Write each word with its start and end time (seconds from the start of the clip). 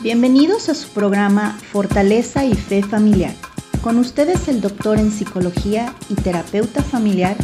Bienvenidos 0.00 0.68
a 0.68 0.74
su 0.74 0.88
programa 0.88 1.56
Fortaleza 1.70 2.44
y 2.44 2.54
Fe 2.54 2.82
Familiar. 2.82 3.32
Con 3.80 3.96
ustedes 3.98 4.48
el 4.48 4.60
doctor 4.60 4.98
en 4.98 5.12
psicología 5.12 5.94
y 6.08 6.16
terapeuta 6.16 6.82
familiar 6.82 7.36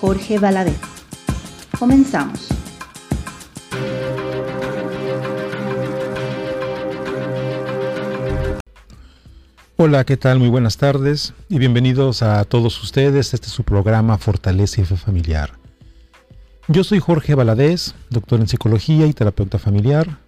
Jorge 0.00 0.38
Valadez. 0.38 0.78
Comenzamos. 1.78 2.48
Hola, 9.76 10.04
¿qué 10.04 10.16
tal? 10.16 10.38
Muy 10.38 10.48
buenas 10.48 10.78
tardes 10.78 11.34
y 11.50 11.58
bienvenidos 11.58 12.22
a 12.22 12.42
todos 12.44 12.82
ustedes. 12.82 13.34
Este 13.34 13.48
es 13.48 13.52
su 13.52 13.62
programa 13.62 14.16
Fortaleza 14.16 14.80
y 14.80 14.84
Fe 14.84 14.96
Familiar. 14.96 15.52
Yo 16.66 16.82
soy 16.82 16.98
Jorge 16.98 17.34
Valadez, 17.34 17.94
doctor 18.08 18.40
en 18.40 18.48
psicología 18.48 19.06
y 19.06 19.12
terapeuta 19.12 19.58
familiar. 19.58 20.18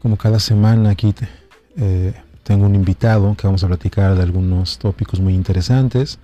Como 0.00 0.16
cada 0.16 0.40
semana 0.40 0.90
aquí 0.90 1.14
eh, 1.76 2.14
tengo 2.42 2.66
un 2.66 2.74
invitado 2.74 3.34
que 3.36 3.46
vamos 3.46 3.62
a 3.64 3.68
platicar 3.68 4.16
de 4.16 4.22
algunos 4.22 4.78
tópicos 4.78 5.20
muy 5.20 5.34
interesantes. 5.34 6.18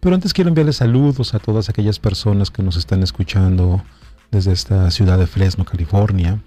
Pero 0.00 0.14
antes 0.14 0.32
quiero 0.32 0.48
enviarles 0.48 0.76
saludos 0.76 1.34
a 1.34 1.38
todas 1.38 1.68
aquellas 1.68 1.98
personas 1.98 2.50
que 2.50 2.62
nos 2.62 2.76
están 2.76 3.02
escuchando 3.02 3.82
desde 4.30 4.52
esta 4.52 4.90
ciudad 4.90 5.18
de 5.18 5.26
Fresno, 5.26 5.64
California. 5.64 6.40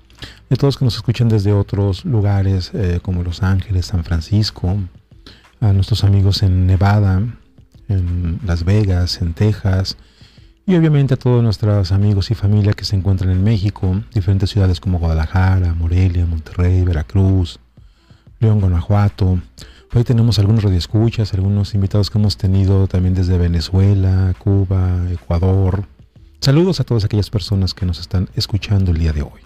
A 0.49 0.55
todos 0.55 0.77
que 0.77 0.85
nos 0.85 0.95
escuchan 0.95 1.29
desde 1.29 1.53
otros 1.53 2.03
lugares 2.03 2.71
eh, 2.73 2.99
como 3.01 3.23
Los 3.23 3.43
Ángeles, 3.43 3.87
San 3.87 4.03
Francisco. 4.03 4.77
A 5.61 5.71
nuestros 5.71 6.03
amigos 6.03 6.43
en 6.43 6.67
Nevada, 6.67 7.21
en 7.87 8.39
Las 8.45 8.65
Vegas, 8.65 9.21
en 9.21 9.33
Texas. 9.33 9.97
Y 10.65 10.75
obviamente 10.75 11.15
a 11.15 11.17
todos 11.17 11.43
nuestros 11.43 11.91
amigos 11.91 12.31
y 12.31 12.35
familia 12.35 12.71
que 12.71 12.85
se 12.85 12.95
encuentran 12.95 13.31
en 13.31 13.43
México, 13.43 14.01
diferentes 14.13 14.49
ciudades 14.49 14.79
como 14.79 14.97
Guadalajara, 14.97 15.73
Morelia, 15.73 16.25
Monterrey, 16.25 16.85
Veracruz, 16.85 17.59
León, 18.39 18.61
Guanajuato. 18.61 19.41
Hoy 19.93 20.03
tenemos 20.05 20.39
algunos 20.39 20.63
radioescuchas, 20.63 21.33
algunos 21.33 21.73
invitados 21.73 22.09
que 22.09 22.17
hemos 22.17 22.37
tenido 22.37 22.87
también 22.87 23.13
desde 23.13 23.37
Venezuela, 23.37 24.33
Cuba, 24.39 25.01
Ecuador. 25.11 25.83
Saludos 26.39 26.79
a 26.79 26.85
todas 26.85 27.03
aquellas 27.03 27.29
personas 27.29 27.73
que 27.73 27.85
nos 27.85 27.99
están 27.99 28.29
escuchando 28.33 28.91
el 28.91 28.99
día 28.99 29.11
de 29.11 29.21
hoy. 29.21 29.41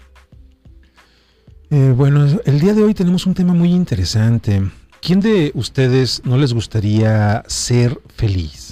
Eh, 1.70 1.92
bueno, 1.96 2.26
el 2.44 2.60
día 2.60 2.74
de 2.74 2.84
hoy 2.84 2.94
tenemos 2.94 3.26
un 3.26 3.34
tema 3.34 3.54
muy 3.54 3.72
interesante. 3.72 4.70
¿Quién 5.02 5.18
de 5.18 5.50
ustedes 5.54 6.22
no 6.24 6.38
les 6.38 6.54
gustaría 6.54 7.42
ser 7.48 8.00
feliz? 8.14 8.67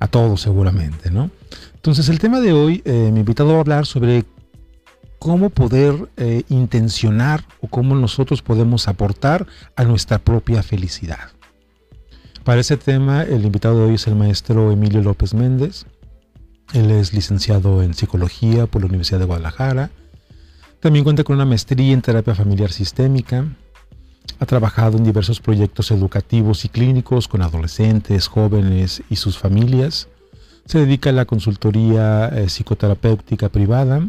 A 0.00 0.08
todos 0.08 0.40
seguramente, 0.40 1.10
¿no? 1.10 1.30
Entonces 1.74 2.08
el 2.08 2.18
tema 2.18 2.40
de 2.40 2.52
hoy, 2.52 2.82
eh, 2.84 3.10
mi 3.12 3.20
invitado 3.20 3.50
va 3.50 3.58
a 3.58 3.60
hablar 3.60 3.86
sobre 3.86 4.24
cómo 5.18 5.50
poder 5.50 6.08
eh, 6.16 6.42
intencionar 6.48 7.44
o 7.60 7.68
cómo 7.68 7.94
nosotros 7.94 8.42
podemos 8.42 8.88
aportar 8.88 9.46
a 9.76 9.84
nuestra 9.84 10.18
propia 10.18 10.62
felicidad. 10.62 11.30
Para 12.42 12.62
ese 12.62 12.78
tema, 12.78 13.22
el 13.22 13.44
invitado 13.44 13.78
de 13.78 13.84
hoy 13.84 13.94
es 13.94 14.06
el 14.06 14.16
maestro 14.16 14.72
Emilio 14.72 15.02
López 15.02 15.34
Méndez. 15.34 15.84
Él 16.72 16.90
es 16.90 17.12
licenciado 17.12 17.82
en 17.82 17.92
psicología 17.94 18.66
por 18.66 18.80
la 18.80 18.88
Universidad 18.88 19.18
de 19.18 19.26
Guadalajara. 19.26 19.90
También 20.80 21.04
cuenta 21.04 21.22
con 21.22 21.36
una 21.36 21.44
maestría 21.44 21.92
en 21.92 22.00
terapia 22.00 22.34
familiar 22.34 22.72
sistémica. 22.72 23.44
Ha 24.40 24.46
trabajado 24.46 24.96
en 24.96 25.04
diversos 25.04 25.38
proyectos 25.38 25.90
educativos 25.90 26.64
y 26.64 26.70
clínicos 26.70 27.28
con 27.28 27.42
adolescentes, 27.42 28.26
jóvenes 28.26 29.02
y 29.10 29.16
sus 29.16 29.36
familias. 29.36 30.08
Se 30.64 30.78
dedica 30.78 31.10
a 31.10 31.12
la 31.12 31.26
consultoría 31.26 32.28
eh, 32.28 32.48
psicoterapéutica 32.48 33.50
privada 33.50 34.08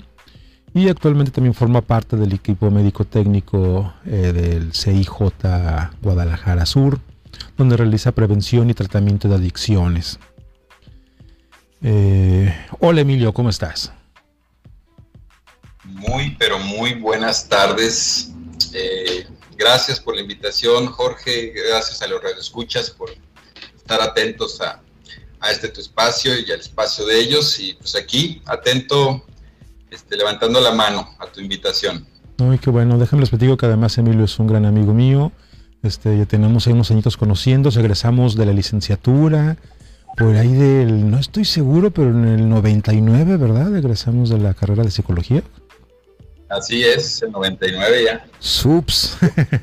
y 0.74 0.88
actualmente 0.88 1.32
también 1.32 1.54
forma 1.54 1.82
parte 1.82 2.16
del 2.16 2.32
equipo 2.32 2.72
médico 2.72 3.04
técnico 3.04 3.94
eh, 4.06 4.32
del 4.32 4.74
CIJ 4.74 5.10
Guadalajara 6.02 6.66
Sur, 6.66 7.00
donde 7.58 7.76
realiza 7.76 8.14
prevención 8.14 8.70
y 8.70 8.74
tratamiento 8.74 9.28
de 9.28 9.36
adicciones. 9.36 10.18
Eh, 11.84 12.56
hola 12.80 13.02
Emilio, 13.02 13.34
¿cómo 13.34 13.50
estás? 13.50 13.92
Muy, 15.84 16.38
pero 16.40 16.58
muy 16.58 16.94
buenas 16.94 17.50
tardes. 17.50 18.32
Gracias 19.62 20.00
por 20.00 20.16
la 20.16 20.22
invitación, 20.22 20.88
Jorge. 20.88 21.54
Gracias 21.70 22.02
a 22.02 22.08
los 22.08 22.22
radioescuchas 22.22 22.90
por 22.90 23.12
estar 23.76 24.02
atentos 24.02 24.60
a, 24.62 24.82
este 25.52 25.70
tu 25.70 25.82
espacio 25.82 26.38
y 26.40 26.52
al 26.52 26.60
espacio 26.60 27.06
de 27.06 27.20
ellos. 27.20 27.60
Y 27.60 27.74
pues 27.74 27.96
aquí, 27.96 28.42
atento 28.46 29.24
este, 29.92 30.18
levantando 30.18 30.60
la 30.60 30.72
mano 30.72 31.16
a 31.20 31.28
tu 31.28 31.42
invitación. 31.42 32.08
Ay, 32.40 32.58
qué 32.58 32.72
bueno. 32.72 32.98
Déjame 32.98 33.22
les 33.22 33.30
platico 33.30 33.56
que 33.58 33.68
además 33.68 33.98
Emilio 33.98 34.26
es 34.26 34.40
un 34.40 34.48
gran 34.48 34.66
amigo 34.66 34.94
mío. 34.94 35.32
Este, 35.84 36.18
ya 36.18 36.26
tenemos 36.26 36.66
ahí 36.66 36.74
unos 36.74 36.92
añitos 36.92 37.18
conociendo, 37.18 37.70
egresamos 37.70 38.36
de 38.36 38.46
la 38.46 38.54
licenciatura, 38.54 39.58
por 40.16 40.36
ahí 40.36 40.54
del, 40.54 41.10
no 41.10 41.18
estoy 41.18 41.46
seguro, 41.46 41.90
pero 41.90 42.10
en 42.10 42.28
el 42.28 42.50
99, 42.50 43.38
¿verdad? 43.38 43.76
Egresamos 43.76 44.30
de 44.30 44.38
la 44.38 44.54
carrera 44.54 44.84
de 44.84 44.92
psicología. 44.92 45.42
Así 46.52 46.84
es, 46.84 47.22
el 47.22 47.32
99 47.32 48.04
ya. 48.04 48.26
Sups. 48.40 49.18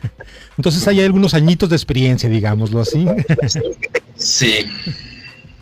Entonces 0.57 0.89
hay 0.89 1.03
algunos 1.03 1.35
añitos 1.35 1.69
de 1.69 1.77
experiencia, 1.77 2.29
digámoslo 2.31 2.81
así. 2.81 3.07
sí. 4.17 4.67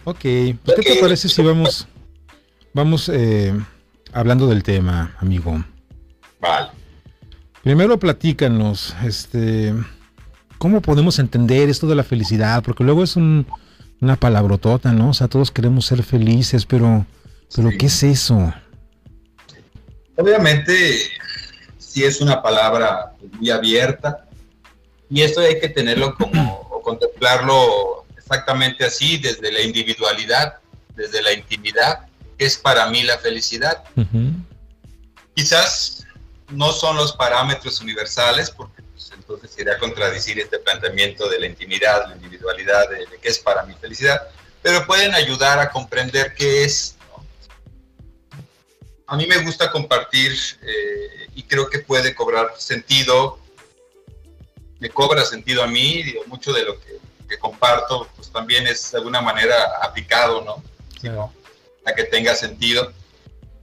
Ok, 0.05 0.21
pues, 0.21 0.77
¿qué 0.77 0.95
te 0.95 1.01
parece 1.01 1.29
si 1.29 1.43
vamos, 1.43 1.89
vamos 2.73 3.11
eh, 3.13 3.53
hablando 4.13 4.47
del 4.47 4.63
tema, 4.63 5.17
amigo. 5.19 5.65
Vale. 6.41 6.69
Primero 7.65 7.99
platícanos, 7.99 8.95
este, 9.05 9.75
¿cómo 10.59 10.81
podemos 10.81 11.19
entender 11.19 11.69
esto 11.69 11.89
de 11.89 11.97
la 11.97 12.05
felicidad? 12.05 12.63
Porque 12.63 12.85
luego 12.85 13.03
es 13.03 13.17
una 13.17 14.17
palabrotota, 14.21 14.93
¿no? 14.93 15.11
O 15.11 15.15
sea, 15.15 15.27
todos 15.27 15.51
queremos 15.51 15.87
ser 15.87 16.05
felices, 16.05 16.67
pero, 16.67 17.05
pero 17.55 17.71
¿qué 17.77 17.87
es 17.87 18.05
eso? 18.05 18.55
Obviamente, 20.17 21.11
sí 21.79 22.05
es 22.05 22.21
una 22.21 22.43
palabra 22.43 23.13
muy 23.33 23.51
abierta 23.51 24.27
y 25.11 25.23
esto 25.23 25.41
hay 25.41 25.61
que 25.61 25.69
tenerlo 25.69 26.15
como, 26.15 26.61
o 26.71 26.83
contemplarlo 26.83 28.07
exactamente 28.17 28.85
así, 28.85 29.19
desde 29.19 29.53
la 29.53 29.61
individualidad, 29.61 30.57
desde 30.95 31.23
la 31.23 31.33
intimidad 31.33 32.07
es 32.39 32.57
para 32.57 32.89
mí 32.89 33.03
la 33.03 33.19
felicidad. 33.19 33.85
Quizás 35.35 36.07
no 36.51 36.73
son 36.73 36.97
los 36.97 37.13
parámetros 37.13 37.81
universales, 37.81 38.51
porque 38.51 38.83
pues, 38.83 39.11
entonces 39.15 39.51
sería 39.51 39.79
contradecir 39.79 40.39
este 40.39 40.59
planteamiento 40.59 41.29
de 41.29 41.41
la 41.41 41.47
intimidad, 41.47 42.09
la 42.09 42.17
individualidad, 42.17 42.89
de, 42.89 43.07
qué 43.21 43.29
es 43.29 43.39
para 43.39 43.65
mi 43.65 43.75
felicidad, 43.75 44.21
pero 44.63 44.87
pueden 44.87 45.15
ayudar 45.15 45.59
a 45.59 45.71
comprender 45.71 46.35
qué 46.35 46.65
es. 46.65 46.96
A 49.07 49.17
mí 49.17 49.27
me 49.27 49.39
gusta 49.39 49.71
compartir 49.71 50.33
eh, 50.63 51.29
y 51.35 51.45
creo 51.45 51.71
que 51.71 51.79
puede 51.79 52.15
cobrar 52.15 52.55
sentido, 52.59 53.39
me 54.81 54.91
cobra 54.91 55.25
sentido 55.25 55.63
a 55.63 55.67
mí, 55.67 56.03
digo, 56.03 56.23
mucho 56.27 56.53
de 56.53 56.65
lo 56.65 56.79
que, 56.81 56.97
comparto 57.41 58.09
pues 58.15 58.31
también 58.31 58.67
es 58.69 58.93
de 58.93 58.99
alguna 58.99 59.21
manera 59.21 59.55
aplicado, 59.83 60.43
¿no? 60.43 60.63
que 61.95 62.05
tenga 62.05 62.35
sentido. 62.35 62.93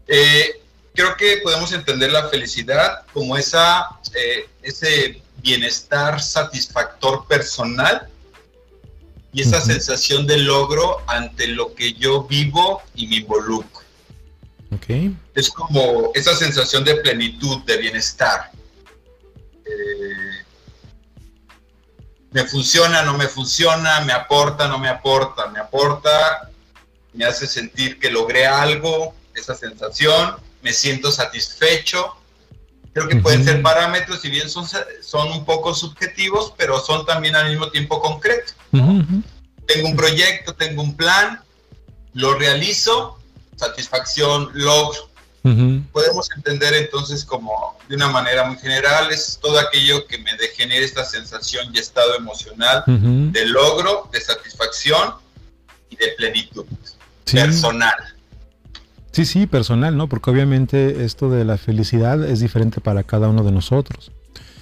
Eh, 0.07 0.61
creo 0.93 1.15
que 1.15 1.37
podemos 1.37 1.71
entender 1.71 2.11
la 2.11 2.29
felicidad 2.29 3.05
como 3.13 3.37
esa, 3.37 3.99
eh, 4.13 4.49
ese 4.61 5.21
bienestar 5.37 6.21
satisfactor 6.21 7.25
personal 7.27 8.07
y 9.33 9.41
esa 9.41 9.59
sensación 9.59 10.27
de 10.27 10.37
logro 10.37 11.01
ante 11.07 11.47
lo 11.47 11.73
que 11.73 11.93
yo 11.93 12.23
vivo 12.23 12.81
y 12.95 13.07
me 13.07 13.17
involucro. 13.17 13.82
Okay. 14.75 15.15
Es 15.35 15.49
como 15.49 16.11
esa 16.13 16.35
sensación 16.35 16.83
de 16.83 16.95
plenitud, 16.95 17.63
de 17.65 17.77
bienestar. 17.77 18.51
Eh, 19.65 20.43
me 22.31 22.45
funciona, 22.45 23.03
no 23.03 23.17
me 23.17 23.27
funciona, 23.27 24.01
me 24.01 24.13
aporta, 24.13 24.67
no 24.67 24.79
me 24.79 24.89
aporta, 24.89 25.47
me 25.47 25.59
aporta, 25.59 26.49
me 27.13 27.25
hace 27.25 27.45
sentir 27.45 27.99
que 27.99 28.09
logré 28.09 28.47
algo, 28.47 29.13
esa 29.35 29.55
sensación, 29.55 30.35
me 30.61 30.73
siento 30.73 31.11
satisfecho. 31.11 32.15
Creo 32.93 33.07
que 33.07 33.15
pueden 33.17 33.43
ser 33.43 33.61
parámetros, 33.61 34.21
si 34.21 34.29
bien 34.29 34.49
son, 34.49 34.67
son 35.01 35.31
un 35.31 35.45
poco 35.45 35.73
subjetivos, 35.73 36.53
pero 36.57 36.79
son 36.79 37.05
también 37.05 37.35
al 37.35 37.49
mismo 37.49 37.69
tiempo 37.69 37.99
concretos. 37.99 38.55
Tengo 38.71 39.87
un 39.87 39.95
proyecto, 39.95 40.53
tengo 40.53 40.81
un 40.83 40.95
plan, 40.95 41.41
lo 42.13 42.35
realizo, 42.35 43.19
satisfacción, 43.55 44.49
logro. 44.53 45.09
Podemos 45.91 46.29
entender 46.35 46.73
entonces 46.73 47.25
como 47.25 47.77
de 47.89 47.97
una 47.97 48.07
manera 48.07 48.45
muy 48.45 48.57
general, 48.57 49.11
es 49.11 49.37
todo 49.41 49.59
aquello 49.59 50.07
que 50.07 50.17
me 50.17 50.31
genere 50.55 50.85
esta 50.85 51.03
sensación 51.03 51.67
y 51.73 51.79
estado 51.79 52.15
emocional 52.15 52.83
de 52.87 53.45
logro, 53.47 54.09
de 54.11 54.21
satisfacción 54.21 55.15
y 55.89 55.97
de 55.97 56.07
plenitud 56.17 56.65
personal. 57.29 57.93
Sí, 59.11 59.25
sí, 59.25 59.45
personal, 59.45 59.95
¿no? 59.95 60.07
Porque 60.07 60.31
obviamente 60.31 61.03
esto 61.03 61.29
de 61.29 61.45
la 61.45 61.57
felicidad 61.57 62.23
es 62.23 62.39
diferente 62.39 62.81
para 62.81 63.03
cada 63.03 63.27
uno 63.27 63.43
de 63.43 63.51
nosotros. 63.51 64.11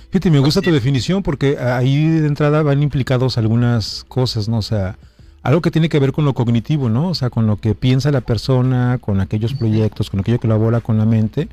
Fíjate, 0.09 0.29
me 0.29 0.39
gusta 0.39 0.61
tu 0.61 0.73
definición 0.73 1.23
porque 1.23 1.57
ahí 1.57 2.05
de 2.05 2.27
entrada 2.27 2.61
van 2.63 2.83
implicados 2.83 3.37
algunas 3.37 4.03
cosas, 4.09 4.49
¿no? 4.49 4.57
O 4.57 4.61
sea, 4.61 4.97
algo 5.43 5.61
que 5.61 5.71
tiene 5.71 5.89
que 5.89 5.99
ver 5.99 6.11
con 6.11 6.25
lo 6.25 6.33
cognitivo, 6.33 6.89
¿no? 6.89 7.09
O 7.09 7.15
sea, 7.15 7.29
con 7.29 7.47
lo 7.47 7.57
que 7.57 7.73
piensa 7.75 8.11
la 8.11 8.21
persona, 8.21 8.99
con 8.99 9.19
aquellos 9.19 9.53
proyectos, 9.53 10.09
con 10.09 10.19
aquello 10.19 10.39
que 10.39 10.47
elabora 10.47 10.81
con 10.81 10.97
la 10.97 11.05
mente, 11.05 11.49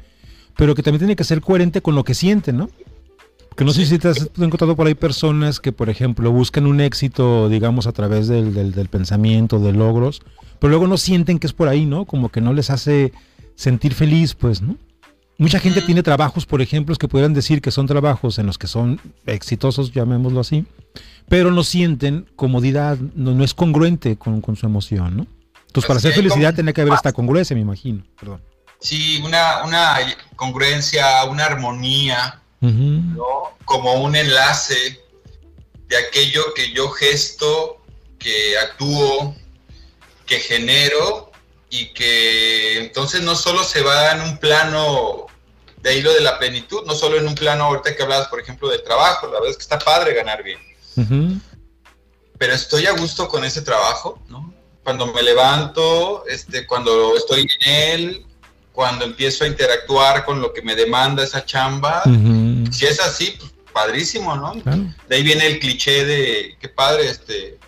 pero 0.56 0.75
que 0.75 0.82
también 0.82 1.00
tiene 1.00 1.17
que 1.17 1.25
ser 1.25 1.40
coherente 1.40 1.81
con 1.81 1.94
lo 1.94 2.05
que 2.05 2.14
siente, 2.14 2.52
¿no? 2.52 2.69
Que 3.56 3.64
no 3.64 3.73
sé 3.73 3.87
si 3.87 3.99
te 3.99 4.08
has 4.08 4.31
encontrado 4.38 4.76
por 4.76 4.87
ahí 4.87 4.94
personas 4.94 5.58
que, 5.58 5.73
por 5.73 5.90
ejemplo, 5.90 6.31
buscan 6.31 6.67
un 6.67 6.81
éxito, 6.81 7.49
digamos, 7.49 7.87
a 7.87 7.93
través 7.93 8.29
del, 8.29 8.55
del, 8.55 8.88
pensamiento, 8.88 9.58
de 9.58 9.73
logros, 9.73 10.23
pero 10.61 10.70
luego 10.70 10.87
no 10.87 10.96
sienten 10.96 11.38
que 11.38 11.46
es 11.49 11.52
por 11.52 11.69
ahí, 11.69 11.85
¿no? 11.85 12.05
Como 12.05 12.29
que 12.29 12.40
no 12.40 12.52
les 12.52 12.70
hace 12.70 13.12
sentir 13.56 13.94
feliz, 13.94 14.35
pues, 14.35 14.62
¿no? 14.62 14.76
Mucha 15.38 15.61
gente 15.61 15.82
tiene 15.82 16.02
trabajos, 16.02 16.46
por 16.46 16.61
ejemplo, 16.61 16.94
que 16.96 17.08
pudieran 17.08 17.32
decir 17.32 17.61
que 17.61 17.70
son 17.70 17.87
trabajos 17.87 18.38
en 18.38 18.46
los 18.46 18.58
que 18.58 18.67
son 18.67 19.00
exitosos, 19.25 19.93
llamémoslo 19.93 20.40
así, 20.40 20.64
pero 21.28 21.50
no 21.50 21.62
sienten 21.62 22.28
comodidad, 22.36 22.96
no, 22.98 23.44
es 23.44 23.54
congruente 23.54 24.16
con, 24.16 24.42
su 24.56 24.66
emoción, 24.66 25.16
¿no? 25.16 25.26
Entonces, 25.66 25.86
para 25.86 25.98
hacer 25.98 26.14
felicidad 26.14 26.54
tiene 26.54 26.72
que 26.72 26.80
haber 26.80 26.94
esta 26.94 27.12
congruencia, 27.12 27.54
me 27.54 27.60
imagino. 27.60 28.02
Perdón. 28.19 28.42
Sí, 28.80 29.20
una, 29.25 29.64
una 29.64 29.98
congruencia, 30.34 31.25
una 31.25 31.44
armonía, 31.44 32.40
¿no? 32.60 33.56
como 33.64 33.94
un 34.02 34.16
enlace 34.16 35.00
de 35.88 35.96
aquello 35.96 36.54
que 36.54 36.72
yo 36.72 36.88
gesto, 36.88 37.82
que 38.19 38.56
actúo, 38.58 39.36
que 40.26 40.38
genero 40.38 41.30
y 41.70 41.92
que 41.92 42.78
entonces 42.78 43.22
no 43.22 43.34
solo 43.34 43.62
se 43.62 43.82
va 43.82 44.12
en 44.12 44.22
un 44.22 44.38
plano 44.38 45.26
de 45.82 45.98
hilo 45.98 46.12
de 46.12 46.22
la 46.22 46.38
plenitud, 46.38 46.84
no 46.86 46.94
solo 46.94 47.19
en 47.19 47.28
un 47.28 47.34
plano 47.34 47.64
ahorita 47.64 47.94
que 47.94 48.02
hablabas, 48.02 48.28
por 48.28 48.40
ejemplo, 48.40 48.69
del 48.69 48.82
trabajo, 48.82 49.26
la 49.26 49.34
verdad 49.34 49.50
es 49.50 49.56
que 49.56 49.62
está 49.62 49.78
padre 49.78 50.14
ganar 50.14 50.42
bien 50.42 50.58
pero 52.38 52.52
estoy 52.52 52.86
a 52.86 52.92
gusto 52.92 53.28
con 53.28 53.44
ese 53.44 53.62
trabajo, 53.62 54.20
¿no? 54.28 54.54
Cuando 54.84 55.06
me 55.12 55.22
levanto, 55.22 56.24
este, 56.26 56.66
cuando 56.66 57.16
estoy 57.16 57.42
en 57.42 57.72
él, 57.72 58.26
cuando 58.72 59.04
empiezo 59.04 59.44
a 59.44 59.48
interactuar 59.48 60.24
con 60.24 60.40
lo 60.40 60.52
que 60.52 60.62
me 60.62 60.76
demanda 60.76 61.24
esa 61.24 61.44
chamba, 61.44 62.02
si 62.70 62.86
es 62.86 63.00
así, 63.00 63.34
pues 63.38 63.52
padrísimo, 63.72 64.36
¿no? 64.36 64.54
De 65.08 65.16
ahí 65.16 65.22
viene 65.22 65.46
el 65.46 65.58
cliché 65.58 66.04
de, 66.04 66.56
qué 66.60 66.68
padre, 66.68 67.08
este, 67.08 67.58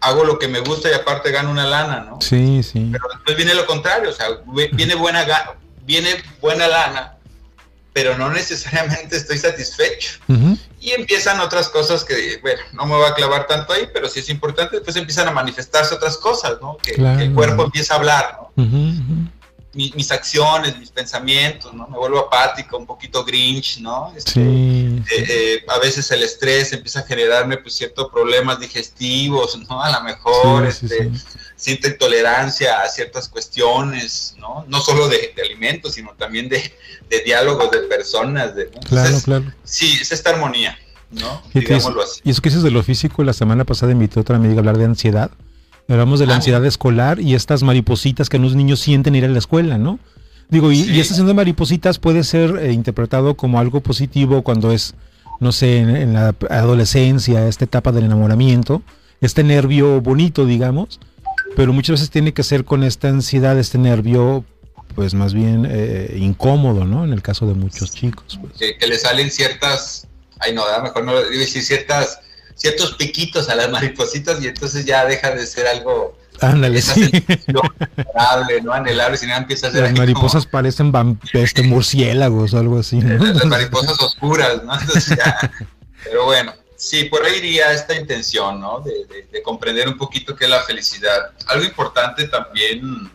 hago 0.00 0.24
lo 0.24 0.38
que 0.38 0.48
me 0.48 0.60
gusta 0.60 0.90
y 0.90 0.92
aparte 0.92 1.30
gano 1.30 1.50
una 1.50 1.66
lana, 1.66 2.00
¿no? 2.00 2.20
Sí, 2.20 2.62
sí. 2.62 2.88
Pero 2.92 3.04
después 3.12 3.36
viene 3.36 3.54
lo 3.54 3.66
contrario, 3.66 4.10
o 4.10 4.12
sea, 4.12 4.26
viene 4.72 4.94
buena, 4.94 5.26
viene 5.82 6.22
buena 6.40 6.68
lana, 6.68 7.13
pero 7.94 8.18
no 8.18 8.28
necesariamente 8.28 9.16
estoy 9.16 9.38
satisfecho. 9.38 10.18
Y 10.80 10.90
empiezan 10.90 11.40
otras 11.40 11.68
cosas 11.70 12.04
que, 12.04 12.38
bueno, 12.42 12.60
no 12.72 12.84
me 12.84 12.96
voy 12.96 13.06
a 13.06 13.14
clavar 13.14 13.46
tanto 13.46 13.72
ahí, 13.72 13.88
pero 13.94 14.08
sí 14.08 14.20
es 14.20 14.28
importante, 14.28 14.76
después 14.76 14.96
empiezan 14.96 15.28
a 15.28 15.30
manifestarse 15.30 15.94
otras 15.94 16.18
cosas, 16.18 16.58
¿no? 16.60 16.76
Que, 16.82 16.92
el 16.92 17.32
cuerpo 17.32 17.64
empieza 17.64 17.94
a 17.94 17.98
hablar, 17.98 18.38
¿no? 18.56 19.30
Mis 19.74 20.10
acciones, 20.12 20.78
mis 20.78 20.90
pensamientos, 20.90 21.72
¿no? 21.74 21.86
Me 21.88 21.98
vuelvo 21.98 22.20
apático, 22.20 22.76
un 22.76 22.86
poquito 22.86 23.24
grinch, 23.24 23.78
¿no? 23.78 24.12
Este, 24.16 24.32
sí, 24.32 25.02
eh, 25.10 25.26
eh, 25.28 25.64
a 25.68 25.78
veces 25.78 26.10
el 26.10 26.22
estrés 26.22 26.72
empieza 26.72 27.00
a 27.00 27.02
generarme 27.02 27.58
pues 27.58 27.74
ciertos 27.74 28.10
problemas 28.10 28.60
digestivos, 28.60 29.58
¿no? 29.68 29.82
A 29.82 29.90
lo 29.90 30.02
mejor, 30.02 30.66
este, 30.66 31.10
siento 31.56 31.88
intolerancia 31.88 32.80
a 32.82 32.88
ciertas 32.88 33.28
cuestiones, 33.28 34.34
¿no? 34.38 34.64
No 34.68 34.80
solo 34.80 35.08
de, 35.08 35.34
alimentos, 35.42 35.94
sino 35.94 36.12
también 36.12 36.48
de, 36.48 36.72
diálogos 37.24 37.70
de 37.70 37.78
personas. 37.80 38.54
De, 38.54 38.70
Claro, 38.86 39.18
claro. 39.24 39.52
Sí, 39.64 39.98
es 40.00 40.12
esta 40.12 40.30
armonía, 40.30 40.78
¿no? 41.10 41.42
Digámoslo 41.52 42.02
así. 42.02 42.20
Y 42.24 42.30
eso 42.30 42.42
que 42.42 42.50
dices 42.50 42.62
de 42.62 42.70
lo 42.70 42.82
físico, 42.82 43.24
la 43.24 43.32
semana 43.32 43.64
pasada 43.64 43.92
invité 43.92 44.18
a 44.18 44.22
otra 44.22 44.36
amiga 44.36 44.56
a 44.56 44.58
hablar 44.58 44.78
de 44.78 44.84
ansiedad. 44.84 45.30
Hablamos 45.88 46.18
de 46.18 46.26
la 46.26 46.32
ah, 46.32 46.36
ansiedad 46.36 46.64
escolar 46.64 47.20
y 47.20 47.34
estas 47.34 47.62
maripositas 47.62 48.28
que 48.28 48.38
los 48.38 48.54
niños 48.54 48.80
sienten 48.80 49.14
ir 49.14 49.24
a 49.24 49.28
la 49.28 49.38
escuela, 49.38 49.76
¿no? 49.76 49.98
Digo, 50.48 50.72
y, 50.72 50.80
esta 50.80 50.92
sensación 50.92 51.26
de 51.26 51.34
maripositas 51.34 51.98
puede 51.98 52.24
ser 52.24 52.58
eh, 52.58 52.72
interpretado 52.72 53.36
como 53.36 53.58
algo 53.58 53.80
positivo 53.80 54.42
cuando 54.42 54.72
es, 54.72 54.94
no 55.40 55.52
sé, 55.52 55.78
en, 55.78 56.12
la 56.14 56.34
adolescencia, 56.50 57.48
esta 57.48 57.64
etapa 57.64 57.92
del 57.92 58.04
enamoramiento, 58.04 58.82
este 59.20 59.42
nervio 59.44 60.00
bonito, 60.00 60.46
digamos, 60.46 61.00
pero 61.56 61.72
muchas 61.72 61.94
veces 61.94 62.10
tiene 62.10 62.32
que 62.32 62.42
ser 62.42 62.64
con 62.64 62.82
esta 62.82 63.08
ansiedad, 63.08 63.58
este 63.58 63.78
nervio, 63.78 64.44
pues 64.94 65.14
más 65.14 65.34
bien 65.34 65.66
eh, 65.68 66.16
incómodo, 66.18 66.84
¿no? 66.84 67.04
En 67.04 67.12
el 67.12 67.22
caso 67.22 67.46
de 67.46 67.54
muchos 67.54 67.92
chicos. 67.92 68.38
Pues. 68.40 68.76
Que, 68.78 68.86
le 68.86 68.98
salen 68.98 69.30
ciertas, 69.30 70.06
ay 70.40 70.54
no, 70.54 70.62
mejor 70.82 71.04
no 71.04 71.14
decir 71.16 71.62
ciertas 71.62 72.20
ciertos 72.54 72.94
piquitos 72.94 73.48
a 73.48 73.54
las 73.54 73.70
maripositas 73.70 74.40
y 74.42 74.48
entonces 74.48 74.84
ya 74.84 75.04
deja 75.04 75.30
de 75.32 75.46
ser 75.46 75.66
algo 75.66 76.16
Ándale, 76.40 76.82
sí. 76.82 77.10
anhelable, 78.14 78.62
¿no? 78.62 78.72
Anhelable, 78.72 79.16
si 79.16 79.26
no 79.26 79.36
empieza 79.36 79.68
a 79.68 79.72
ser 79.72 79.82
Las 79.82 79.92
mariposas 79.92 80.46
parecen 80.46 80.92
este, 81.32 81.62
murciélagos 81.62 82.54
o 82.54 82.58
algo 82.58 82.78
así, 82.78 83.00
Las 83.00 83.44
mariposas 83.44 84.00
oscuras, 84.00 84.62
¿no? 84.64 84.78
Entonces 84.78 85.16
ya, 85.16 85.52
pero 86.04 86.24
bueno, 86.24 86.52
sí, 86.76 87.04
por 87.04 87.24
ahí 87.24 87.36
iría 87.38 87.72
esta 87.72 87.94
intención, 87.94 88.60
¿no? 88.60 88.80
De, 88.80 89.42
comprender 89.42 89.88
un 89.88 89.98
poquito 89.98 90.34
qué 90.34 90.44
es 90.44 90.50
la 90.50 90.62
felicidad. 90.62 91.32
Algo 91.48 91.64
importante 91.64 92.26
también, 92.28 93.10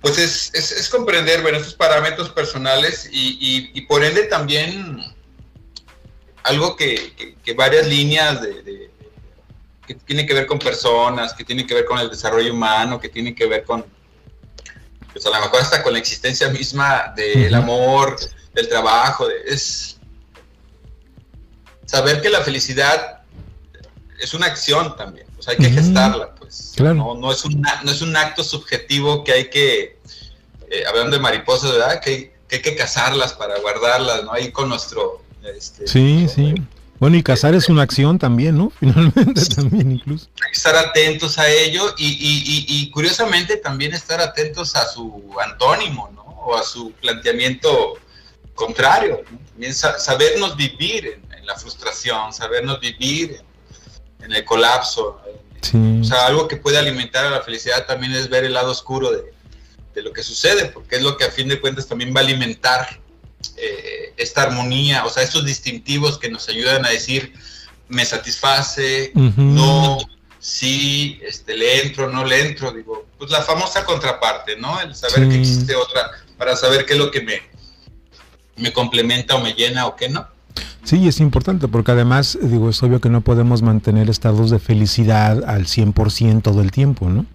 pues 0.00 0.16
es, 0.18 0.54
es, 0.54 0.88
comprender, 0.88 1.42
bueno, 1.42 1.58
estos 1.58 1.74
parámetros 1.74 2.30
personales 2.30 3.08
y, 3.10 3.70
y 3.74 3.80
por 3.82 4.04
ende 4.04 4.24
también 4.24 5.02
algo 6.44 6.76
que, 6.76 7.36
varias 7.56 7.86
líneas 7.86 8.40
de, 8.40 8.90
que 9.86 9.94
tienen 9.94 10.26
que 10.26 10.34
ver 10.34 10.46
con 10.46 10.58
personas, 10.58 11.32
que 11.32 11.44
tienen 11.44 11.66
que 11.66 11.74
ver 11.74 11.84
con 11.84 11.98
el 11.98 12.10
desarrollo 12.10 12.52
humano, 12.52 13.00
que 13.00 13.08
tienen 13.08 13.34
que 13.34 13.46
ver 13.46 13.64
con, 13.64 13.84
pues 15.12 15.24
a 15.26 15.30
lo 15.30 15.40
mejor 15.40 15.60
hasta 15.60 15.82
con 15.82 15.92
la 15.92 15.98
existencia 15.98 16.48
misma 16.48 17.12
del 17.16 17.54
amor, 17.54 18.16
del 18.52 18.68
trabajo, 18.68 19.26
es 19.46 19.98
saber 21.86 22.20
que 22.20 22.28
la 22.28 22.42
felicidad 22.42 23.22
es 24.20 24.34
una 24.34 24.46
acción 24.46 24.96
también, 24.96 25.26
pues 25.34 25.48
hay 25.48 25.56
que 25.56 25.70
gestarla, 25.70 26.34
pues. 26.34 26.74
No, 26.78 27.32
es 27.32 27.44
un, 27.44 27.60
no 27.60 27.90
es 27.90 28.02
un 28.02 28.16
acto 28.16 28.44
subjetivo 28.44 29.24
que 29.24 29.32
hay 29.32 29.50
que, 29.50 29.98
eh, 30.70 30.84
hablando 30.86 31.16
de 31.16 31.22
mariposas, 31.22 31.72
¿verdad? 31.72 32.00
Que, 32.00 32.36
que 32.48 32.56
hay 32.56 32.62
que 32.62 32.76
cazarlas 32.76 33.32
para 33.34 33.58
guardarlas, 33.60 34.24
¿no? 34.24 34.32
Ahí 34.32 34.50
con 34.50 34.68
nuestro 34.68 35.22
este, 35.42 35.86
sí, 35.86 36.26
sí. 36.34 36.54
Bueno, 36.98 37.16
y 37.16 37.22
cazar 37.22 37.54
es 37.54 37.68
una 37.68 37.82
acción 37.82 38.18
también, 38.18 38.58
¿no? 38.58 38.70
Finalmente 38.80 39.44
también 39.46 39.92
incluso. 39.92 40.28
Hay 40.42 40.50
que 40.50 40.56
estar 40.56 40.76
atentos 40.76 41.38
a 41.38 41.48
ello 41.48 41.94
y, 41.96 42.90
curiosamente 42.90 43.56
también 43.56 43.94
estar 43.94 44.20
atentos 44.20 44.74
a 44.74 44.86
su 44.86 45.22
antónimo, 45.40 46.10
¿no? 46.14 46.22
O 46.22 46.56
a 46.56 46.62
su 46.62 46.92
planteamiento 46.92 47.94
contrario. 48.54 49.22
También 49.50 49.74
sabernos 49.74 50.56
vivir 50.56 51.20
en, 51.30 51.46
la 51.46 51.56
frustración, 51.56 52.32
sabernos 52.32 52.80
vivir 52.80 53.40
en, 54.20 54.32
el 54.32 54.44
colapso. 54.44 55.20
O 56.00 56.04
sea, 56.04 56.26
algo 56.26 56.46
que 56.46 56.56
puede 56.56 56.78
alimentar 56.78 57.24
a 57.24 57.30
la 57.30 57.42
felicidad 57.42 57.86
también 57.86 58.12
es 58.12 58.28
ver 58.28 58.44
el 58.44 58.54
lado 58.54 58.70
oscuro 58.70 59.10
de, 59.10 59.32
de 59.94 60.02
lo 60.02 60.12
que 60.12 60.22
sucede, 60.22 60.66
porque 60.66 60.96
es 60.96 61.02
lo 61.02 61.16
que 61.16 61.24
a 61.24 61.30
fin 61.30 61.48
de 61.48 61.60
cuentas 61.60 61.86
también 61.86 62.14
va 62.14 62.20
a 62.20 62.24
alimentar 62.24 63.00
eh, 63.56 64.07
esta 64.18 64.42
armonía, 64.42 65.04
o 65.04 65.10
sea, 65.10 65.22
estos 65.22 65.44
distintivos 65.44 66.18
que 66.18 66.28
nos 66.28 66.48
ayudan 66.48 66.84
a 66.84 66.90
decir, 66.90 67.32
me 67.88 68.04
satisface, 68.04 69.12
no, 69.14 69.98
sí, 70.38 71.18
este, 71.26 71.56
le 71.56 71.82
entro, 71.82 72.10
no 72.10 72.24
le 72.24 72.48
entro, 72.48 72.72
digo, 72.72 73.06
pues 73.16 73.30
la 73.30 73.42
famosa 73.42 73.84
contraparte, 73.84 74.56
¿no? 74.56 74.80
El 74.80 74.94
saber 74.94 75.28
que 75.28 75.38
existe 75.38 75.74
otra, 75.74 76.10
para 76.36 76.56
saber 76.56 76.84
qué 76.84 76.94
es 76.94 76.98
lo 76.98 77.10
que 77.10 77.22
me, 77.22 77.40
me 78.56 78.72
complementa 78.72 79.36
o 79.36 79.40
me 79.40 79.54
llena 79.54 79.86
o 79.86 79.96
qué 79.96 80.08
no. 80.08 80.26
Sí, 80.82 81.06
es 81.06 81.20
importante 81.20 81.68
porque 81.68 81.92
además, 81.92 82.38
digo, 82.40 82.70
es 82.70 82.82
obvio 82.82 83.00
que 83.00 83.10
no 83.10 83.20
podemos 83.20 83.62
mantener 83.62 84.10
estados 84.10 84.50
de 84.50 84.58
felicidad 84.58 85.44
al 85.48 85.66
100% 85.66 86.42
todo 86.42 86.60
el 86.60 86.72
tiempo, 86.72 87.08
¿no? 87.08 87.26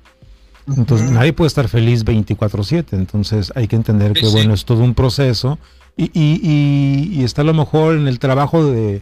Entonces, 0.75 1.11
nadie 1.11 1.33
puede 1.33 1.47
estar 1.47 1.67
feliz 1.67 2.05
24/7, 2.05 2.93
entonces 2.93 3.51
hay 3.55 3.67
que 3.67 3.75
entender 3.75 4.13
que, 4.13 4.27
bueno, 4.27 4.53
es 4.53 4.63
todo 4.63 4.79
un 4.79 4.93
proceso 4.93 5.59
y, 5.95 7.11
y, 7.19 7.23
está 7.23 7.41
a 7.41 7.45
lo 7.45 7.53
mejor 7.53 7.95
en 7.95 8.07
el 8.07 8.19
trabajo 8.19 8.65
de, 8.65 9.01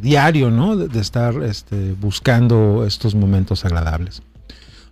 diario, 0.00 0.50
¿no? 0.50 0.76
De, 0.76 1.00
estar 1.00 1.42
este, 1.42 1.94
buscando 2.00 2.84
estos 2.86 3.14
momentos 3.14 3.64
agradables. 3.64 4.22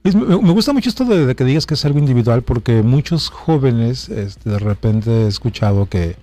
Me, 0.03 0.13
gusta 0.53 0.75
mucho 0.75 0.91
esto 0.91 1.05
de, 1.07 1.35
que 1.35 1.45
digas 1.45 1.65
que 1.65 1.75
es 1.75 1.85
algo 1.87 1.99
individual 1.99 2.43
porque 2.43 2.83
muchos 2.83 3.31
jóvenes 3.31 4.11
este, 4.11 4.51
de 4.51 4.59
repente 4.59 5.11
he 5.11 5.27
escuchado 5.27 5.89
que, 5.89 6.17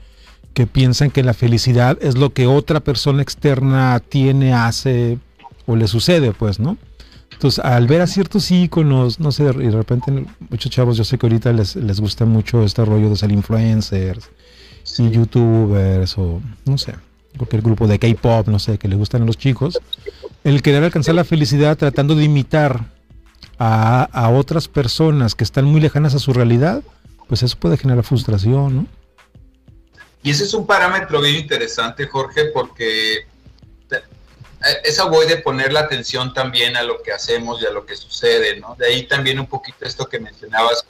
que 0.54 0.68
piensan 0.68 1.10
que 1.10 1.24
la 1.24 1.34
felicidad 1.34 1.98
es 2.00 2.16
lo 2.16 2.32
que 2.32 2.46
otra 2.46 2.80
persona 2.80 3.24
externa 3.24 4.00
tiene, 4.00 4.54
hace 4.54 5.18
o 5.66 5.76
le 5.76 5.88
sucede, 5.88 6.32
pues, 6.34 6.60
¿no? 6.60 6.78
Entonces, 7.32 7.66
al 7.66 7.88
ver 7.88 8.02
a 8.02 8.08
ciertos 8.08 8.52
íconos, 8.52 9.20
no 9.20 9.32
sé, 9.32 9.46
y 9.46 9.66
de 9.66 9.72
repente 9.72 10.26
muchos 10.52 10.72
chavos, 10.72 10.96
yo 10.96 11.04
sé 11.04 11.18
que 11.18 11.26
ahorita 11.26 11.52
les, 11.52 11.76
les 11.76 12.00
gusta 12.00 12.26
mucho 12.26 12.64
este 12.64 12.86
rollo 12.86 13.10
de 13.10 13.16
ser 13.16 13.32
influencers 13.32 14.30
youtubers 14.98 16.18
o 16.18 16.42
no 16.66 16.78
sé, 16.78 16.96
cualquier 17.38 17.62
grupo 17.62 17.88
de 17.88 18.00
K-pop, 18.00 18.48
no 18.48 18.60
sé, 18.60 18.78
que 18.78 18.88
le 18.88 18.96
gustan 18.96 19.24
a 19.24 19.26
los 19.26 19.38
chicos, 19.38 19.80
el 20.44 20.62
querer 20.62 20.84
alcanzar 20.84 21.16
la 21.16 21.24
felicidad 21.24 21.78
tratando 21.78 22.16
de 22.16 22.24
imitar 22.24 22.86
a, 23.58 24.04
a 24.12 24.30
otras 24.30 24.68
personas 24.68 25.36
que 25.36 25.44
están 25.44 25.66
muy 25.66 25.82
lejanas 25.82 26.16
a 26.16 26.20
su 26.20 26.34
realidad, 26.34 26.84
pues 27.28 27.44
eso 27.44 27.58
puede 27.58 27.78
generar 27.78 28.04
frustración, 28.04 28.76
¿no? 28.76 28.86
Y 30.24 30.30
ese 30.30 30.44
es 30.44 30.54
un 30.54 30.68
parámetro 30.68 31.20
bien 31.22 31.36
interesante, 31.36 32.06
Jorge, 32.06 32.46
porque 32.54 33.26
esa 34.84 35.06
voy 35.06 35.28
de 35.28 35.38
poner 35.38 35.74
la 35.74 35.82
atención 35.82 36.34
también 36.34 36.78
a 36.78 36.84
lo 36.84 37.02
que 37.02 37.12
hacemos 37.12 37.62
y 37.62 37.66
a 37.66 37.72
lo 37.72 37.86
que 37.86 37.96
sucede, 37.96 38.60
¿no? 38.60 38.76
De 38.76 38.88
ahí 38.88 39.08
también 39.08 39.40
un 39.40 39.48
poquito 39.48 39.86
esto 39.86 40.08
que 40.08 40.20
mencionabas, 40.20 40.86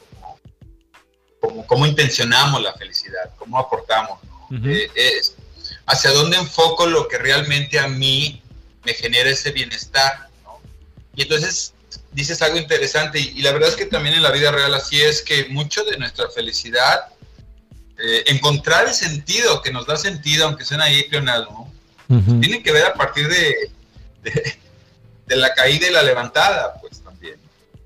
como, 1.41 1.67
cómo 1.67 1.85
intencionamos 1.85 2.61
la 2.61 2.73
felicidad, 2.73 3.31
cómo 3.37 3.59
aportamos, 3.59 4.19
eh, 4.63 4.89
es, 4.95 5.35
hacia 5.85 6.11
dónde 6.11 6.37
enfoco 6.37 6.85
lo 6.85 7.09
que 7.09 7.17
realmente 7.17 7.79
a 7.79 7.87
mí 7.87 8.41
me 8.85 8.93
genera 8.93 9.29
ese 9.29 9.51
bienestar, 9.51 10.29
¿no? 10.43 10.61
Y 11.15 11.23
entonces 11.23 11.73
dices 12.13 12.41
algo 12.41 12.57
interesante 12.57 13.19
y, 13.19 13.33
y, 13.39 13.41
la 13.41 13.51
verdad 13.51 13.69
es 13.69 13.75
que 13.75 13.85
también 13.85 14.15
en 14.15 14.23
la 14.23 14.31
vida 14.31 14.51
real 14.51 14.73
así 14.73 15.01
es 15.01 15.21
que 15.21 15.45
mucho 15.49 15.83
de 15.83 15.97
nuestra 15.97 16.29
felicidad, 16.29 17.11
eh, 18.03 18.23
encontrar 18.27 18.87
el 18.87 18.93
sentido 18.95 19.61
que 19.61 19.71
nos 19.71 19.85
da 19.85 19.95
sentido, 19.95 20.47
aunque 20.47 20.65
suena 20.65 20.85
ahí 20.85 21.05
¿no? 21.11 21.71
Tiene 22.41 22.63
que 22.63 22.71
ver 22.71 22.85
a 22.85 22.93
partir 22.95 23.27
de, 23.27 23.71
de, 25.27 25.35
la 25.35 25.53
caída 25.53 25.87
y 25.87 25.93
la 25.93 26.03
levantada, 26.03 26.73
pues 26.81 27.01
también. 27.01 27.35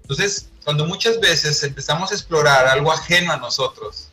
Entonces, 0.02 0.48
cuando 0.66 0.86
muchas 0.86 1.20
veces 1.20 1.62
empezamos 1.62 2.12
a 2.12 2.16
explorar 2.16 2.68
algo 2.68 2.92
ajeno 2.92 3.32
a 3.32 3.38
nosotros, 3.38 4.10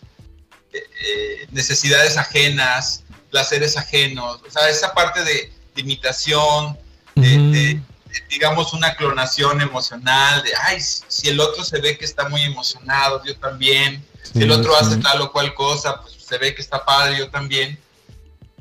eh, 0.73 0.79
eh, 0.79 1.47
necesidades 1.51 2.19
ajenas, 2.19 3.05
placeres 3.31 3.79
ajenos, 3.79 4.41
o 4.47 4.51
sea, 4.51 4.69
esa 4.69 4.93
parte 4.93 5.25
de, 5.25 5.51
imitación, 5.75 6.79
de, 7.15 7.81
digamos, 8.29 8.75
una 8.75 8.95
clonación 8.95 9.63
emocional, 9.63 10.43
de, 10.43 10.51
ay, 10.67 10.79
si 10.83 11.31
el 11.31 11.41
otro 11.41 11.65
se 11.65 11.81
ve 11.81 11.97
que 11.97 12.05
está 12.05 12.29
muy 12.29 12.43
emocionado, 12.43 13.25
yo 13.25 13.35
también, 13.39 14.07
si 14.23 14.43
el 14.43 14.51
otro 14.51 14.77
hace 14.77 14.99
tal 14.99 15.23
o 15.23 15.33
cual 15.33 15.55
cosa, 15.55 16.03
pues 16.03 16.17
se 16.23 16.37
ve 16.37 16.55
que 16.55 16.61
está 16.61 16.85
padre, 16.85 17.17
yo 17.17 17.31
también 17.31 17.79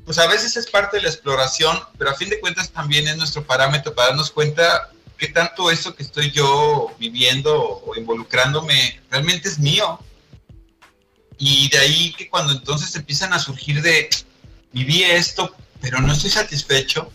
pues 0.05 0.17
a 0.17 0.27
veces 0.27 0.55
es 0.57 0.69
parte 0.69 0.97
de 0.97 1.03
la 1.03 1.09
exploración, 1.09 1.77
pero 1.97 2.09
a 2.09 2.15
fin 2.15 2.29
de 2.29 2.39
cuentas 2.39 2.71
también 2.71 3.07
es 3.07 3.17
nuestro 3.17 3.43
parámetro 3.43 3.93
para 3.93 4.09
darnos 4.09 4.31
cuenta 4.31 4.89
qué 5.21 5.27
tanto 5.27 5.69
eso 5.69 5.93
que 5.93 6.01
estoy 6.01 6.31
yo 6.31 6.91
viviendo 6.97 7.55
o 7.85 7.95
involucrándome 7.95 8.99
realmente 9.11 9.49
es 9.49 9.59
mío. 9.59 9.99
Y 11.37 11.69
de 11.69 11.77
ahí 11.77 12.11
que 12.13 12.27
cuando 12.27 12.53
entonces 12.53 12.95
empiezan 12.95 13.31
a 13.31 13.37
surgir 13.37 13.83
de, 13.83 14.09
viví 14.71 15.03
esto, 15.03 15.55
pero 15.79 16.01
no 16.01 16.11
estoy 16.11 16.31
satisfecho, 16.31 17.11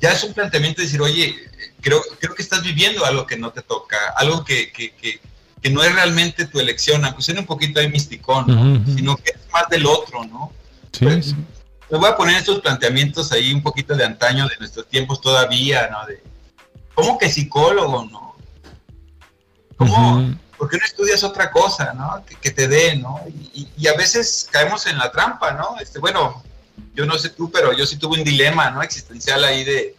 ya 0.00 0.10
es 0.10 0.24
un 0.24 0.34
planteamiento 0.34 0.80
de 0.80 0.86
decir, 0.86 1.00
oye, 1.00 1.36
creo, 1.80 2.02
creo 2.18 2.34
que 2.34 2.42
estás 2.42 2.64
viviendo 2.64 3.04
algo 3.04 3.28
que 3.28 3.38
no 3.38 3.52
te 3.52 3.62
toca, 3.62 3.96
algo 4.16 4.44
que, 4.44 4.72
que, 4.72 4.92
que, 4.96 5.20
que 5.62 5.70
no 5.70 5.84
es 5.84 5.94
realmente 5.94 6.46
tu 6.46 6.58
elección, 6.58 7.04
aunque 7.04 7.22
sea 7.22 7.38
un 7.38 7.46
poquito 7.46 7.78
ahí 7.78 7.88
misticón, 7.88 8.46
¿no? 8.48 8.96
sino 8.96 9.16
que 9.16 9.30
es 9.30 9.52
más 9.52 9.68
del 9.68 9.86
otro, 9.86 10.24
¿no? 10.24 10.52
Sí, 10.90 11.04
pues, 11.04 11.26
sí 11.26 11.36
me 11.90 11.98
voy 11.98 12.08
a 12.08 12.16
poner 12.16 12.36
estos 12.36 12.60
planteamientos 12.60 13.32
ahí 13.32 13.52
un 13.52 13.62
poquito 13.62 13.96
de 13.96 14.04
antaño, 14.04 14.48
de 14.48 14.56
nuestros 14.58 14.86
tiempos 14.88 15.20
todavía, 15.20 15.88
¿no? 15.90 16.06
De, 16.06 16.22
¿Cómo 16.94 17.18
que 17.18 17.30
psicólogo, 17.30 18.04
no? 18.04 18.36
¿Cómo? 19.76 20.36
¿Por 20.58 20.68
qué 20.68 20.76
no 20.76 20.84
estudias 20.84 21.24
otra 21.24 21.50
cosa, 21.50 21.94
no? 21.94 22.22
Que, 22.40 22.50
te 22.50 22.68
dé, 22.68 22.96
¿no? 22.96 23.20
Y, 23.54 23.86
a 23.86 23.94
veces 23.94 24.46
caemos 24.50 24.86
en 24.86 24.98
la 24.98 25.10
trampa, 25.10 25.52
¿no? 25.52 25.78
Este, 25.80 25.98
bueno, 25.98 26.42
yo 26.94 27.06
no 27.06 27.18
sé 27.18 27.30
tú, 27.30 27.50
pero 27.50 27.72
yo 27.72 27.86
sí 27.86 27.96
tuve 27.96 28.18
un 28.18 28.24
dilema, 28.24 28.70
¿no? 28.70 28.82
Existencial 28.82 29.42
ahí 29.42 29.64
de, 29.64 29.96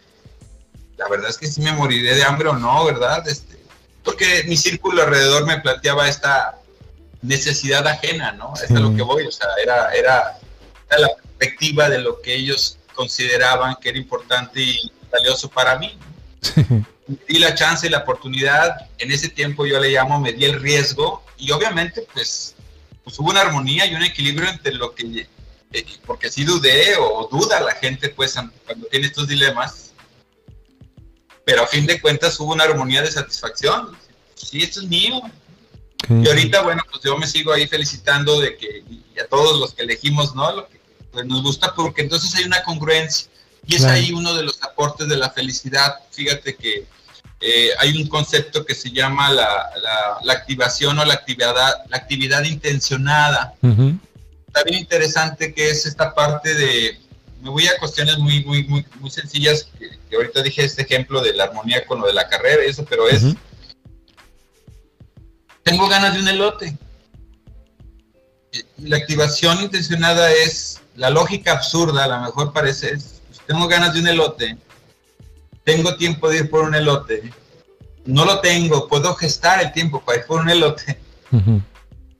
la 0.96 1.08
verdad 1.08 1.30
es 1.30 1.38
que 1.38 1.48
sí 1.48 1.60
me 1.60 1.72
moriré 1.72 2.14
de 2.14 2.22
hambre 2.22 2.48
o 2.48 2.54
no, 2.54 2.84
¿verdad? 2.84 3.26
Este, 3.26 3.58
porque 4.04 4.44
mi 4.46 4.56
círculo 4.56 5.02
alrededor 5.02 5.46
me 5.46 5.60
planteaba 5.60 6.08
esta 6.08 6.58
necesidad 7.22 7.86
ajena, 7.86 8.32
¿no? 8.32 8.54
Es 8.54 8.70
a 8.70 8.80
lo 8.80 8.94
que 8.94 9.02
voy, 9.02 9.26
o 9.26 9.32
sea, 9.32 9.48
era, 9.62 9.92
era, 9.94 10.38
era 10.88 10.98
la 11.00 11.08
perspectiva 11.16 11.88
de 11.88 11.98
lo 11.98 12.20
que 12.20 12.34
ellos 12.34 12.78
consideraban 12.94 13.76
que 13.80 13.88
era 13.88 13.98
importante 13.98 14.60
y 14.60 14.92
valioso 15.10 15.48
para 15.48 15.76
mí. 15.78 15.98
Me 16.56 16.84
di 17.28 17.38
la 17.38 17.54
chance 17.54 17.86
y 17.86 17.90
la 17.90 17.98
oportunidad, 17.98 18.88
en 18.98 19.12
ese 19.12 19.28
tiempo 19.28 19.66
yo 19.66 19.78
le 19.80 19.90
llamo, 19.90 20.20
me 20.20 20.32
di 20.32 20.44
el 20.44 20.60
riesgo 20.60 21.24
y 21.38 21.50
obviamente 21.50 22.06
pues, 22.12 22.54
pues 23.04 23.18
hubo 23.18 23.30
una 23.30 23.42
armonía 23.42 23.86
y 23.86 23.94
un 23.94 24.02
equilibrio 24.02 24.48
entre 24.48 24.74
lo 24.74 24.94
que, 24.94 25.28
eh, 25.72 25.86
porque 26.06 26.30
si 26.30 26.44
dudé 26.44 26.96
o 26.98 27.28
duda 27.30 27.60
la 27.60 27.74
gente 27.74 28.08
pues 28.08 28.34
cuando 28.66 28.86
tiene 28.88 29.06
estos 29.06 29.28
dilemas, 29.28 29.92
pero 31.44 31.64
a 31.64 31.66
fin 31.66 31.86
de 31.86 32.00
cuentas 32.00 32.38
hubo 32.40 32.52
una 32.52 32.64
armonía 32.64 33.02
de 33.02 33.10
satisfacción. 33.10 33.96
Sí, 34.34 34.62
esto 34.62 34.80
es 34.80 34.86
mío. 34.86 35.20
Y 36.08 36.28
ahorita, 36.28 36.62
bueno, 36.62 36.82
pues 36.90 37.02
yo 37.02 37.16
me 37.16 37.26
sigo 37.26 37.52
ahí 37.52 37.66
felicitando 37.66 38.40
de 38.40 38.56
que 38.56 38.84
y 38.88 39.18
a 39.20 39.26
todos 39.26 39.58
los 39.58 39.72
que 39.74 39.82
elegimos, 39.82 40.34
¿no? 40.34 40.50
Lo 40.52 40.68
que 40.68 40.80
pues 41.12 41.26
nos 41.26 41.42
gusta 41.42 41.74
porque 41.74 42.02
entonces 42.02 42.34
hay 42.34 42.44
una 42.44 42.62
congruencia 42.62 43.28
y 43.66 43.76
es 43.76 43.84
ahí 43.84 44.12
uno 44.12 44.34
de 44.34 44.42
los 44.42 44.62
aportes 44.62 45.08
de 45.08 45.16
la 45.16 45.30
felicidad. 45.30 45.94
Fíjate 46.10 46.56
que 46.56 46.86
eh, 47.40 47.70
hay 47.78 47.96
un 48.00 48.08
concepto 48.08 48.64
que 48.64 48.74
se 48.74 48.90
llama 48.90 49.30
la, 49.30 49.70
la, 50.22 50.32
activación 50.32 50.98
o 50.98 51.04
la 51.04 51.14
actividad, 51.14 51.54
la 51.88 51.96
actividad 51.96 52.44
intencionada. 52.44 53.54
Está 53.60 54.64
bien 54.64 54.80
interesante 54.80 55.54
que 55.54 55.70
es 55.70 55.86
esta 55.86 56.14
parte 56.14 56.54
de, 56.54 57.00
me 57.40 57.50
voy 57.50 57.66
a 57.66 57.76
cuestiones 57.78 58.18
muy, 58.18 58.44
muy, 58.44 58.64
muy, 58.64 58.86
muy 59.00 59.10
sencillas, 59.10 59.68
que, 59.78 60.16
ahorita 60.16 60.42
dije 60.42 60.64
este 60.64 60.82
ejemplo 60.82 61.20
de 61.20 61.34
la 61.34 61.44
armonía 61.44 61.84
con 61.86 62.00
lo 62.00 62.06
de 62.06 62.12
la 62.12 62.28
carrera 62.28 62.62
eso, 62.62 62.84
pero 62.84 63.08
es, 63.08 63.24
tengo 65.62 65.88
ganas 65.88 66.14
de 66.14 66.20
un 66.20 66.28
elote. 66.28 66.76
La 68.78 68.96
activación 68.96 69.62
intencionada 69.62 70.30
es 70.32 70.80
la 70.96 71.10
lógica 71.10 71.52
absurda, 71.52 72.04
a 72.04 72.08
lo 72.08 72.20
mejor 72.20 72.52
parece, 72.52 72.98
tengo 73.46 73.68
ganas 73.68 73.94
de 73.94 74.00
un 74.00 74.08
elote, 74.08 74.56
tengo 75.64 75.96
tiempo 75.96 76.28
de 76.28 76.38
ir 76.38 76.50
por 76.50 76.64
un 76.64 76.74
elote, 76.74 77.32
no 78.04 78.24
lo 78.24 78.40
tengo, 78.40 78.88
puedo 78.88 79.14
gestar 79.14 79.62
el 79.62 79.72
tiempo 79.72 80.00
para 80.04 80.18
ir 80.18 80.26
por 80.26 80.40
un 80.40 80.50
elote, 80.50 80.98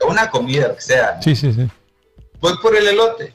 una 0.09 0.31
comida, 0.31 0.69
lo 0.69 0.77
que 0.77 0.83
sea. 0.83 1.21
Sí, 1.23 1.35
sí, 1.37 1.53
sí. 1.53 1.69
Voy 2.41 2.55
por 2.61 2.77
el 2.77 2.89
elote. 2.89 3.33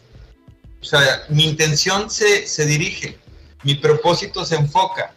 O 0.82 0.86
sea, 0.86 1.24
mi 1.30 1.46
intención 1.46 2.10
se, 2.10 2.46
se 2.46 2.66
dirige, 2.66 3.18
mi 3.64 3.76
propósito 3.76 4.46
se 4.46 4.56
enfoca. 4.56 5.14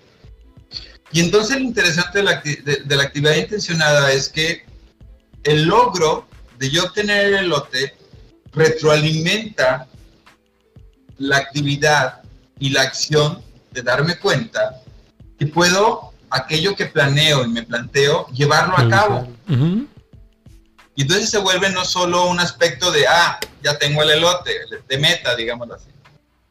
Y 1.12 1.20
entonces 1.20 1.56
lo 1.56 1.64
interesante 1.64 2.18
de 2.18 2.24
la, 2.24 2.40
de 2.40 2.96
la 2.96 3.02
actividad 3.02 3.34
intencionada 3.34 4.12
es 4.12 4.28
que 4.28 4.64
el 5.42 5.64
logro 5.64 6.26
de 6.58 6.70
yo 6.70 6.84
obtener 6.84 7.26
el 7.26 7.34
elote 7.46 7.96
retroalimenta 8.52 9.88
la 11.18 11.36
actividad 11.38 12.19
y 12.60 12.70
la 12.70 12.82
acción 12.82 13.42
de 13.72 13.82
darme 13.82 14.18
cuenta 14.18 14.80
que 15.38 15.46
puedo 15.46 16.12
aquello 16.30 16.76
que 16.76 16.86
planeo 16.86 17.44
y 17.44 17.48
me 17.48 17.64
planteo 17.64 18.28
llevarlo 18.28 18.78
a 18.78 18.88
cabo. 18.88 19.28
Y 20.94 21.02
entonces 21.02 21.30
se 21.30 21.38
vuelve 21.38 21.70
no 21.70 21.84
solo 21.84 22.28
un 22.28 22.38
aspecto 22.38 22.92
de, 22.92 23.06
ah, 23.08 23.40
ya 23.64 23.78
tengo 23.78 24.02
el 24.02 24.10
elote, 24.10 24.52
de 24.88 24.98
meta, 24.98 25.34
digámoslo 25.34 25.74
así, 25.74 25.88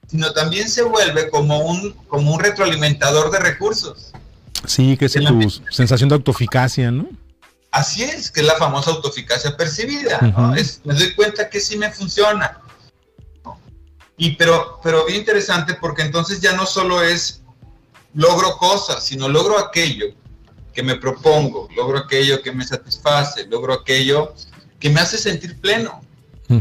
sino 0.08 0.34
también 0.34 0.70
se 0.70 0.82
vuelve 0.82 1.30
como 1.30 1.60
un, 1.60 1.94
como 2.08 2.34
un 2.34 2.40
retroalimentador 2.40 3.32
de 3.32 3.40
recursos. 3.40 4.12
Sí, 4.66 4.98
que 4.98 5.06
es 5.06 5.14
tu 5.14 5.50
sensación 5.72 6.10
de 6.10 6.16
autoeficacia, 6.16 6.92
¿no? 6.92 7.08
Así 7.72 8.04
es, 8.04 8.32
que 8.32 8.42
es 8.42 8.48
la 8.48 8.56
famosa 8.56 8.90
autoeficacia 8.90 9.56
percibida. 9.56 10.20
me 10.84 10.94
doy 10.96 11.14
cuenta 11.14 11.50
que 11.50 11.60
sí 11.60 11.78
me 11.78 11.92
funciona. 11.92 12.60
Y 14.20 14.32
pero, 14.32 14.82
pero 14.84 15.06
bien 15.06 15.20
interesante 15.20 15.76
porque 15.76 16.02
entonces 16.02 16.42
ya 16.42 16.52
no 16.52 16.66
solo 16.66 17.02
es 17.02 17.42
logro 18.14 18.58
cosas, 18.58 19.06
sino 19.06 19.30
logro 19.30 19.58
aquello 19.58 20.08
que 20.74 20.84
me 20.84 20.96
propongo, 20.96 21.70
logro 21.74 22.00
aquello 22.00 22.42
que 22.42 22.52
me 22.52 22.68
satisface, 22.68 23.48
logro 23.48 23.74
aquello 23.74 24.36
que 24.78 24.90
me 24.90 25.00
hace 25.00 25.18
sentir 25.18 25.60
pleno. 25.60 26.02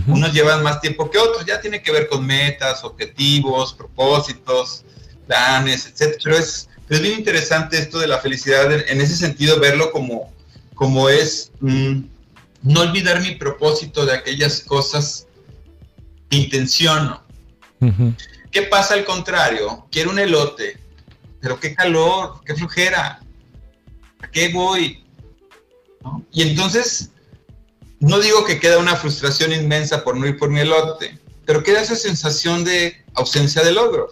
Unos 0.07 0.35
llevan 0.35 0.62
más 0.62 0.83
tiempo 0.83 1.11
que 1.11 1.17
otros, 1.17 1.47
ya 1.47 1.62
tiene 1.62 1.83
que 1.83 1.91
ver 1.91 2.09
con 2.09 2.25
metas, 2.25 2.85
objetivos, 2.85 3.73
propósitos, 3.73 4.85
planes, 5.27 5.87
etc. 5.87 6.21
Pero 6.23 6.37
es, 6.37 6.69
es 6.91 7.00
bien 7.00 7.19
interesante 7.19 7.79
esto 7.79 7.99
de 7.99 8.07
la 8.07 8.19
felicidad, 8.19 8.71
en 8.71 9.00
ese 9.00 9.17
sentido, 9.17 9.59
verlo 9.59 9.91
como, 9.91 10.31
como 10.75 11.09
es 11.09 11.53
mm, 11.61 12.03
no 12.62 12.81
olvidar 12.83 13.23
mi 13.23 13.35
propósito 13.37 14.05
de 14.05 14.12
aquellas 14.12 14.61
cosas 14.61 15.27
que 16.29 16.37
intenciono 16.37 17.27
¿Qué 18.51 18.63
pasa 18.63 18.95
al 18.95 19.05
contrario? 19.05 19.87
Quiero 19.91 20.11
un 20.11 20.19
elote, 20.19 20.81
pero 21.41 21.61
qué 21.61 21.75
calor, 21.75 22.41
qué 22.45 22.55
flujera, 22.55 23.21
¿a 24.21 24.31
qué 24.31 24.49
voy? 24.49 25.05
Y 26.33 26.43
entonces, 26.43 27.11
no 28.01 28.19
digo 28.19 28.45
que 28.45 28.59
queda 28.59 28.79
una 28.79 28.97
frustración 28.97 29.53
inmensa 29.53 30.03
por 30.03 30.17
no 30.17 30.27
ir 30.27 30.39
por 30.39 30.51
mi 30.51 30.61
elote, 30.61 31.19
pero 31.45 31.63
queda 31.63 31.81
esa 31.81 31.97
sensación 31.97 32.65
de 32.65 33.05
ausencia 33.15 33.63
de 33.63 33.73
logro. 33.73 34.11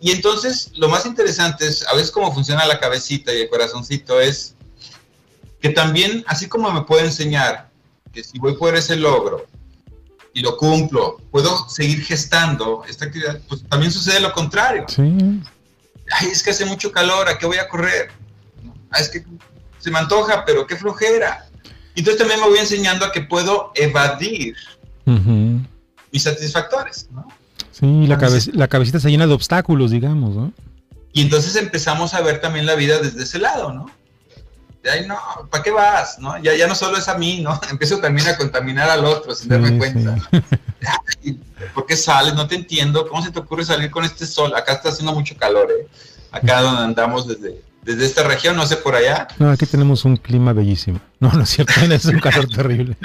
Y, 0.00 0.10
entonces 0.10 0.70
lo 0.74 0.88
más 0.88 1.06
interesante 1.06 1.66
es, 1.66 1.86
a 1.88 1.94
veces 1.94 2.10
cómo 2.10 2.32
funciona 2.32 2.66
la 2.66 2.78
cabecita 2.78 3.32
y 3.32 3.40
el 3.40 3.48
corazoncito 3.48 4.20
es 4.20 4.54
que 5.60 5.70
también, 5.70 6.24
así 6.26 6.46
como 6.46 6.70
me 6.70 6.82
puede 6.82 7.06
enseñar 7.06 7.70
que 8.12 8.22
si 8.22 8.38
voy 8.38 8.54
por 8.56 8.76
ese 8.76 8.96
logro 8.96 9.46
y 10.34 10.40
lo 10.40 10.56
cumplo, 10.56 11.20
puedo 11.30 11.68
seguir 11.68 12.02
gestando 12.02 12.84
esta 12.88 13.06
actividad, 13.06 13.40
pues 13.48 13.62
también 13.68 13.92
sucede 13.92 14.20
lo 14.20 14.32
contrario. 14.32 14.86
Sí. 14.88 15.02
Ay, 16.10 16.28
es 16.28 16.42
que 16.42 16.50
hace 16.50 16.64
mucho 16.64 16.90
calor, 16.90 17.28
¿a 17.28 17.38
qué 17.38 17.46
voy 17.46 17.58
a 17.58 17.68
correr? 17.68 18.10
Ay, 18.90 19.02
es 19.02 19.08
que 19.08 19.24
se 19.78 19.90
me 19.90 19.98
antoja, 19.98 20.44
pero 20.44 20.66
qué 20.66 20.76
flojera. 20.76 21.46
Entonces 21.94 22.18
también 22.18 22.40
me 22.40 22.48
voy 22.48 22.58
enseñando 22.58 23.04
a 23.04 23.12
que 23.12 23.22
puedo 23.22 23.72
evadir 23.74 24.56
mis 25.04 26.22
satisfactores, 26.22 27.08
¿no? 27.10 27.26
Sí, 27.70 28.06
la, 28.06 28.18
la 28.52 28.68
cabecita 28.68 29.00
se 29.00 29.10
llena 29.10 29.26
de 29.26 29.32
obstáculos, 29.34 29.90
digamos, 29.90 30.36
¿no? 30.36 30.52
Y 31.12 31.22
entonces 31.22 31.56
empezamos 31.56 32.14
a 32.14 32.20
ver 32.20 32.40
también 32.40 32.64
la 32.64 32.74
vida 32.74 32.98
desde 32.98 33.24
ese 33.24 33.38
lado, 33.38 33.72
¿no? 33.72 33.90
De 34.82 34.90
ahí, 34.90 35.06
no, 35.06 35.16
¿para 35.48 35.62
qué 35.62 35.70
vas? 35.70 36.18
¿no? 36.18 36.36
Ya, 36.42 36.54
ya 36.54 36.66
no 36.66 36.74
solo 36.74 36.98
es 36.98 37.08
a 37.08 37.16
mí, 37.16 37.40
¿no? 37.40 37.60
Empiezo 37.70 37.98
también 37.98 38.28
a 38.28 38.36
contaminar 38.36 38.90
al 38.90 39.04
otro 39.04 39.34
sin 39.34 39.48
darme 39.48 39.78
cuenta. 39.78 40.16
¿Por 41.74 41.86
qué 41.86 41.96
sales? 41.96 42.34
No 42.34 42.48
te 42.48 42.56
entiendo. 42.56 43.06
¿Cómo 43.08 43.22
se 43.22 43.30
te 43.30 43.38
ocurre 43.38 43.64
salir 43.64 43.90
con 43.90 44.04
este 44.04 44.26
sol? 44.26 44.52
Acá 44.54 44.72
está 44.72 44.88
haciendo 44.88 45.12
mucho 45.12 45.36
calor, 45.36 45.70
¿eh? 45.70 45.86
Acá 46.32 46.62
donde 46.62 46.82
andamos 46.82 47.28
desde, 47.28 47.62
desde 47.82 48.06
esta 48.06 48.24
región, 48.24 48.56
no 48.56 48.66
sé 48.66 48.76
por 48.76 48.94
allá. 48.94 49.28
No, 49.38 49.50
aquí 49.50 49.66
tenemos 49.66 50.04
un 50.04 50.16
clima 50.16 50.52
bellísimo. 50.52 51.00
No, 51.20 51.30
no 51.30 51.42
es 51.42 51.50
cierto, 51.50 51.72
es 51.90 52.04
un 52.06 52.18
calor 52.18 52.48
terrible. 52.48 52.96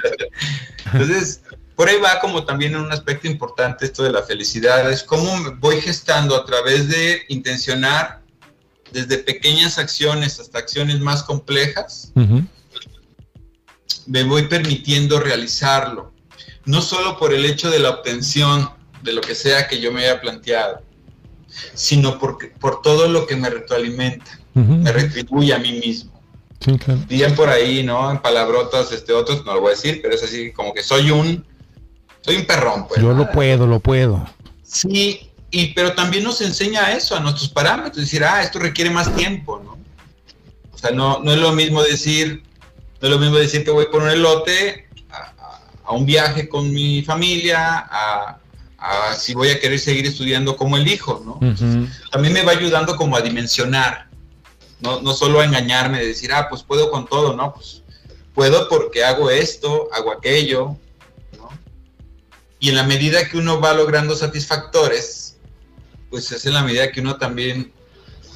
Entonces, 0.93 1.41
por 1.75 1.89
ahí 1.89 2.00
va 2.00 2.19
como 2.19 2.43
también 2.43 2.75
un 2.75 2.91
aspecto 2.91 3.27
importante 3.27 3.86
esto 3.86 4.01
de 4.01 4.12
la 4.12 4.24
felicidad, 4.24 4.91
es 4.91 5.03
cómo 5.03 5.31
voy 5.60 5.79
gestando 5.79 6.36
a 6.36 6.43
través 6.43 6.89
de 6.89 7.22
intencionar 7.27 8.22
desde 8.91 9.17
pequeñas 9.17 9.77
acciones 9.77 10.39
hasta 10.39 10.60
acciones 10.60 11.00
más 11.00 11.24
complejas, 11.24 12.12
me 14.06 14.24
voy 14.24 14.44
permitiendo 14.44 15.20
realizarlo, 15.20 16.13
no 16.65 16.82
solo 16.82 17.17
por 17.17 17.34
el 17.34 17.46
hecho 17.46 17.70
de 17.70 17.79
la 17.79 17.89
obtención 17.89 18.70
de 19.03 19.13
lo 19.13 19.22
que 19.22 19.36
sea 19.36 19.67
que 19.67 19.79
yo 19.79 19.91
me 19.91 20.01
haya 20.01 20.22
planteado, 20.22 20.82
sino 21.74 22.20
por, 22.20 22.38
por 22.60 22.82
todo 22.82 23.08
lo 23.08 23.27
que 23.27 23.36
me 23.36 23.50
retroalimenta, 23.50 24.39
me 24.53 24.91
retribuye 24.91 25.53
a 25.53 25.60
mí 25.60 25.74
mismo. 25.74 26.17
Sí, 26.60 26.75
Bien 27.08 27.36
por 27.36 27.50
ahí, 27.50 27.84
¿no? 27.84 28.10
En 28.10 28.20
palabrotas, 28.20 28.91
este, 28.91 29.13
otros 29.13 29.46
no 29.46 29.53
lo 29.53 29.62
voy 29.62 29.74
a 29.74 29.75
decir, 29.75 30.00
pero 30.01 30.15
es 30.15 30.24
así 30.24 30.51
como 30.51 30.74
que 30.74 30.82
soy 30.82 31.12
un 31.12 31.46
soy 32.22 32.36
un 32.36 32.46
perrón, 32.46 32.88
pues. 32.88 33.01
Yo 33.01 33.13
lo 33.13 33.32
puedo, 33.32 33.67
lo 33.67 33.79
puedo. 33.79 34.27
Sí, 34.63 35.26
y 35.49 35.73
pero 35.73 35.93
también 35.93 36.23
nos 36.23 36.41
enseña 36.41 36.91
eso, 36.91 37.15
a 37.15 37.19
nuestros 37.19 37.49
parámetros, 37.49 37.97
decir, 37.97 38.23
ah, 38.23 38.41
esto 38.41 38.59
requiere 38.59 38.89
más 38.89 39.13
tiempo, 39.15 39.61
¿no? 39.63 39.77
O 40.71 40.77
sea, 40.77 40.91
no, 40.91 41.19
no 41.23 41.31
es 41.31 41.39
lo 41.39 41.51
mismo 41.53 41.81
decir, 41.81 42.43
no 43.01 43.07
es 43.07 43.13
lo 43.13 43.19
mismo 43.19 43.37
decir 43.37 43.63
que 43.63 43.71
voy 43.71 43.85
por 43.87 44.03
un 44.03 44.09
elote 44.09 44.87
a, 45.83 45.93
un 45.93 46.05
viaje 46.05 46.49
con 46.49 46.71
mi 46.71 47.01
familia, 47.01 47.87
a, 47.89 48.39
si 49.17 49.33
voy 49.33 49.49
a 49.49 49.59
querer 49.59 49.79
seguir 49.79 50.05
estudiando 50.05 50.55
como 50.55 50.77
el 50.77 50.87
hijo, 50.87 51.21
¿no? 51.25 51.39
También 52.11 52.33
me 52.33 52.43
va 52.43 52.51
ayudando 52.51 52.95
como 52.95 53.15
a 53.15 53.21
dimensionar, 53.21 54.07
no, 54.79 55.01
no 55.01 55.13
solo 55.13 55.39
a 55.39 55.45
engañarme 55.45 55.99
de 55.99 56.07
decir, 56.07 56.31
ah, 56.31 56.47
pues 56.47 56.61
puedo 56.61 56.91
con 56.91 57.07
todo, 57.07 57.35
¿no? 57.35 57.53
Pues 57.53 57.81
puedo 58.35 58.69
porque 58.69 59.03
hago 59.03 59.31
esto, 59.31 59.89
hago 59.93 60.11
aquello, 60.11 60.77
y 62.59 62.69
en 62.69 62.75
la 62.75 62.83
medida 62.83 63.27
que 63.27 63.37
uno 63.37 63.59
va 63.59 63.73
logrando 63.73 64.15
satisfactores, 64.15 65.26
pues 66.10 66.32
es 66.32 66.46
en 66.46 66.54
la 66.54 66.63
medida 66.63 66.91
que 66.91 67.02
uno 67.02 67.17
también, 67.17 67.72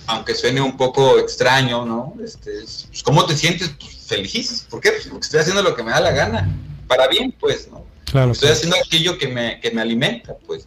aunque 0.07 0.35
suene 0.35 0.61
un 0.61 0.77
poco 0.77 1.17
extraño, 1.17 1.85
¿no? 1.85 2.13
Este, 2.23 2.51
pues, 2.61 3.03
¿Cómo 3.03 3.25
te 3.25 3.35
sientes? 3.35 3.69
Pues, 3.79 4.05
feliz. 4.07 4.67
¿Por 4.69 4.81
qué? 4.81 4.91
Pues, 4.91 5.07
porque 5.07 5.25
estoy 5.25 5.39
haciendo 5.39 5.63
lo 5.63 5.75
que 5.75 5.83
me 5.83 5.91
da 5.91 5.99
la 5.99 6.11
gana. 6.11 6.49
Para 6.87 7.07
bien, 7.07 7.33
pues, 7.39 7.69
¿no? 7.71 7.85
Claro, 8.05 8.33
estoy 8.33 8.49
haciendo 8.49 8.75
aquello 8.83 9.17
que 9.17 9.27
me, 9.27 9.59
que 9.61 9.71
me 9.71 9.81
alimenta, 9.81 10.35
pues. 10.45 10.65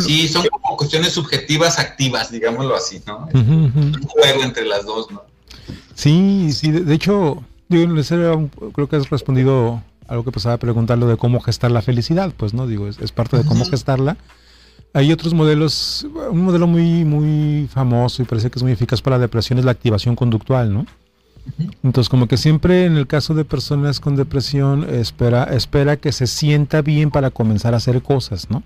Sí, 0.00 0.28
son 0.28 0.46
como 0.48 0.76
cuestiones 0.76 1.12
subjetivas 1.12 1.78
activas, 1.78 2.30
digámoslo 2.30 2.74
así, 2.74 3.02
¿no? 3.06 3.28
Un 3.32 3.92
juego 4.08 4.42
entre 4.42 4.64
las 4.64 4.84
dos, 4.84 5.10
¿no? 5.10 5.22
Sí, 5.94 6.50
sí, 6.52 6.70
de, 6.70 6.94
hecho, 6.94 7.42
creo 7.68 8.88
que 8.88 8.96
has 8.96 9.08
respondido 9.10 9.82
algo 10.08 10.24
que 10.24 10.32
pasaba 10.32 10.56
a 10.56 10.58
preguntarlo 10.58 11.06
de 11.06 11.16
cómo 11.16 11.40
gestar 11.40 11.70
la 11.70 11.82
felicidad, 11.82 12.32
pues 12.36 12.52
no, 12.54 12.66
digo, 12.66 12.88
es, 12.88 13.12
parte 13.12 13.36
de 13.38 13.44
cómo 13.44 13.64
gestarla. 13.64 14.16
Hay 14.96 15.12
otros 15.12 15.34
modelos, 15.34 16.06
un 16.30 16.42
modelo 16.42 16.66
muy, 16.66 17.04
muy 17.04 17.68
famoso 17.70 18.22
y 18.22 18.24
parece 18.24 18.48
que 18.48 18.58
es 18.58 18.62
muy 18.62 18.72
eficaz 18.72 19.02
para 19.02 19.16
la 19.16 19.20
depresión 19.20 19.58
es 19.58 19.66
la 19.66 19.72
activación 19.72 20.16
conductual, 20.16 20.72
¿no? 20.72 20.86
Entonces, 21.82 22.08
como 22.08 22.26
que 22.26 22.38
siempre 22.38 22.86
en 22.86 22.96
el 22.96 23.06
caso 23.06 23.34
de 23.34 23.44
personas 23.44 24.00
con 24.00 24.16
depresión, 24.16 24.88
espera, 24.88 25.44
espera 25.44 25.98
que 25.98 26.12
se 26.12 26.26
sienta 26.26 26.80
bien 26.80 27.10
para 27.10 27.30
comenzar 27.30 27.74
a 27.74 27.76
hacer 27.76 28.00
cosas, 28.00 28.48
¿no? 28.48 28.62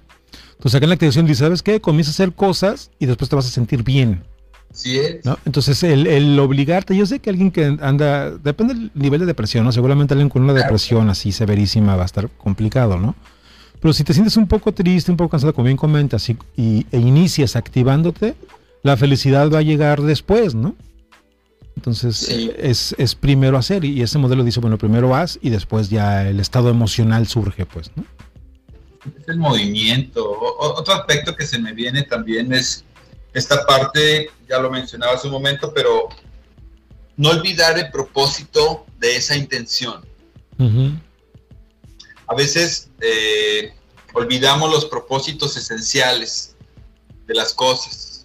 Entonces, 0.53 0.77
acá 0.77 0.85
en 0.85 0.91
la 0.91 0.95
activación 0.95 1.27
dice, 1.27 1.41
¿sabes 1.41 1.65
qué? 1.65 1.81
Comienza 1.81 2.11
a 2.11 2.15
hacer 2.15 2.33
cosas 2.33 2.93
y 3.01 3.07
después 3.07 3.29
te 3.29 3.35
vas 3.35 3.47
a 3.47 3.51
sentir 3.51 3.83
bien. 3.83 4.23
Sí 4.73 5.01
es. 5.01 5.27
Entonces, 5.45 5.83
el, 5.83 6.39
obligarte, 6.39 6.97
yo 6.97 7.07
sé 7.07 7.19
que 7.19 7.31
alguien 7.31 7.51
que 7.51 7.77
anda, 7.81 8.31
depende 8.31 8.75
del 8.75 8.93
nivel 8.95 9.19
de 9.19 9.27
depresión, 9.27 9.65
¿no? 9.65 9.73
Seguramente 9.73 10.15
alguien 10.15 10.29
con 10.29 10.43
una 10.43 10.53
depresión 10.53 11.11
así 11.11 11.33
severísima 11.33 11.97
va 11.97 12.05
a 12.05 12.07
estar 12.07 12.31
complicado, 12.39 12.99
¿no? 12.99 13.17
Pero 13.81 13.93
si 13.95 14.05
te 14.05 14.13
sientes 14.13 14.37
un 14.37 14.47
poco 14.47 14.73
triste, 14.73 15.11
un 15.11 15.17
poco 15.17 15.31
cansado, 15.31 15.55
como 15.55 15.65
bien 15.65 15.77
comentas, 15.77 16.29
y, 16.29 16.87
e 16.91 16.99
inicias 16.99 17.57
activándote, 17.57 18.35
la 18.83 18.97
felicidad 18.97 19.51
va 19.51 19.59
a 19.59 19.63
llegar 19.63 20.03
después, 20.03 20.55
¿no? 20.55 20.75
Entonces 21.77 22.29
es, 22.59 22.95
es, 22.99 23.15
primero 23.15 23.57
hacer 23.57 23.87
y 23.87 24.03
ese 24.03 24.19
modelo 24.19 24.45
dice, 24.45 24.61
bueno, 24.61 24.77
primero 24.77 25.15
haz 25.15 25.39
y 25.41 25.49
después 25.49 25.89
ya 25.89 26.29
el 26.29 26.39
estado 26.39 26.69
emocional 26.69 27.27
surge, 27.27 27.65
pues, 27.65 27.91
¿no? 27.97 28.05
Es 29.19 29.29
el 29.29 29.39
movimiento. 29.39 30.31
otro 30.59 30.93
aspecto 30.93 31.35
que 31.35 31.47
se 31.47 31.59
me 31.59 31.73
viene 31.73 32.03
también 32.03 32.53
es 32.53 32.85
esta 33.33 33.65
parte, 33.65 34.29
ya 34.47 34.59
lo 34.59 34.71
mencionaba 34.71 35.15
hace 35.15 35.29
un 35.29 35.33
momento, 35.33 35.73
pero 35.75 36.09
no 37.17 37.31
olvidar 37.31 37.79
el 37.79 37.91
propósito 37.91 38.85
de 38.99 39.17
esa 39.17 39.37
intención. 39.37 40.05
A 42.31 42.35
veces 42.37 42.91
eh, 43.01 43.75
olvidamos 44.13 44.71
los 44.71 44.85
propósitos 44.85 45.57
esenciales 45.57 46.55
de 47.27 47.35
las 47.35 47.53
cosas. 47.53 48.25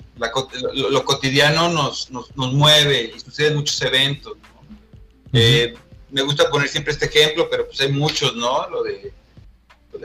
lo, 0.74 1.04
cotidiano 1.06 1.70
nos, 1.70 2.12
mueve 2.36 3.13
y 3.15 3.20
suceden 3.20 3.56
muchos 3.56 3.82
eventos. 3.82 4.38
Eh, 5.34 5.74
me 6.12 6.22
gusta 6.22 6.52
poner 6.52 6.70
siempre 6.70 6.94
este 6.94 7.08
ejemplo, 7.08 7.50
pero 7.50 7.65
pues 7.65 7.82
hay 7.82 7.91
muchos, 7.91 8.36
¿no? 8.36 8.70
Lo 8.70 8.84
de, 8.84 9.12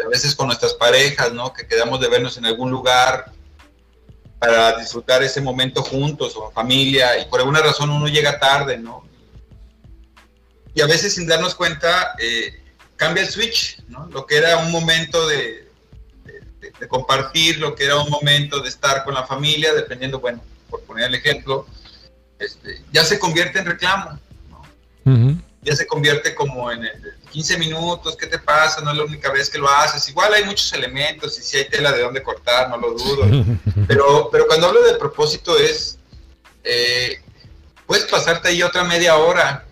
a 0.03 0.09
veces 0.09 0.35
con 0.35 0.47
nuestras 0.47 0.73
parejas, 0.73 1.35
¿no? 1.35 1.53
Que 1.53 1.67
quedamos 1.67 2.01
de 2.01 2.09
vernos 2.09 2.39
en 2.39 2.47
algún 2.47 2.71
lugar 2.71 3.31
para 4.39 4.79
disfrutar 4.79 5.23
ese 5.23 5.43
momento 5.43 5.83
juntos 5.83 6.35
o 6.37 6.49
en 6.49 6.55
familia 6.55 7.19
y 7.21 7.27
por 7.27 7.41
alguna 7.41 7.61
razón 7.61 7.91
uno 7.91 8.09
llega 8.09 8.41
tarde, 8.41 8.79
¿no? 8.79 9.05
Y 10.75 10.81
a 10.81 10.87
veces 10.87 11.13
sin 11.13 11.27
darnos 11.27 11.55
cuenta 11.55 12.15
eh, 12.19 12.61
cambia 13.01 13.25
el 13.25 13.31
switch, 13.31 13.83
¿no? 13.89 14.07
Lo 14.13 14.27
que 14.27 14.37
era 14.37 14.59
un 14.59 14.71
momento 14.71 15.27
de, 15.27 15.67
compartir, 16.87 17.59
lo 17.59 17.75
que 17.75 17.87
era 17.87 17.99
un 17.99 18.11
momento 18.11 18.61
de 18.61 18.69
estar 18.69 19.05
con 19.05 19.15
la 19.15 19.27
familia, 19.27 19.73
dependiendo, 19.73 20.21
bueno, 20.21 20.43
por 20.69 20.83
poner 20.83 21.07
el 21.07 21.15
ejemplo, 21.15 21.67
este, 22.39 22.83
ya 22.93 23.03
se 23.03 23.19
convierte 23.19 23.59
en 23.59 23.65
reclamo, 23.65 24.19
¿no? 24.51 25.41
Ya 25.63 25.75
se 25.75 25.87
convierte 25.87 26.35
como 26.35 26.71
en 26.71 26.85
el, 26.85 27.15
15 27.31 27.57
minutos, 27.57 28.17
¿qué 28.17 28.27
te 28.27 28.39
pasa? 28.39 28.83
No 28.83 28.91
es 28.91 28.99
la 28.99 29.05
única 29.05 29.31
vez 29.31 29.49
que 29.49 29.59
lo 29.59 29.71
haces. 29.71 30.07
Igual 30.09 30.35
hay 30.35 30.45
muchos 30.45 30.71
elementos 30.75 31.39
y 31.39 31.43
si 31.43 31.57
hay 31.57 31.69
tela 31.69 31.93
de 31.93 32.03
dónde 32.03 32.23
cortar, 32.23 32.69
no 32.69 32.77
lo 32.77 32.93
dudo. 32.93 33.25
Pero, 33.89 34.29
pero 34.31 34.47
cuando 34.47 34.67
hablo 34.67 34.83
de 34.83 34.95
propósito 34.95 35.57
es, 35.59 35.99
eh, 36.65 37.21
puedes 37.87 38.05
pasarte 38.05 38.49
ahí 38.49 38.63
otra 38.63 38.85
media 38.85 39.17
hora 39.17 39.65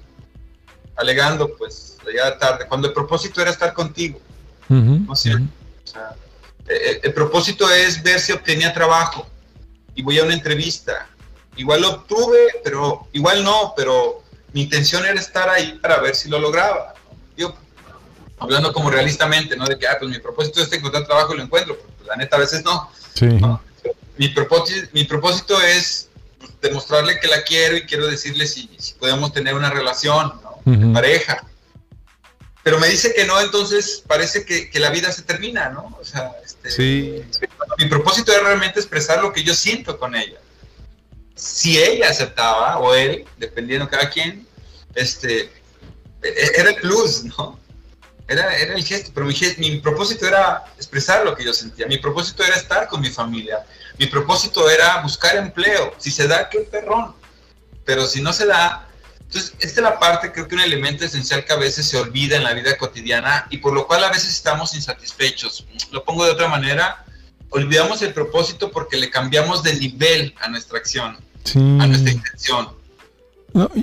alegando, 0.96 1.54
pues, 1.56 1.87
ya 2.14 2.38
tarde, 2.38 2.66
cuando 2.66 2.88
el 2.88 2.94
propósito 2.94 3.40
era 3.40 3.50
estar 3.50 3.72
contigo. 3.72 4.20
¿no 4.68 5.12
es 5.12 5.20
cierto? 5.20 5.46
Eh, 6.68 7.00
el 7.02 7.14
propósito 7.14 7.70
es 7.70 8.02
ver 8.02 8.20
si 8.20 8.32
obtenía 8.32 8.74
trabajo 8.74 9.26
y 9.94 10.02
voy 10.02 10.18
a 10.18 10.24
una 10.24 10.34
entrevista. 10.34 11.06
Igual 11.56 11.82
lo 11.82 11.90
obtuve, 11.90 12.38
pero 12.62 13.08
igual 13.12 13.42
no, 13.42 13.72
pero 13.76 14.22
mi 14.52 14.62
intención 14.62 15.04
era 15.04 15.18
estar 15.18 15.48
ahí 15.48 15.78
para 15.80 16.00
ver 16.00 16.14
si 16.14 16.28
lo 16.28 16.38
lograba 16.38 16.94
hablando 18.40 18.72
como 18.72 18.90
realistamente, 18.90 19.56
¿no? 19.56 19.66
De 19.66 19.78
que, 19.78 19.86
ah, 19.86 19.96
pues 19.98 20.10
mi 20.10 20.18
propósito 20.18 20.62
es 20.62 20.72
encontrar 20.72 21.06
trabajo 21.06 21.34
y 21.34 21.38
lo 21.38 21.42
encuentro, 21.44 21.76
pues, 21.76 22.08
la 22.08 22.16
neta 22.16 22.36
a 22.36 22.40
veces 22.40 22.64
no. 22.64 22.90
Mi, 24.16 24.28
propósito, 24.28 24.88
mi 24.92 25.04
propósito 25.04 25.60
es 25.60 26.08
demostrarle 26.60 27.18
que 27.20 27.28
la 27.28 27.42
quiero 27.42 27.76
y 27.76 27.82
quiero 27.82 28.06
decirle 28.06 28.46
si, 28.46 28.68
si 28.78 28.94
podemos 28.94 29.32
tener 29.32 29.54
una 29.54 29.70
relación, 29.70 30.32
¿no? 30.42 30.60
De 30.64 30.92
pareja. 30.92 31.44
Pero 32.62 32.78
me 32.78 32.88
dice 32.88 33.14
que 33.14 33.24
no, 33.24 33.40
entonces 33.40 34.02
parece 34.06 34.44
que, 34.44 34.70
la 34.78 34.90
vida 34.90 35.12
se 35.12 35.22
termina, 35.22 35.68
¿no? 35.70 35.96
O 36.00 36.04
sea, 36.04 36.32
este, 36.44 36.70
sí. 36.70 37.24
mi 37.78 37.86
propósito 37.86 38.32
era 38.32 38.42
realmente 38.42 38.80
expresar 38.80 39.22
lo 39.22 39.32
que 39.32 39.44
yo 39.44 39.54
siento 39.54 39.98
con 39.98 40.14
ella. 40.14 40.38
Si 41.34 41.80
ella 41.80 42.10
aceptaba, 42.10 42.78
o 42.78 42.94
él, 42.94 43.24
dependiendo 43.36 43.86
de 43.86 43.90
cada 43.90 44.10
quien, 44.10 44.46
este, 44.94 45.50
e, 46.22 46.50
era 46.56 46.70
el 46.70 46.76
plus, 46.76 47.24
¿no? 47.24 47.58
Era, 48.26 48.54
era 48.58 48.74
el 48.74 48.84
gesto, 48.84 49.10
pero 49.14 49.24
mi, 49.24 49.34
mi 49.58 49.78
propósito 49.78 50.26
era 50.26 50.64
expresar 50.76 51.24
lo 51.24 51.34
que 51.34 51.44
yo 51.44 51.54
sentía, 51.54 51.86
mi 51.86 51.96
propósito 51.96 52.44
era 52.44 52.56
estar 52.56 52.86
con 52.88 53.00
mi 53.00 53.08
familia, 53.08 53.64
mi 53.98 54.06
propósito 54.06 54.68
era 54.68 55.00
buscar 55.00 55.36
empleo, 55.36 55.94
si 55.96 56.10
se 56.10 56.28
da, 56.28 56.50
qué 56.50 56.60
perrón, 56.60 57.14
pero 57.86 58.06
si 58.06 58.20
no 58.20 58.34
se 58.34 58.44
da, 58.44 58.87
entonces, 59.28 59.54
esta 59.60 59.80
es 59.80 59.84
la 59.84 59.98
parte, 59.98 60.32
creo 60.32 60.48
que 60.48 60.54
un 60.54 60.62
elemento 60.62 61.04
esencial 61.04 61.44
que 61.44 61.52
a 61.52 61.56
veces 61.56 61.86
se 61.86 61.98
olvida 61.98 62.36
en 62.36 62.44
la 62.44 62.54
vida 62.54 62.78
cotidiana 62.78 63.46
y 63.50 63.58
por 63.58 63.74
lo 63.74 63.86
cual 63.86 64.02
a 64.04 64.08
veces 64.08 64.30
estamos 64.30 64.74
insatisfechos. 64.74 65.66
Lo 65.92 66.02
pongo 66.02 66.24
de 66.24 66.30
otra 66.30 66.48
manera, 66.48 67.04
olvidamos 67.50 68.00
el 68.00 68.14
propósito 68.14 68.70
porque 68.70 68.96
le 68.96 69.10
cambiamos 69.10 69.62
de 69.62 69.74
nivel 69.74 70.34
a 70.40 70.48
nuestra 70.48 70.78
acción, 70.78 71.18
a 71.54 71.86
nuestra 71.86 72.10
intención. 72.10 72.68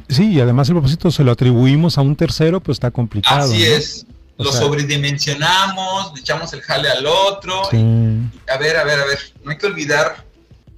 sí, 0.10 0.32
y 0.32 0.42
además 0.42 0.68
el 0.70 0.76
propósito 0.76 1.12
se 1.12 1.24
lo 1.24 1.32
atribuimos 1.32 2.00
a 2.00 2.02
un 2.02 2.16
tercero, 2.16 2.60
pues 2.60 2.78
está 2.78 2.90
complicado. 2.90 3.44
Así 3.44 3.64
es. 3.64 4.08
lo 4.40 4.52
sobredimensionamos, 4.52 6.12
le 6.16 6.22
echamos 6.22 6.52
el 6.54 6.62
jale 6.62 6.90
al 6.90 7.06
otro. 7.06 7.68
a 7.68 8.58
ver, 8.58 8.78
a 8.78 8.84
ver, 8.84 9.00
a 9.00 9.06
ver, 9.06 9.20
no 9.44 9.52
hay 9.52 9.60
que 9.60 9.68
olvidar, 9.68 10.26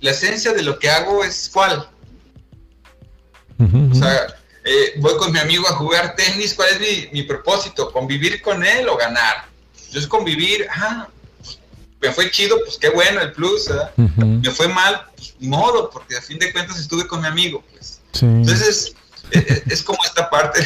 la 0.01 0.11
esencia 0.11 0.51
de 0.51 0.61
lo 0.61 0.77
que 0.77 0.89
hago 0.89 1.23
es 1.23 1.49
cuál. 1.53 1.87
o 3.59 3.95
sea, 3.95 4.27
eh, 4.69 4.95
voy 4.97 5.15
con 5.15 5.31
mi 5.31 5.39
amigo 5.39 5.65
a 5.65 5.71
jugar 5.75 6.13
tenis, 6.17 6.53
¿cuál 6.53 6.67
es 6.71 7.13
mi, 7.13 7.23
propósito? 7.23 7.89
¿Convivir 7.89 8.41
con 8.41 8.65
él 8.65 8.89
o 8.89 8.97
ganar? 8.97 9.45
Yo 9.91 9.99
es 10.01 10.07
convivir, 10.07 10.67
ah, 10.69 11.07
me 12.01 12.11
fue 12.11 12.29
chido, 12.29 12.57
pues 12.65 12.77
qué 12.77 12.89
bueno 12.89 13.21
el 13.21 13.31
plus, 13.31 13.69
me 13.95 14.51
fue 14.51 14.67
mal, 14.67 15.05
pues 15.15 15.35
ni 15.39 15.47
modo, 15.47 15.89
porque 15.89 16.17
a 16.17 16.21
fin 16.21 16.37
de 16.37 16.51
cuentas 16.51 16.77
estuve 16.79 17.07
con 17.07 17.21
mi 17.21 17.27
amigo, 17.27 17.63
pues. 17.71 18.01
Entonces, 18.21 18.93
eh, 19.31 19.45
eh, 19.47 19.63
es, 19.67 19.81
como 19.83 19.99
esta 20.03 20.29
parte, 20.29 20.59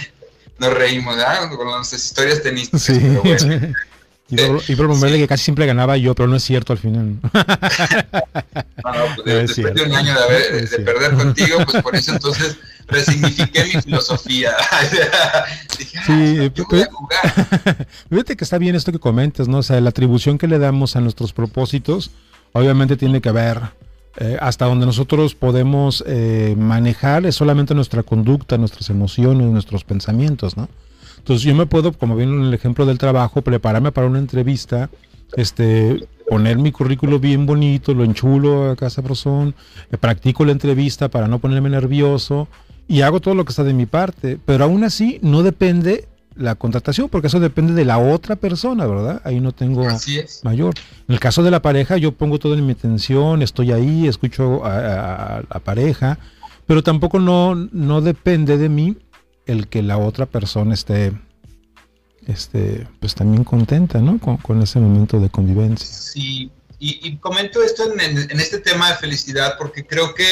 nos 0.58 0.74
reímos, 0.74 1.16
¿verdad? 1.16 1.48
Con 1.56 1.70
las 1.70 1.92
historias 1.92 2.42
tenistas. 2.42 2.82
Sí. 2.82 2.98
Y 4.30 4.36
por, 4.76 5.00
y 5.08 5.12
que 5.20 5.26
casi 5.26 5.44
siempre 5.44 5.64
ganaba 5.64 5.96
yo, 5.96 6.14
pero 6.14 6.28
no 6.28 6.36
es 6.36 6.44
cierto 6.44 6.74
al 6.74 6.78
final. 6.78 7.18
no, 7.22 7.30
no, 8.92 9.16
pues, 9.24 9.56
después 9.56 9.74
de 9.74 9.82
un 9.84 9.94
año 9.94 10.14
de, 10.28 10.66
de 10.66 10.78
perder 10.80 11.14
contigo, 11.14 11.64
pues 11.64 11.82
por 11.82 11.96
eso 11.96 12.12
entonces 12.12 12.58
resignifiqué 12.88 13.64
mi 13.64 13.82
filosofía. 13.82 14.52
Dije, 15.78 15.98
sí, 16.06 16.50
yo 16.54 16.64
voy 16.70 16.80
a 16.80 16.90
jugar. 16.90 17.86
Fíjate 18.10 18.36
que 18.36 18.44
está 18.44 18.58
bien 18.58 18.74
esto 18.74 18.92
que 18.92 18.98
comentas, 18.98 19.48
¿no? 19.48 19.58
O 19.58 19.62
sea, 19.62 19.80
la 19.80 19.90
atribución 19.90 20.38
que 20.38 20.48
le 20.48 20.58
damos 20.58 20.96
a 20.96 21.00
nuestros 21.00 21.32
propósitos, 21.32 22.10
obviamente 22.52 22.96
tiene 22.96 23.20
que 23.20 23.30
ver 23.30 23.60
eh, 24.20 24.36
hasta 24.40 24.64
donde 24.64 24.84
nosotros 24.84 25.34
podemos 25.34 26.02
eh, 26.06 26.56
manejar 26.58 27.24
es 27.26 27.36
solamente 27.36 27.74
nuestra 27.74 28.02
conducta, 28.02 28.58
nuestras 28.58 28.90
emociones, 28.90 29.46
nuestros 29.46 29.84
pensamientos, 29.84 30.56
¿no? 30.56 30.68
Entonces 31.18 31.44
yo 31.44 31.54
me 31.54 31.66
puedo, 31.66 31.92
como 31.92 32.16
bien 32.16 32.30
en 32.30 32.42
el 32.42 32.54
ejemplo 32.54 32.86
del 32.86 32.98
trabajo, 32.98 33.42
prepararme 33.42 33.92
para 33.92 34.06
una 34.06 34.18
entrevista, 34.18 34.88
este, 35.36 36.08
poner 36.28 36.58
mi 36.58 36.72
currículo 36.72 37.20
bien 37.20 37.46
bonito, 37.46 37.94
lo 37.94 38.02
enchulo 38.02 38.70
a 38.70 38.76
casa 38.76 39.02
prosón, 39.02 39.54
eh, 39.92 39.98
practico 39.98 40.44
la 40.44 40.52
entrevista 40.52 41.08
para 41.08 41.28
no 41.28 41.38
ponerme 41.38 41.70
nervioso, 41.70 42.48
y 42.88 43.02
hago 43.02 43.20
todo 43.20 43.34
lo 43.34 43.44
que 43.44 43.50
está 43.50 43.62
de 43.62 43.74
mi 43.74 43.86
parte, 43.86 44.38
pero 44.44 44.64
aún 44.64 44.82
así 44.82 45.18
no 45.22 45.42
depende 45.42 46.08
la 46.34 46.54
contratación, 46.54 47.08
porque 47.08 47.26
eso 47.26 47.40
depende 47.40 47.74
de 47.74 47.84
la 47.84 47.98
otra 47.98 48.36
persona, 48.36 48.86
¿verdad? 48.86 49.20
Ahí 49.24 49.40
no 49.40 49.52
tengo 49.52 49.86
mayor. 50.44 50.74
En 51.06 51.14
el 51.14 51.20
caso 51.20 51.42
de 51.42 51.50
la 51.50 51.60
pareja, 51.60 51.98
yo 51.98 52.12
pongo 52.12 52.38
todo 52.38 52.54
en 52.54 52.64
mi 52.64 52.72
atención, 52.72 53.42
estoy 53.42 53.72
ahí, 53.72 54.06
escucho 54.06 54.64
a, 54.64 55.42
la 55.52 55.60
pareja, 55.60 56.18
pero 56.66 56.82
tampoco 56.82 57.18
no, 57.18 57.54
no 57.54 58.00
depende 58.00 58.56
de 58.56 58.68
mí 58.68 58.96
el 59.46 59.68
que 59.68 59.82
la 59.82 59.98
otra 59.98 60.26
persona 60.26 60.74
esté, 60.74 61.12
este, 62.26 62.86
pues 63.00 63.14
también 63.14 63.44
contenta, 63.44 64.00
¿no? 64.00 64.18
Con, 64.18 64.62
ese 64.62 64.78
momento 64.78 65.18
de 65.20 65.28
convivencia. 65.28 65.86
Sí, 65.86 66.50
y, 66.78 67.16
comento 67.16 67.62
esto 67.62 67.82
en 67.92 68.40
este 68.40 68.58
tema 68.58 68.90
de 68.90 68.96
felicidad, 68.96 69.56
porque 69.58 69.84
creo 69.84 70.14
que 70.14 70.24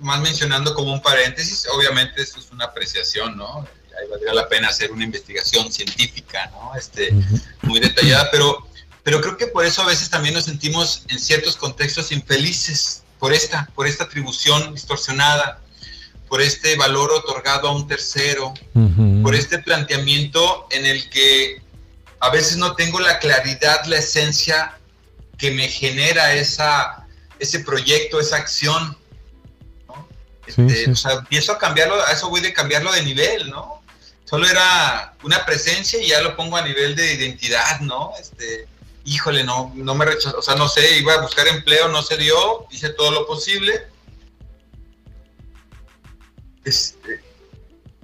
más 0.00 0.20
mencionando 0.20 0.74
como 0.74 0.92
un 0.92 1.02
paréntesis, 1.02 1.66
obviamente 1.72 2.22
esto 2.22 2.40
es 2.40 2.50
una 2.50 2.66
apreciación, 2.66 3.36
¿no? 3.36 3.58
Ahí 3.58 4.08
valdría 4.10 4.34
la 4.34 4.48
pena 4.48 4.68
hacer 4.68 4.90
una 4.92 5.04
investigación 5.04 5.70
científica, 5.72 6.50
¿no? 6.52 6.74
Este, 6.76 7.12
muy 7.62 7.80
detallada, 7.80 8.30
pero, 8.30 8.66
pero 9.02 9.20
creo 9.20 9.36
que 9.36 9.46
por 9.46 9.64
eso 9.64 9.82
a 9.82 9.86
veces 9.86 10.10
también 10.10 10.34
nos 10.34 10.44
sentimos 10.44 11.04
en 11.08 11.18
ciertos 11.18 11.56
contextos 11.56 12.12
infelices 12.12 13.02
por 13.18 13.32
esta, 13.32 13.68
por 13.74 13.86
esta 13.86 14.04
atribución 14.04 14.74
distorsionada, 14.74 15.60
por 16.28 16.40
este 16.40 16.76
valor 16.76 17.10
otorgado 17.12 17.68
a 17.68 17.72
un 17.72 17.86
tercero, 17.86 18.54
por 19.22 19.34
este 19.34 19.58
planteamiento 19.58 20.68
en 20.70 20.86
el 20.86 21.10
que 21.10 21.60
a 22.20 22.30
veces 22.30 22.56
no 22.56 22.74
tengo 22.76 23.00
la 23.00 23.18
claridad, 23.18 23.84
la 23.86 23.98
esencia 23.98 24.78
que 25.36 25.50
me 25.50 25.68
genera 25.68 26.34
esa, 26.34 27.06
ese 27.38 27.60
proyecto, 27.60 28.20
esa 28.20 28.36
acción 28.36 28.96
este, 30.56 30.90
o 30.90 30.96
sea, 30.96 31.12
empiezo 31.12 31.52
a 31.52 31.58
cambiarlo, 31.58 31.94
a 32.04 32.12
eso 32.12 32.28
voy 32.28 32.40
de 32.40 32.52
cambiarlo 32.52 32.92
de 32.92 33.02
nivel, 33.02 33.50
¿no? 33.50 33.82
Solo 34.24 34.46
era 34.46 35.14
una 35.22 35.44
presencia 35.44 36.00
y 36.00 36.08
ya 36.08 36.20
lo 36.20 36.36
pongo 36.36 36.56
a 36.56 36.62
nivel 36.62 36.94
de 36.94 37.14
identidad, 37.14 37.80
¿no? 37.80 38.12
Este, 38.20 38.68
híjole, 39.04 39.44
no, 39.44 39.72
no 39.74 39.94
me 39.94 40.04
rechazó, 40.04 40.38
o 40.38 40.42
sea, 40.42 40.54
no 40.54 40.68
sé, 40.68 40.98
iba 40.98 41.14
a 41.14 41.20
buscar 41.20 41.48
empleo, 41.48 41.88
no 41.88 42.02
se 42.02 42.16
dio, 42.16 42.66
hice 42.70 42.90
todo 42.90 43.10
lo 43.10 43.26
posible. 43.26 43.88
Este, 46.64 47.22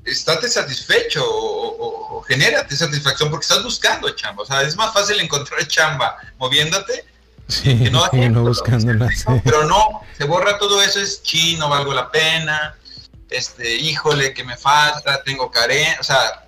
estate 0.05 0.49
satisfecho 0.49 1.25
o, 1.29 2.17
o, 2.19 2.23
genérate 2.23 2.77
satisfacción 2.77 3.31
porque 3.31 3.45
estás 3.45 3.63
buscando 3.63 4.11
chamba. 4.11 4.43
O 4.43 4.47
sea, 4.47 4.63
es 4.63 4.77
más 4.77 4.93
fácil 4.93 5.21
encontrar 5.21 5.67
chamba 5.69 6.17
moviéndote 6.39 7.05
Sí, 7.49 7.79
que 7.79 7.91
no, 7.91 8.05
Pero 9.45 9.65
no, 9.65 10.03
se 10.17 10.25
borra 10.25 10.59
todo 10.59 10.83
eso, 10.83 11.01
es 11.01 11.23
chi, 11.23 11.57
no 11.57 11.69
valgo 11.69 11.95
la 11.95 12.11
pena, 12.11 12.77
este, 13.31 13.77
híjole, 13.77 14.35
que 14.35 14.45
me 14.45 14.57
falta, 14.57 15.23
tengo 15.23 15.51
carencia, 15.51 15.99
o 16.01 16.05
sea, 16.05 16.47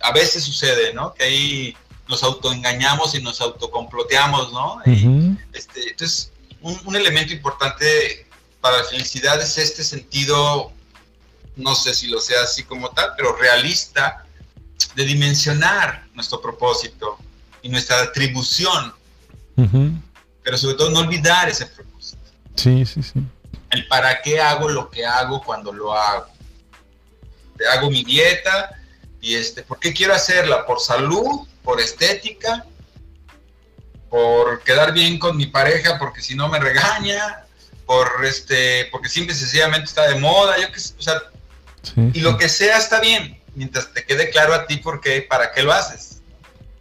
a 0.00 0.12
veces 0.12 0.44
sucede, 0.44 0.94
¿no? 0.94 1.12
Que 1.14 1.24
ahí 1.24 1.76
nos 2.08 2.22
autoengañamos 2.22 3.14
y 3.14 3.22
nos 3.22 3.40
autocomploteamos, 3.40 4.52
¿no? 4.52 4.80
este, 5.52 5.90
entonces, 5.90 6.32
un, 6.62 6.80
un, 6.86 6.96
elemento 6.96 7.34
importante 7.34 8.26
para 8.60 8.78
la 8.78 8.84
felicidad 8.84 9.40
es 9.42 9.58
este 9.58 9.84
sentido, 9.84 10.72
no 11.56 11.74
sé 11.74 11.94
si 11.94 12.06
lo 12.06 12.20
sea 12.20 12.42
así 12.42 12.64
como 12.64 12.88
tal, 12.90 13.10
pero 13.16 13.36
realista, 13.36 14.24
de 14.94 15.04
dimensionar 15.04 16.06
nuestro 16.14 16.40
propósito 16.40 17.18
y 17.62 17.68
nuestra 17.68 18.00
atribución 18.02 18.94
pero 20.48 20.56
sobre 20.56 20.76
todo 20.76 20.88
no 20.88 21.00
olvidar 21.00 21.46
ese 21.50 21.66
propósito. 21.66 22.22
Sí, 22.54 22.86
sí, 22.86 23.02
sí. 23.02 23.22
El 23.68 23.86
para 23.86 24.22
qué 24.22 24.40
hago 24.40 24.70
lo 24.70 24.88
que 24.88 25.04
hago 25.04 25.42
cuando 25.44 25.74
lo 25.74 25.92
hago. 25.92 26.24
Te 27.58 27.68
hago 27.68 27.90
mi 27.90 28.02
dieta 28.02 28.70
y 29.20 29.34
este, 29.34 29.62
¿por 29.62 29.78
qué 29.78 29.92
quiero 29.92 30.14
hacerla? 30.14 30.64
¿Por 30.64 30.80
salud? 30.80 31.46
¿Por 31.62 31.82
estética? 31.82 32.64
¿Por 34.08 34.62
quedar 34.62 34.94
bien 34.94 35.18
con 35.18 35.36
mi 35.36 35.48
pareja 35.48 35.98
porque 35.98 36.22
si 36.22 36.34
no 36.34 36.48
me 36.48 36.58
regaña? 36.58 37.44
¿Por 37.84 38.24
este, 38.24 38.88
porque 38.90 39.10
simple 39.10 39.34
y 39.34 39.38
sencillamente 39.38 39.84
está 39.84 40.08
de 40.08 40.18
moda? 40.18 40.58
Yo 40.58 40.72
que, 40.72 40.80
o 40.80 41.02
sea, 41.02 41.20
y 42.14 42.20
lo 42.20 42.38
que 42.38 42.48
sea 42.48 42.78
está 42.78 43.00
bien, 43.00 43.38
mientras 43.54 43.92
te 43.92 44.02
quede 44.02 44.30
claro 44.30 44.54
a 44.54 44.66
ti 44.66 44.78
por 44.78 45.02
qué, 45.02 45.20
para 45.20 45.52
qué 45.52 45.62
lo 45.62 45.74
haces. 45.74 46.22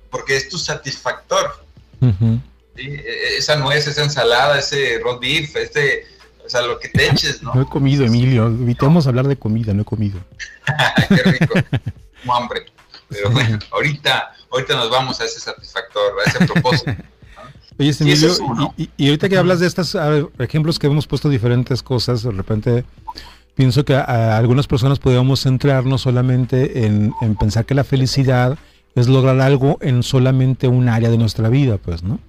Porque 0.10 0.38
es 0.38 0.48
tu 0.48 0.58
satisfactor. 0.58 1.66
E, 2.02 2.40
e, 2.78 3.38
esa 3.38 3.56
nuez, 3.56 3.88
esa 3.88 4.04
ensalada, 4.04 4.60
ese 4.60 5.00
roast 5.04 5.22
beef, 5.22 5.56
este, 5.56 6.06
o 6.46 6.50
sea, 6.50 6.62
lo 6.62 6.80
que 6.80 6.88
te 6.90 7.10
eches, 7.10 7.44
¿no? 7.44 7.54
No 7.54 7.62
he 7.62 7.66
comido, 7.66 8.06
Emilio. 8.06 8.48
Evitemos 8.48 9.06
hablar 9.08 9.28
de 9.28 9.36
comida, 9.36 9.74
no 9.74 9.82
he 9.82 9.86
comido. 9.86 10.20
Qué 11.10 11.24
rico. 11.24 11.54
Como 12.22 12.36
hambre. 12.36 12.66
Pero 13.10 13.32
bueno, 13.32 13.60
ahorita, 13.72 14.34
ahorita 14.52 14.76
nos 14.76 14.90
vamos 14.90 15.20
a 15.22 15.26
ese 15.26 15.40
satisfactor, 15.40 16.13
a 16.26 16.30
ese 16.30 16.46
propósito. 16.46 16.92
Oye, 17.80 17.94
Emilio, 18.00 18.34
y, 18.76 19.08
ahorita 19.08 19.30
que 19.30 19.38
hablas 19.38 19.60
de 19.60 19.68
estos 19.68 19.96
ejemplos 20.40 20.80
que 20.80 20.88
hemos 20.88 21.06
puesto 21.06 21.30
diferentes 21.30 21.84
cosas, 21.84 22.24
de 22.24 22.32
repente 22.32 22.86
pienso 23.54 23.86
que 23.86 23.94
a, 23.94 24.36
algunas 24.36 24.66
personas 24.66 24.98
podríamos 24.98 25.44
centrarnos 25.44 26.02
solamente 26.02 26.86
en, 26.86 27.13
en, 27.22 27.36
pensar 27.36 27.66
que 27.66 27.76
la 27.76 27.84
felicidad 27.84 28.58
es 28.96 29.08
lograr 29.08 29.40
algo 29.42 29.78
en 29.82 30.02
solamente 30.02 30.68
un 30.68 30.90
área 30.90 31.12
de 31.12 31.20
nuestra 31.20 31.50
vida, 31.50 31.78
pues, 31.78 32.02
¿no? 32.02 32.20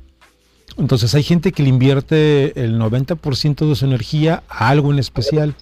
Entonces 0.79 1.15
hay 1.15 1.23
gente 1.23 1.53
que 1.53 1.63
le 1.63 1.69
invierte 1.69 2.65
el 2.65 2.79
90% 2.79 3.69
de 3.69 3.75
su 3.75 3.85
energía 3.85 4.43
a 4.49 4.69
algo 4.69 4.93
en 4.93 4.99
especial. 4.99 5.55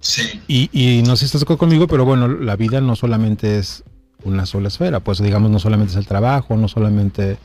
Sí. 0.00 0.40
Y, 0.48 0.70
y 0.72 1.02
no 1.02 1.16
sé 1.16 1.20
si 1.20 1.24
estás 1.26 1.42
de 1.42 1.44
acuerdo 1.44 1.58
conmigo, 1.58 1.86
pero 1.86 2.04
bueno, 2.04 2.28
la 2.28 2.56
vida 2.56 2.80
no 2.80 2.96
solamente 2.96 3.58
es 3.58 3.84
una 4.24 4.46
sola 4.46 4.68
esfera, 4.68 5.00
pues 5.00 5.18
digamos, 5.18 5.50
no 5.50 5.58
solamente 5.58 5.92
es 5.92 5.98
el 5.98 6.06
trabajo, 6.06 6.56
no 6.56 6.68
solamente 6.68 7.38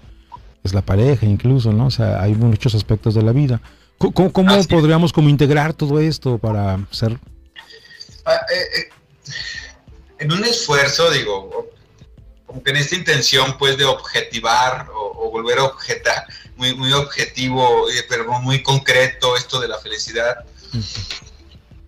es 0.63 0.73
la 0.73 0.81
pareja 0.81 1.25
incluso, 1.25 1.73
¿no? 1.73 1.87
O 1.87 1.91
sea, 1.91 2.21
hay 2.21 2.33
muchos 2.33 2.75
aspectos 2.75 3.13
de 3.15 3.23
la 3.23 3.31
vida. 3.31 3.61
¿Cómo, 3.97 4.31
podríamos 4.31 5.13
como 5.13 5.29
integrar 5.29 5.73
todo 5.73 5.99
esto 5.99 6.39
para 6.39 6.79
ser... 6.89 7.19
Ah, 8.25 8.39
eh, 8.53 8.79
eh, 8.79 8.89
en 10.19 10.31
un 10.31 10.43
esfuerzo, 10.43 11.11
digo, 11.11 11.69
como 12.51 12.63
que 12.63 12.71
en 12.71 12.75
esta 12.77 12.95
intención 12.95 13.57
pues 13.57 13.77
de 13.77 13.85
objetivar 13.85 14.89
o, 14.93 15.31
volver 15.31 15.59
a 15.59 15.63
objetar, 15.63 16.25
muy, 16.57 16.75
muy 16.75 16.91
objetivo, 16.91 17.89
eh, 17.89 18.05
pero 18.09 18.25
muy 18.41 18.61
concreto 18.61 19.37
esto 19.37 19.61
de 19.61 19.69
la 19.69 19.79
felicidad, 19.79 20.43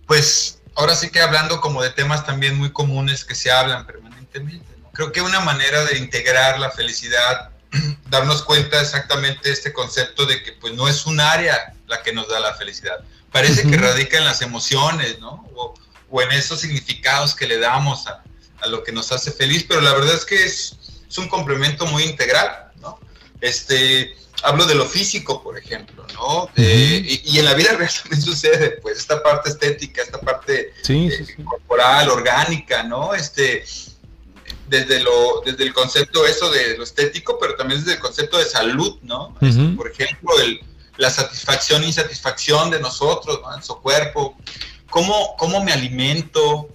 pues 0.06 0.62
ahora 0.74 0.94
sí 0.94 1.10
que 1.10 1.20
hablando 1.20 1.60
como 1.60 1.82
de 1.82 1.90
temas 1.90 2.24
también 2.24 2.56
muy 2.56 2.72
comunes 2.72 3.26
que 3.26 3.34
se 3.34 3.52
hablan 3.52 3.84
permanentemente. 3.84 4.64
Creo 4.94 5.12
que 5.12 5.20
una 5.20 5.40
manera 5.40 5.84
de 5.84 5.98
integrar 5.98 6.58
la 6.58 6.70
felicidad, 6.70 7.50
darnos 8.08 8.42
cuenta 8.42 8.80
exactamente 8.80 9.50
este 9.50 9.74
concepto 9.74 10.24
de 10.24 10.42
que 10.42 10.52
pues 10.52 10.72
no 10.72 10.88
es 10.88 11.04
un 11.04 11.20
área 11.20 11.74
la 11.88 12.02
que 12.02 12.14
nos 12.14 12.26
da 12.26 12.40
la 12.40 12.54
felicidad. 12.54 13.00
Parece 13.30 13.68
que 13.68 13.76
radica 13.76 14.16
en 14.16 14.24
las 14.24 14.40
emociones, 14.40 15.18
¿no? 15.18 15.46
O, 15.54 15.74
en 16.22 16.32
esos 16.32 16.60
significados 16.60 17.34
que 17.34 17.46
le 17.46 17.58
damos 17.58 18.06
a, 18.06 18.22
lo 18.66 18.82
que 18.82 18.92
nos 18.92 19.12
hace 19.12 19.30
feliz, 19.30 19.64
pero 19.68 19.80
la 19.80 19.92
verdad 19.92 20.14
es 20.14 20.24
que 20.24 20.44
es, 20.44 20.76
un 21.16 21.28
complemento 21.28 21.86
muy 21.86 22.02
integral, 22.02 22.72
¿no? 22.80 22.98
Este, 23.40 24.16
hablo 24.42 24.66
de 24.66 24.74
lo 24.74 24.84
físico, 24.84 25.44
por 25.44 25.56
ejemplo, 25.56 26.04
¿no? 26.12 26.48
Eh, 26.56 27.22
y, 27.24 27.38
en 27.38 27.44
la 27.44 27.54
vida 27.54 27.72
real 27.72 27.90
también 28.02 28.20
sucede, 28.30 28.78
pues, 28.82 28.98
esta 28.98 29.22
parte 29.22 29.50
estética, 29.50 30.02
esta 30.02 30.20
parte 30.20 30.72
eh, 30.88 31.36
corporal, 31.44 32.08
orgánica, 32.10 32.82
¿no? 32.82 33.14
Este, 33.14 33.64
desde, 34.66 35.00
lo, 35.00 35.42
desde 35.44 35.62
el 35.62 35.72
concepto 35.72 36.26
eso 36.26 36.50
de 36.50 36.76
lo 36.76 36.82
estético, 36.82 37.38
pero 37.38 37.54
también 37.54 37.80
desde 37.80 37.94
el 37.94 38.00
concepto 38.00 38.38
de 38.38 38.46
salud, 38.46 38.98
¿no? 39.02 39.36
Este, 39.40 39.68
por 39.76 39.88
ejemplo, 39.88 40.40
el, 40.40 40.60
la 40.96 41.10
satisfacción 41.10 41.82
e 41.82 41.86
insatisfacción 41.86 42.70
de 42.70 42.80
nosotros, 42.80 43.40
¿no? 43.42 43.54
En 43.54 43.62
su 43.62 43.76
cuerpo, 43.80 44.36
cómo, 44.90 45.36
cómo 45.36 45.62
me 45.62 45.72
alimento, 45.72 46.68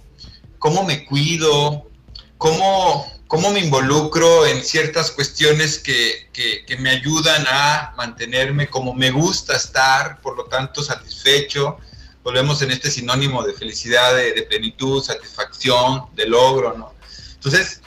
cómo 0.60 0.84
me 0.84 1.06
cuido, 1.06 1.90
cómo, 2.38 3.12
cómo 3.28 3.50
me 3.52 3.62
involucro 3.62 4.46
en 4.46 4.64
ciertas 4.64 5.12
cuestiones 5.12 5.80
que, 5.80 6.30
que, 6.34 6.78
me 6.78 6.92
ayudan 6.92 7.46
a 7.48 7.94
mantenerme 7.98 8.70
como 8.70 8.94
me 8.94 9.12
gusta 9.12 9.56
estar, 9.56 10.22
por 10.22 10.38
lo 10.38 10.46
tanto 10.46 10.84
satisfecho. 10.84 11.78
Volvemos 12.24 12.62
en 12.62 12.72
este 12.72 12.92
sinónimo 12.92 13.44
de 13.44 13.54
felicidad, 13.54 14.16
de, 14.16 14.44
plenitud, 14.44 15.04
satisfacción, 15.04 16.06
de 16.14 16.28
logro, 16.28 16.78
¿no? 16.78 16.94
Entonces, 17.34 17.82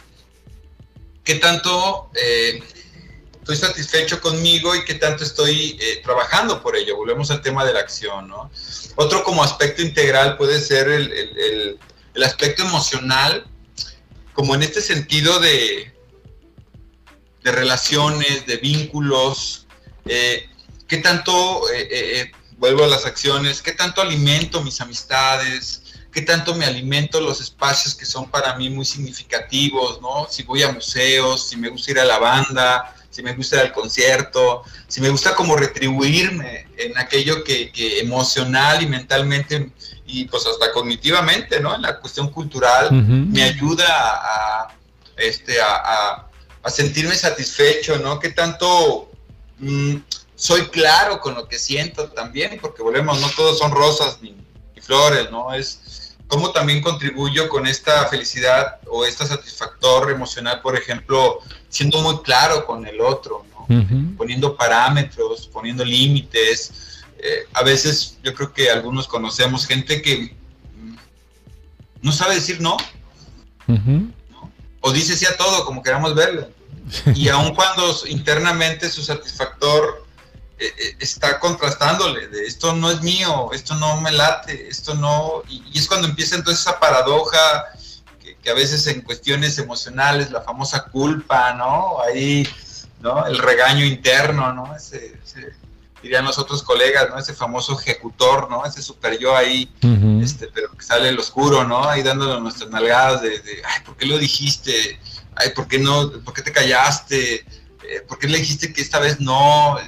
¿qué 1.22 1.36
tanto 1.36 2.10
eh, 2.14 2.62
estoy 3.38 3.56
satisfecho 3.56 4.20
conmigo 4.20 4.74
y 4.74 4.84
qué 4.84 4.94
tanto 4.94 5.24
estoy 5.24 5.78
eh, 5.80 6.00
trabajando 6.02 6.62
por 6.62 6.76
ello? 6.76 6.96
Volvemos 6.96 7.30
al 7.30 7.42
tema 7.42 7.64
de 7.64 7.72
la 7.72 7.80
acción, 7.80 8.28
¿no? 8.28 8.50
Otro 8.96 9.24
como 9.24 9.42
aspecto 9.42 9.82
integral 9.82 10.36
puede 10.36 10.60
ser 10.60 10.88
el, 10.88 11.78
aspecto 12.22 12.62
emocional, 12.62 13.46
como 14.32 14.54
en 14.54 14.62
este 14.62 14.80
sentido 14.80 15.40
de, 15.40 15.92
de 17.42 17.52
relaciones, 17.52 18.46
de 18.46 18.56
vínculos, 18.56 19.66
eh, 20.06 20.48
qué 20.88 20.98
tanto, 20.98 21.62
vuelvo 22.58 22.84
a 22.84 22.88
las 22.88 23.06
acciones, 23.06 23.62
qué 23.62 23.72
tanto 23.72 24.02
alimento 24.02 24.62
mis 24.62 24.80
amistades, 24.80 25.82
qué 26.12 26.22
tanto 26.22 26.54
me 26.54 26.66
alimento 26.66 27.20
los 27.20 27.40
espacios 27.40 27.94
que 27.94 28.04
son 28.04 28.30
para 28.30 28.56
mí 28.56 28.68
muy 28.68 28.84
significativos, 28.84 30.00
¿no? 30.00 30.28
Si 30.30 30.42
voy 30.42 30.62
a 30.62 30.70
museos, 30.70 31.48
si 31.48 31.56
me 31.56 31.70
gusta 31.70 31.90
ir 31.92 32.00
a 32.00 32.04
la 32.04 32.18
banda, 32.18 32.94
si 33.10 33.22
me 33.22 33.34
gusta 33.34 33.56
ir 33.56 33.62
al 33.62 33.72
concierto, 33.72 34.62
si 34.88 35.00
me 35.00 35.08
gusta 35.08 35.34
como 35.34 35.56
retribuirme 35.56 36.66
en 36.76 36.96
aquello 36.98 37.42
que, 37.42 37.70
emocional 38.00 38.82
y 38.82 38.86
mentalmente 38.86 39.70
y 40.12 40.26
pues 40.26 40.46
hasta 40.46 40.70
cognitivamente, 40.72 41.58
¿no? 41.58 41.74
En 41.74 41.82
la 41.82 41.98
cuestión 41.98 42.28
cultural 42.28 42.92
me 42.92 43.42
ayuda 43.42 43.86
a, 43.88 44.74
este, 45.16 45.60
a, 45.60 46.28
sentirme 46.68 47.14
satisfecho, 47.14 47.98
¿no? 47.98 48.20
Qué 48.20 48.28
tanto 48.28 49.10
mm, 49.58 49.96
soy 50.36 50.68
claro 50.68 51.20
con 51.20 51.34
lo 51.34 51.48
que 51.48 51.58
siento 51.58 52.10
también, 52.10 52.58
porque 52.60 52.82
volvemos, 52.82 53.20
no 53.20 53.30
todos 53.30 53.58
son 53.58 53.72
rosas 53.72 54.18
ni, 54.20 54.36
ni 54.74 54.80
flores, 54.82 55.30
¿no? 55.30 55.54
Es, 55.54 55.80
cómo 56.32 56.50
también 56.50 56.80
contribuyo 56.80 57.46
con 57.48 57.66
esta 57.66 58.06
felicidad 58.06 58.78
o 58.86 59.04
esta 59.04 59.26
satisfactor 59.26 60.10
emocional, 60.10 60.62
por 60.62 60.76
ejemplo, 60.76 61.40
siendo 61.68 62.00
muy 62.00 62.22
claro 62.22 62.64
con 62.64 62.86
el 62.86 63.02
otro, 63.02 63.44
poniendo 64.16 64.56
parámetros, 64.56 65.46
poniendo 65.52 65.84
límites. 65.84 66.72
Eh, 67.24 67.46
a 67.54 67.62
veces 67.62 68.18
yo 68.24 68.34
creo 68.34 68.52
que 68.52 68.68
algunos 68.68 69.06
conocemos 69.06 69.64
gente 69.64 70.02
que 70.02 70.34
no 72.02 72.10
sabe 72.10 72.34
decir 72.34 72.60
no, 72.60 72.76
o 74.80 74.92
dice 74.92 75.16
sí 75.16 75.24
a 75.24 75.36
todo, 75.36 75.64
como 75.64 75.84
queramos 75.84 76.16
verlo. 76.16 76.50
Y 77.14 77.28
aun 77.28 77.54
cuando 77.54 77.94
internamente 78.08 78.90
su 78.90 79.04
satisfactor 79.04 80.04
eh, 80.58 80.66
eh, 80.76 80.96
está 80.98 81.38
contrastándole 81.38 82.26
de 82.26 82.44
esto 82.44 82.74
no 82.74 82.90
es 82.90 83.02
mío, 83.02 83.50
esto 83.52 83.76
no 83.76 84.00
me 84.00 84.10
late, 84.10 84.68
esto 84.68 84.94
no, 84.94 85.42
y, 85.48 85.78
es 85.78 85.86
cuando 85.86 86.08
empieza 86.08 86.34
entonces 86.34 86.60
esa 86.60 86.80
paradoja 86.80 87.66
que, 88.42 88.50
a 88.50 88.54
veces 88.54 88.84
en 88.88 89.02
cuestiones 89.02 89.58
emocionales, 89.58 90.32
la 90.32 90.40
famosa 90.40 90.84
culpa, 90.84 91.54
¿no? 91.54 92.00
Ahí, 92.00 92.48
¿no? 93.00 93.24
El 93.26 93.38
regaño 93.38 93.84
interno, 93.84 94.52
¿no? 94.52 94.74
Ese, 94.74 95.16
dirían 96.02 96.24
los 96.24 96.38
otros 96.38 96.62
colegas, 96.62 97.08
¿no? 97.08 97.18
Ese 97.18 97.34
famoso 97.34 97.78
ejecutor, 97.78 98.50
¿no? 98.50 98.64
Ese 98.66 98.82
super 98.82 99.18
yo 99.18 99.36
ahí, 99.36 99.72
este, 100.22 100.48
pero 100.48 100.72
que 100.72 100.84
sale 100.84 101.08
el 101.08 101.18
oscuro, 101.18 101.64
¿no? 101.64 101.88
Ahí 101.88 102.02
dándole 102.02 102.40
nuestras 102.40 102.70
nalgadas 102.70 103.22
de, 103.22 103.38
de, 103.40 103.62
ay, 103.64 103.82
¿por 103.84 103.96
qué 103.96 104.06
lo 104.06 104.18
dijiste? 104.18 104.98
Ay, 105.34 105.50
¿por 105.54 105.68
qué 105.68 105.78
no? 105.78 106.10
¿Por 106.22 106.34
qué 106.34 106.42
te 106.42 106.52
callaste? 106.52 107.34
Eh, 107.34 108.00
¿Por 108.06 108.18
qué 108.18 108.28
le 108.28 108.38
dijiste 108.38 108.72
que 108.72 108.82
esta 108.82 108.98
vez 108.98 109.20
no? 109.20 109.78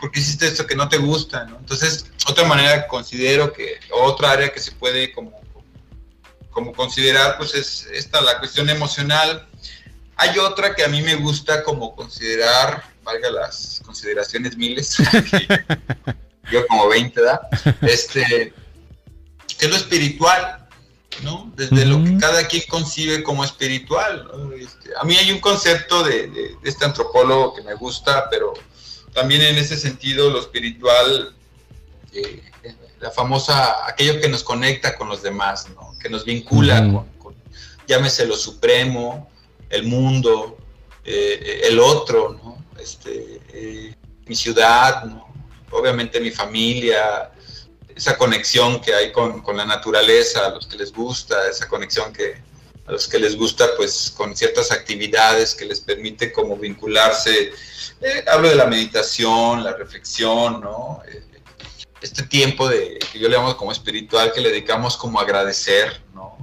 ¿por 0.00 0.10
qué 0.10 0.20
hiciste 0.20 0.46
esto 0.46 0.66
que 0.66 0.74
no 0.74 0.88
te 0.88 0.98
gusta? 0.98 1.46
Entonces, 1.58 2.06
otra 2.28 2.44
manera 2.44 2.86
considero 2.88 3.52
que, 3.52 3.78
otra 3.90 4.32
área 4.32 4.52
que 4.52 4.60
se 4.60 4.72
puede 4.72 5.12
como, 5.12 5.40
como 6.50 6.72
considerar, 6.72 7.36
pues 7.38 7.54
es 7.54 7.86
esta, 7.92 8.20
la 8.20 8.38
cuestión 8.38 8.68
emocional. 8.68 9.48
Hay 10.16 10.38
otra 10.38 10.74
que 10.74 10.84
a 10.84 10.88
mí 10.88 11.02
me 11.02 11.14
gusta 11.14 11.62
como 11.62 11.94
considerar, 11.94 12.84
valga 13.06 13.30
las 13.30 13.80
consideraciones 13.86 14.56
miles, 14.56 14.96
yo 16.52 16.66
como 16.66 16.88
20, 16.88 17.20
¿verdad? 17.20 17.40
Este, 17.82 18.52
que 19.58 19.64
es 19.64 19.70
lo 19.70 19.76
espiritual, 19.76 20.68
¿no? 21.22 21.50
Desde 21.56 21.86
lo 21.86 22.02
que 22.02 22.18
cada 22.18 22.46
quien 22.46 22.64
concibe 22.68 23.22
como 23.22 23.44
espiritual. 23.44 24.28
Este, 24.58 24.90
a 25.00 25.04
mí 25.04 25.16
hay 25.16 25.30
un 25.30 25.38
concepto 25.38 26.02
de, 26.02 26.26
de, 26.26 26.56
este 26.64 26.84
antropólogo 26.84 27.54
que 27.54 27.62
me 27.62 27.74
gusta, 27.74 28.28
pero 28.28 28.52
también 29.14 29.40
en 29.40 29.56
ese 29.56 29.78
sentido 29.78 30.28
lo 30.28 30.40
espiritual, 30.40 31.34
eh, 32.12 32.42
la 33.00 33.10
famosa, 33.12 33.86
aquello 33.86 34.20
que 34.20 34.28
nos 34.28 34.42
conecta 34.42 34.96
con 34.96 35.08
los 35.08 35.22
demás, 35.22 35.68
que 36.00 36.08
nos 36.08 36.24
vincula 36.24 37.06
con, 37.18 37.34
llámese 37.86 38.26
lo 38.26 38.36
supremo, 38.36 39.30
el 39.70 39.84
mundo, 39.84 40.58
eh, 41.04 41.62
el 41.68 41.78
otro, 41.78 42.56
este, 42.86 43.94
mi 44.26 44.34
ciudad, 44.34 45.04
obviamente 45.70 46.20
mi 46.20 46.30
familia, 46.30 47.30
esa 47.94 48.16
conexión 48.16 48.80
que 48.80 48.94
hay 48.94 49.12
con, 49.12 49.42
con, 49.42 49.56
la 49.56 49.64
naturaleza, 49.64 50.46
a 50.46 50.50
los 50.50 50.66
que 50.66 50.76
les 50.76 50.92
gusta, 50.92 51.48
esa 51.48 51.68
conexión 51.68 52.12
que 52.12 52.44
a 52.86 52.92
los 52.92 53.08
que 53.08 53.18
les 53.18 53.36
gusta, 53.36 53.66
pues 53.76 54.14
con 54.16 54.36
ciertas 54.36 54.70
actividades 54.70 55.54
que 55.54 55.64
les 55.64 55.80
permite 55.80 56.32
como 56.32 56.56
vincularse 56.56 57.52
eh, 58.00 58.24
hablo 58.30 58.48
de 58.48 58.56
la 58.56 58.66
meditación, 58.66 59.64
la 59.64 59.72
reflexión, 59.72 60.60
¿no? 60.60 61.00
Eh, 61.08 61.22
este 62.02 62.22
tiempo 62.24 62.68
de, 62.68 62.98
que 63.10 63.18
yo 63.18 63.28
le 63.28 63.36
llamo 63.36 63.56
como 63.56 63.72
espiritual, 63.72 64.32
que 64.32 64.40
le 64.40 64.50
dedicamos 64.50 64.96
como 64.96 65.18
agradecer, 65.18 66.02
¿no? 66.14 66.36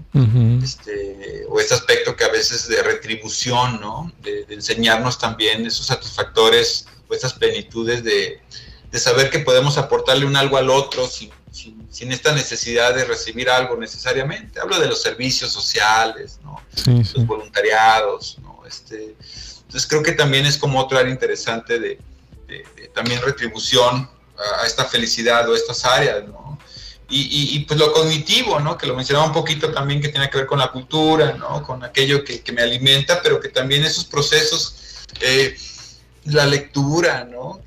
Este, 0.64 1.46
o 1.50 1.60
este 1.60 1.74
aspecto 1.74 2.16
que 2.16 2.24
a 2.24 2.30
veces 2.30 2.68
de 2.68 2.82
retribución, 2.82 3.80
¿no? 3.80 4.12
De, 4.22 4.46
enseñarnos 4.50 5.20
también 5.20 5.66
esos 5.66 5.88
satisfactores 5.88 6.88
o 7.08 7.14
estas 7.14 7.34
plenitudes 7.34 8.04
de, 8.04 8.42
de, 8.92 9.00
saber 9.00 9.30
que 9.30 9.40
podemos 9.40 9.78
aportarle 9.78 10.26
un 10.26 10.36
algo 10.36 10.58
al 10.58 10.70
otro 10.70 11.08
sin, 11.08 11.32
sin, 11.52 12.12
esta 12.12 12.34
necesidad 12.34 12.96
de 12.96 13.06
recibir 13.06 13.50
algo 13.50 13.78
necesariamente. 13.78 14.60
Hablo 14.60 14.80
de 14.80 14.88
los 14.88 15.02
servicios 15.02 15.52
sociales, 15.52 16.40
¿no? 16.44 16.62
Los 16.86 17.26
voluntariados, 17.26 18.38
¿no? 18.42 18.64
Este, 18.68 19.16
entonces 19.74 19.90
creo 19.90 20.04
que 20.04 20.12
también 20.12 20.46
es 20.46 20.58
como 20.58 20.80
otra 20.80 21.00
área 21.00 21.12
interesante 21.12 21.80
de, 21.80 22.00
también 22.94 23.22
retribución 23.22 24.10
a, 24.62 24.66
esta 24.68 24.86
felicidad 24.86 25.50
o 25.50 25.56
estas 25.56 25.84
áreas, 25.86 26.28
¿no? 26.28 26.43
Y, 27.10 27.60
pues 27.68 27.80
lo 27.80 27.92
cognitivo, 27.92 28.60
¿no? 28.60 28.78
Que 28.78 28.88
lo 28.88 28.96
mencionaba 28.96 29.28
un 29.28 29.34
poquito 29.34 29.72
también 29.72 30.02
que 30.02 30.10
tiene 30.10 30.30
que 30.30 30.38
ver 30.38 30.48
con 30.48 30.60
la 30.60 30.72
cultura, 30.72 31.34
¿no? 31.34 31.62
Con 31.64 31.84
aquello 31.84 32.24
que, 32.24 32.44
me 32.52 32.62
alimenta, 32.62 33.22
pero 33.22 33.40
que 33.40 33.50
también 33.50 33.84
esos 33.84 34.06
procesos, 34.06 34.76
eh, 35.20 35.56
la 36.26 36.46
lectura, 36.46 37.26
¿no? 37.30 37.62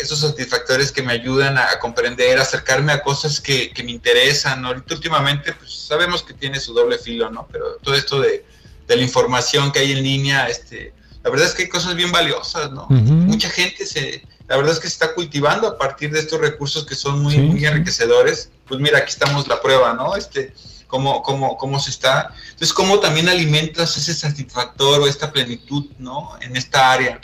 esos 0.00 0.20
satisfactores 0.20 0.90
que 0.90 1.02
me 1.02 1.12
ayudan 1.12 1.58
a, 1.58 1.78
comprender, 1.78 2.38
acercarme 2.38 2.92
a 2.92 3.02
cosas 3.02 3.40
que, 3.40 3.72
me 3.84 3.92
interesan. 3.92 4.64
Ahorita 4.64 4.94
últimamente, 4.94 5.52
pues 5.52 5.72
sabemos 5.72 6.22
que 6.22 6.34
tiene 6.34 6.58
su 6.58 6.72
doble 6.72 6.98
filo, 6.98 7.30
¿no? 7.30 7.46
Pero 7.52 7.76
todo 7.82 7.94
esto 7.94 8.20
de, 8.20 8.44
la 8.88 9.02
información 9.02 9.70
que 9.70 9.80
hay 9.80 9.92
en 9.92 10.02
línea, 10.02 10.48
este, 10.48 10.94
la 11.22 11.30
verdad 11.30 11.46
es 11.46 11.54
que 11.54 11.64
hay 11.64 11.68
cosas 11.68 11.94
bien 11.94 12.10
valiosas, 12.10 12.70
¿no? 12.70 12.86
Mucha 12.88 13.50
gente 13.50 13.84
se, 13.84 14.22
la 14.48 14.56
verdad 14.56 14.72
es 14.72 14.80
que 14.80 14.88
se 14.88 14.94
está 14.94 15.14
cultivando 15.14 15.68
a 15.68 15.76
partir 15.76 16.10
de 16.10 16.20
estos 16.20 16.40
recursos 16.40 16.86
que 16.86 16.94
son 16.94 17.20
muy, 17.22 17.36
muy 17.38 17.64
enriquecedores. 17.64 18.50
Pues 18.66 18.80
mira, 18.80 18.98
aquí 18.98 19.10
estamos 19.10 19.46
la 19.46 19.60
prueba, 19.60 19.92
¿no? 19.92 20.16
Este, 20.16 20.54
cómo, 20.86 21.22
cómo, 21.22 21.58
cómo 21.58 21.78
se 21.78 21.90
está. 21.90 22.32
Entonces, 22.44 22.72
cómo 22.72 22.98
también 22.98 23.28
alimentas 23.28 23.96
ese 23.98 24.14
satisfactor 24.14 25.02
o 25.02 25.06
esta 25.06 25.30
plenitud, 25.30 25.84
¿no? 25.98 26.30
En 26.40 26.56
esta 26.56 26.90
área. 26.92 27.20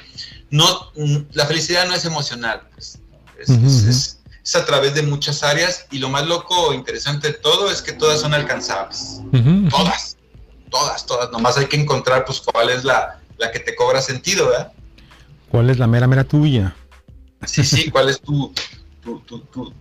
No, 0.51 0.93
la 1.33 1.47
felicidad 1.47 1.89
no 1.89 1.95
es 1.95 2.05
emocional, 2.05 2.69
pues, 2.75 2.99
es, 3.41 4.21
es, 4.45 4.55
a 4.55 4.65
través 4.67 4.95
de 4.95 5.03
muchas 5.03 5.43
áreas 5.43 5.87
y 5.91 5.99
lo 5.99 6.11
más 6.11 6.27
loco 6.27 6.69
o 6.69 6.75
interesante 6.75 7.29
de 7.29 7.35
todo 7.35 7.71
es 7.71 7.81
que 7.81 7.93
todas 7.93 8.21
son 8.21 8.35
alcanzables. 8.35 9.23
Todas, 9.71 10.19
todas, 10.71 11.07
todas. 11.07 11.31
Nomás 11.33 11.57
hay 11.57 11.67
que 11.67 11.81
encontrar, 11.81 12.27
pues, 12.27 12.41
cuál 12.41 12.69
es 12.69 12.85
la, 12.85 13.19
la 13.39 13.51
que 13.51 13.61
te 13.61 13.75
cobra 13.75 14.03
sentido, 14.03 14.51
¿verdad? 14.51 14.73
¿Cuál 15.49 15.71
es 15.71 15.79
la 15.79 15.87
mera, 15.87 16.07
mera 16.07 16.25
tuya? 16.25 16.77
Sí, 17.47 17.65
sí, 17.65 17.91
cuál 17.91 18.09
es 18.09 18.21
tu, 18.21 18.53
tu, 19.03 19.73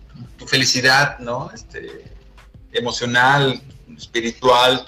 felicidad, 0.46 1.18
¿no? 1.18 1.50
Este, 1.52 2.04
emocional, 2.72 3.60
espiritual, 3.96 4.86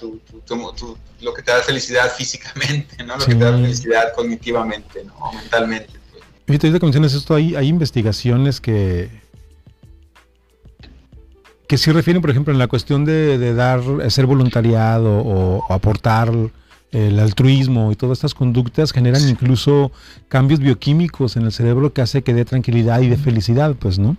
lo 1.21 1.35
que 1.35 1.43
te 1.43 1.51
da 1.51 1.63
felicidad 1.63 2.13
físicamente, 2.15 3.03
¿no? 3.05 3.17
Lo 3.17 3.25
que 3.25 3.35
te 3.35 3.45
da 3.45 3.53
felicidad 3.53 4.13
cognitivamente, 4.15 5.05
¿no? 5.05 5.33
Mentalmente. 5.33 5.93
Pues. 6.11 6.25
Fíjate, 6.47 6.67
ahorita 6.67 6.81
que 6.81 6.87
mencionas 6.87 7.15
esto, 7.15 7.35
hay, 7.35 7.57
hay 7.57 7.69
investigaciones 7.69 8.61
que, 8.61 9.11
que 11.67 11.79
sí 11.79 11.91
refieren, 11.93 12.21
por 12.21 12.31
ejemplo, 12.31 12.53
en 12.53 12.59
la 12.59 12.69
cuestión 12.69 13.05
de, 13.05 13.39
de 13.39 13.55
dar, 13.55 13.83
ser 14.11 14.27
voluntariado 14.27 15.11
o 15.11 15.73
aportar 15.73 16.33
el 16.93 17.19
altruismo 17.19 17.93
y 17.93 17.97
todas 17.97 18.19
estas 18.19 18.35
conductas 18.35 18.93
generan 18.93 19.29
incluso 19.29 19.93
cambios 20.29 20.61
bioquímicos 20.61 21.37
en 21.37 21.43
el 21.43 21.53
cerebro 21.53 21.93
que 21.93 22.01
hace 22.01 22.23
que 22.23 22.33
dé 22.33 22.45
tranquilidad 22.45 23.01
y 23.01 23.09
de 23.09 23.17
felicidad, 23.17 23.75
pues, 23.75 23.99
¿no? 23.99 24.17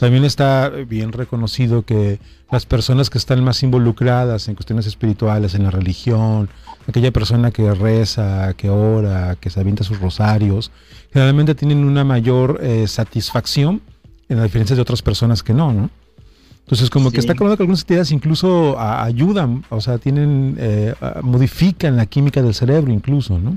También 0.00 0.24
está 0.24 0.68
bien 0.70 1.12
reconocido 1.12 1.84
que 1.84 2.18
las 2.50 2.64
personas 2.64 3.10
que 3.10 3.18
están 3.18 3.42
más 3.44 3.62
involucradas 3.62 4.48
en 4.48 4.54
cuestiones 4.54 4.86
espirituales, 4.86 5.54
en 5.54 5.64
la 5.64 5.70
religión, 5.70 6.48
aquella 6.88 7.12
persona 7.12 7.50
que 7.50 7.72
reza, 7.74 8.54
que 8.54 8.70
ora, 8.70 9.36
que 9.36 9.50
se 9.50 9.60
avienta 9.60 9.84
sus 9.84 10.00
rosarios, 10.00 10.70
generalmente 11.12 11.54
tienen 11.54 11.84
una 11.84 12.04
mayor 12.04 12.60
eh, 12.62 12.86
satisfacción 12.86 13.82
en 14.28 14.38
la 14.38 14.44
diferencia 14.44 14.74
de 14.74 14.82
otras 14.82 15.02
personas 15.02 15.42
que 15.42 15.54
no, 15.54 15.72
¿no? 15.72 15.90
Entonces, 16.66 16.90
como 16.90 17.12
que 17.12 17.20
está 17.20 17.36
claro 17.36 17.56
que 17.56 17.62
algunas 17.62 17.82
actividades 17.82 18.10
incluso 18.10 18.76
ayudan, 18.76 19.64
o 19.68 19.80
sea, 19.80 19.98
tienen, 19.98 20.56
eh, 20.58 20.94
modifican 21.22 21.96
la 21.96 22.06
química 22.06 22.42
del 22.42 22.54
cerebro 22.54 22.92
incluso, 22.92 23.38
¿no? 23.38 23.56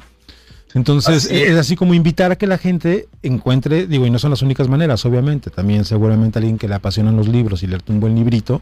Entonces, 0.75 1.25
es. 1.31 1.57
así 1.57 1.75
como 1.75 1.95
invitar 1.95 2.31
a 2.31 2.35
que 2.35 2.45
la 2.45 2.59
gente 2.59 3.07
encuentre, 3.23 3.87
digo, 3.87 4.05
y 4.05 4.11
no 4.11 4.19
son 4.19 4.29
las 4.29 4.43
únicas 4.43 4.67
maneras, 4.67 5.03
obviamente, 5.07 5.49
también 5.49 5.85
seguramente 5.85 6.37
alguien 6.37 6.59
que 6.59 6.67
le 6.67 6.75
apasionan 6.75 7.15
los 7.15 7.27
libros 7.27 7.63
y 7.63 7.67
leerte 7.67 7.91
un 7.91 7.99
buen 7.99 8.13
librito, 8.13 8.61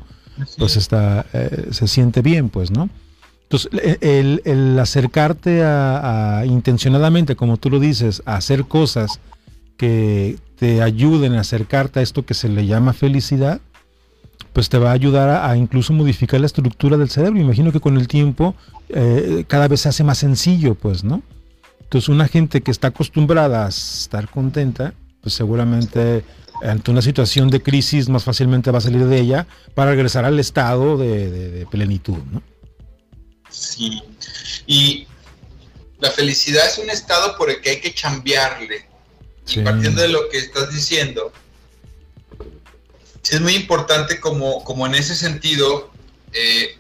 pues 0.58 0.78
está, 0.78 1.26
eh, 1.34 1.68
se 1.72 1.90
siente 1.90 2.22
bien, 2.22 2.48
pues, 2.48 2.72
¿no? 2.72 2.90
Entonces, 3.50 3.70
el, 4.00 4.80
acercarte 4.80 5.62
a, 5.66 6.44
intencionadamente, 6.46 7.36
como 7.36 7.58
tú 7.58 7.70
lo 7.70 7.82
dices, 7.82 8.24
a 8.26 8.36
hacer 8.38 8.64
cosas 8.64 9.20
que 9.76 10.38
te 10.58 10.82
ayuden 10.82 11.34
a 11.34 11.42
acercarte 11.42 12.00
a 12.00 12.04
esto 12.04 12.26
que 12.26 12.34
se 12.34 12.48
le 12.48 12.66
llama 12.66 12.94
felicidad, 12.94 13.60
pues 14.58 14.70
te 14.70 14.80
va 14.80 14.90
a 14.90 14.94
ayudar 14.94 15.30
a, 15.30 15.56
incluso 15.56 15.94
modificar 15.94 16.40
la 16.40 16.48
estructura 16.48 16.98
del 16.98 17.12
cerebro. 17.12 17.40
Imagino 17.40 17.72
que 17.72 17.80
con 17.80 17.96
el 17.96 18.08
tiempo 18.08 18.56
eh, 18.90 19.46
cada 19.48 19.68
vez 19.68 19.82
se 19.82 19.90
hace 19.90 20.04
más 20.04 20.18
sencillo, 20.18 20.74
pues, 20.74 21.04
¿no? 21.04 21.22
Entonces 21.82 22.10
una 22.10 22.28
gente 22.28 22.62
que 22.62 22.72
está 22.72 22.88
acostumbrada 22.88 23.68
a 23.68 23.70
estar 23.70 24.28
contenta, 24.28 24.96
pues 25.22 25.36
seguramente 25.36 26.26
ante 26.64 26.90
una 26.90 27.04
situación 27.04 27.52
de 27.52 27.62
crisis 27.62 28.10
más 28.10 28.24
fácilmente 28.24 28.72
va 28.72 28.80
a 28.80 28.82
salir 28.82 29.06
de 29.06 29.20
ella 29.20 29.46
para 29.76 29.92
regresar 29.92 30.26
al 30.26 30.40
estado 30.40 30.98
de, 30.98 31.68
plenitud, 31.70 32.18
¿no? 32.32 32.42
Sí. 33.52 34.02
Y 34.66 35.06
la 36.00 36.10
felicidad 36.10 36.66
es 36.66 36.80
un 36.80 36.90
estado 36.90 37.38
por 37.38 37.52
el 37.52 37.62
que 37.62 37.70
hay 37.70 37.80
que 37.80 37.94
chambearle. 37.94 38.88
Y 39.50 39.60
partiendo 39.60 40.02
de 40.02 40.08
lo 40.08 40.28
que 40.30 40.40
estás 40.40 40.74
diciendo, 40.74 41.32
es 43.24 43.42
muy 43.42 43.56
importante 43.56 44.20
como, 44.20 44.64
como 44.64 44.86
en 44.86 44.96
ese 44.96 45.16
sentido 45.16 45.92
eh, 46.34 46.78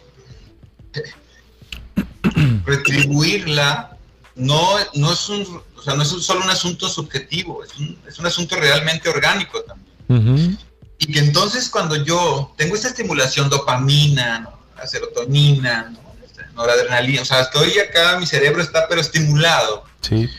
retribuirla 2.66 3.98
no, 4.38 4.78
no, 4.94 5.12
es 5.12 5.30
un, 5.30 5.64
o 5.76 5.82
sea, 5.82 5.96
no 5.96 6.04
es 6.04 6.10
solo 6.10 6.44
un 6.44 6.50
asunto 6.50 6.88
subjetivo, 6.88 7.64
es 7.64 7.76
un, 7.78 7.98
es 8.08 8.20
un 8.20 8.28
asunto 8.28 8.56
realmente 8.56 9.10
orgánico 9.10 9.64
también. 9.64 10.58
Y 11.00 11.12
que 11.12 11.20
entonces 11.20 11.70
cuando 11.70 11.96
yo 11.96 12.54
tengo 12.56 12.76
esta 12.76 12.88
estimulación 12.88 13.50
dopamina, 13.50 14.50
la 14.76 14.88
serotonina, 14.88 15.90
¿no? 15.90 16.00
Este, 16.24 16.44
noradrenalina, 16.54 17.22
o 17.22 17.26
sea, 17.26 17.42
estoy 17.42 17.78
acá, 17.80 18.18
mi 18.20 18.26
cerebro 18.26 18.62
está 18.62 18.88
pero 18.88 19.02
estimulado. 19.02 19.84
Sí. 20.02 20.30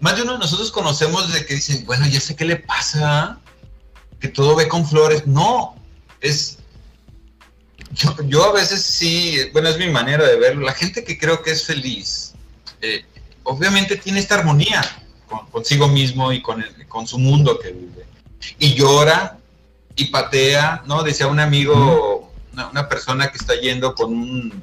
Más 0.00 0.16
de 0.16 0.22
uno 0.22 0.32
de 0.32 0.38
nosotros 0.38 0.70
conocemos 0.70 1.32
de 1.32 1.46
que 1.46 1.54
dicen, 1.54 1.84
bueno, 1.86 2.06
ya 2.06 2.20
sé 2.20 2.36
qué 2.36 2.44
le 2.44 2.56
pasa, 2.56 3.38
que 4.24 4.30
todo 4.30 4.56
ve 4.56 4.68
con 4.68 4.86
flores. 4.86 5.26
No, 5.26 5.74
es... 6.22 6.56
Yo, 8.26 8.42
a 8.42 8.52
veces 8.52 8.82
sí, 8.82 9.36
bueno, 9.52 9.68
es 9.68 9.76
mi 9.76 9.90
manera 9.90 10.26
de 10.26 10.36
verlo. 10.36 10.64
La 10.64 10.72
gente 10.72 11.04
que 11.04 11.18
creo 11.18 11.42
que 11.42 11.50
es 11.50 11.66
feliz, 11.66 12.32
eh, 12.80 13.04
obviamente 13.42 13.96
tiene 13.96 14.20
esta 14.20 14.36
armonía 14.36 14.82
consigo 15.50 15.88
mismo 15.88 16.32
y 16.32 16.40
con, 16.40 16.64
con 16.88 17.06
su 17.06 17.18
mundo 17.18 17.58
que 17.58 17.72
vive. 17.72 18.06
Y 18.58 18.72
llora 18.72 19.36
y 19.94 20.06
patea, 20.06 20.82
¿no? 20.86 21.02
Decía 21.02 21.26
un 21.26 21.38
amigo, 21.38 22.32
una, 22.72 22.88
persona 22.88 23.30
que 23.30 23.36
está 23.36 23.54
yendo 23.60 23.94
con 23.94 24.10
un, 24.10 24.62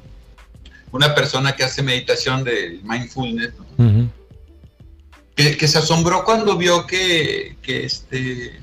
una 0.90 1.14
persona 1.14 1.54
que 1.54 1.62
hace 1.62 1.84
meditación 1.84 2.42
de 2.42 2.80
mindfulness, 2.82 3.52
que, 5.36 5.56
que, 5.56 5.68
se 5.68 5.78
asombró 5.78 6.24
cuando 6.24 6.56
vio 6.56 6.84
que, 6.84 7.56
que 7.62 7.86
este, 7.86 8.60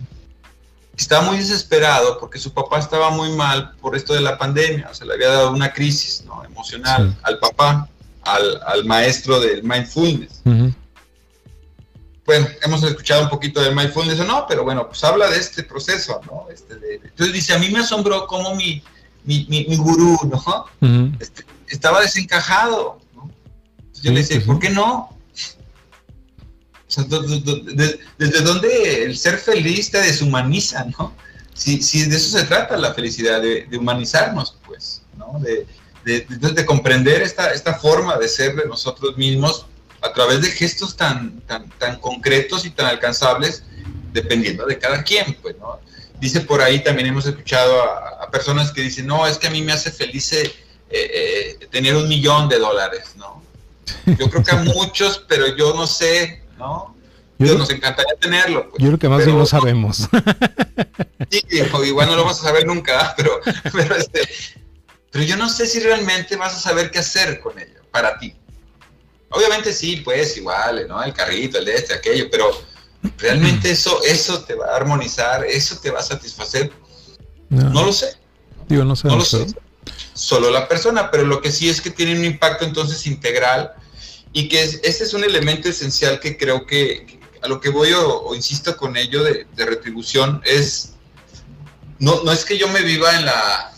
estaba 1.00 1.24
muy 1.24 1.38
desesperado 1.38 2.20
porque 2.20 2.40
su 2.40 2.54
papá 2.54 2.80
estaba 2.80 3.10
muy 3.10 3.32
mal 3.32 3.72
por 3.82 3.96
esto 3.96 4.14
de 4.14 4.22
la 4.22 4.38
pandemia, 4.38 4.90
o 4.92 4.94
sea, 4.94 5.08
le 5.08 5.14
había 5.14 5.30
dado 5.30 5.52
una 5.52 5.72
crisis 5.72 6.24
¿no? 6.26 6.44
emocional 6.44 7.18
al 7.24 7.40
papá, 7.40 7.90
al, 8.24 8.86
maestro 8.86 9.40
del 9.40 9.64
mindfulness. 9.64 10.42
Bueno, 12.26 12.48
hemos 12.62 12.84
escuchado 12.84 13.24
un 13.24 13.30
poquito 13.30 13.62
del 13.62 13.76
mindfulness 13.76 14.20
o 14.20 14.26
no, 14.26 14.46
pero 14.48 14.64
bueno, 14.64 14.88
pues 14.88 15.04
habla 15.04 15.30
de 15.30 15.38
este 15.38 15.64
proceso, 15.64 16.22
¿no? 16.26 16.46
Este 16.54 16.76
entonces 17.04 17.34
dice, 17.34 17.54
a 17.54 17.58
mí 17.58 17.70
me 17.70 17.80
asombró 17.80 18.28
cómo 18.28 18.54
mi, 18.54 18.84
mi, 19.24 19.48
mi, 19.50 19.76
gurú, 19.78 20.16
¿no? 20.30 20.66
Este, 21.20 21.44
estaba 21.68 22.02
desencajado, 22.02 23.00
¿no? 23.16 23.32
yo 24.04 24.12
le 24.12 24.20
decía, 24.20 24.42
¿por 24.46 24.60
qué 24.60 24.70
no? 24.70 25.18
Desde 28.18 28.42
dónde 28.42 29.04
el 29.04 29.18
ser 29.18 29.38
feliz 29.38 29.92
te 29.92 30.00
deshumaniza, 30.00 30.86
¿no? 30.98 31.14
Si, 31.54 31.78
de 32.06 32.16
eso 32.16 32.38
se 32.38 32.46
trata 32.46 32.78
la 32.78 32.94
felicidad, 32.94 33.42
de, 33.42 33.68
humanizarnos, 33.78 34.58
pues, 34.66 35.02
¿no? 35.18 35.40
De, 35.40 35.68
de, 36.06 36.66
comprender 36.66 37.22
esta, 37.22 37.74
forma 37.76 38.18
de 38.18 38.28
ser 38.28 38.56
de 38.56 38.66
nosotros 38.66 39.18
mismos 39.18 39.66
a 40.02 40.14
través 40.14 40.42
de 40.42 40.50
gestos 40.50 40.96
tan 40.96 41.42
concretos 42.00 42.66
y 42.66 42.70
tan 42.70 42.86
alcanzables, 42.86 43.64
dependiendo 44.14 44.66
de 44.66 44.78
cada 44.80 45.04
quien, 45.04 45.38
pues, 45.42 45.58
¿no? 45.60 45.80
Dice 46.20 46.42
por 46.42 46.62
ahí, 46.62 46.84
también 46.84 47.08
hemos 47.08 47.26
escuchado 47.26 47.82
a, 47.82 48.30
personas 48.32 48.72
que 48.72 48.82
dicen, 48.82 49.08
no, 49.08 49.26
es 49.26 49.38
que 49.38 49.48
a 49.48 49.50
mí 49.50 49.62
me 49.62 49.72
hace 49.72 49.92
feliz 49.92 50.32
eh, 50.34 50.54
eh, 50.90 51.68
tener 51.72 51.96
un 51.96 52.08
millón 52.08 52.48
de 52.48 52.60
dólares, 52.60 53.14
¿no? 53.16 53.42
Yo 54.06 54.30
creo 54.30 54.44
que 54.44 54.52
a 54.52 54.58
muchos, 54.58 55.26
pero 55.28 55.56
yo 55.56 55.74
no 55.74 55.88
sé 55.88 56.44
¿no? 56.60 56.96
Yo, 57.40 57.58
nos 57.58 57.70
encantaría 57.70 58.14
tenerlo. 58.20 58.70
Pues, 58.70 58.84
yo 58.84 58.88
creo 58.90 59.00
que 59.00 59.10
más 59.10 59.26
bien 59.26 59.38
lo 59.38 59.46
sabemos. 59.46 60.08
Sí, 61.32 61.44
igual 61.86 62.08
no 62.08 62.16
lo 62.16 62.24
vamos 62.24 62.40
a 62.40 62.48
saber 62.48 62.66
nunca, 62.66 63.14
pero, 63.16 63.40
pero, 63.72 63.96
este, 63.96 64.28
pero 65.12 65.24
yo 65.24 65.38
no 65.38 65.48
sé 65.48 65.68
si 65.68 65.80
realmente 65.80 66.36
vas 66.36 66.56
a 66.56 66.60
saber 66.60 66.90
qué 66.90 67.00
hacer 67.00 67.40
con 67.40 67.60
ello, 67.60 67.82
para 67.92 68.18
ti. 68.18 68.34
Obviamente 69.30 69.72
sí, 69.72 69.98
pues 69.98 70.38
igual, 70.38 70.88
¿no? 70.88 71.04
El 71.04 71.14
carrito, 71.14 71.60
el 71.60 71.66
de 71.66 71.76
este, 71.76 71.94
aquello, 71.94 72.30
pero 72.32 72.50
realmente 73.18 73.70
eso, 73.72 74.02
eso 74.04 74.44
te 74.44 74.56
va 74.56 74.74
a 74.74 74.78
armonizar, 74.78 75.46
eso 75.46 75.78
te 75.80 75.92
va 75.92 76.00
a 76.00 76.04
satisfacer. 76.04 76.72
No, 77.50 77.86
lo 77.86 77.94
sé. 77.94 78.18
Digo, 78.68 78.84
no 78.86 78.96
sé. 78.96 79.08
No 79.08 79.18
lo 79.18 79.26
sé. 79.26 79.46
Solo 80.14 80.50
la 80.50 80.68
persona, 80.68 81.12
pero 81.12 81.26
lo 81.26 81.42
que 81.42 81.52
sí 81.52 81.70
es 81.70 81.80
que 81.80 81.92
tiene 81.92 82.16
un 82.16 82.26
impacto 82.26 82.66
entonces 82.66 83.06
integral 83.06 83.74
y 84.34 84.48
que 84.48 84.64
es, 84.64 84.80
ese 84.84 85.04
es 85.04 85.14
un 85.14 85.24
elemento 85.24 85.70
esencial 85.70 86.20
que 86.20 86.38
creo 86.38 86.66
que, 86.66 87.20
a 87.42 87.48
lo 87.48 87.60
que 87.60 87.70
voy 87.70 87.92
o, 87.94 88.34
insisto 88.36 88.76
con 88.78 88.98
ello 88.98 89.24
de, 89.24 89.46
retribución 89.58 90.42
es, 90.46 90.94
no, 92.00 92.24
no 92.24 92.32
es 92.32 92.46
que 92.46 92.58
yo 92.58 92.68
me 92.68 92.82
viva 92.82 93.16
en 93.16 93.26
la, 93.26 93.74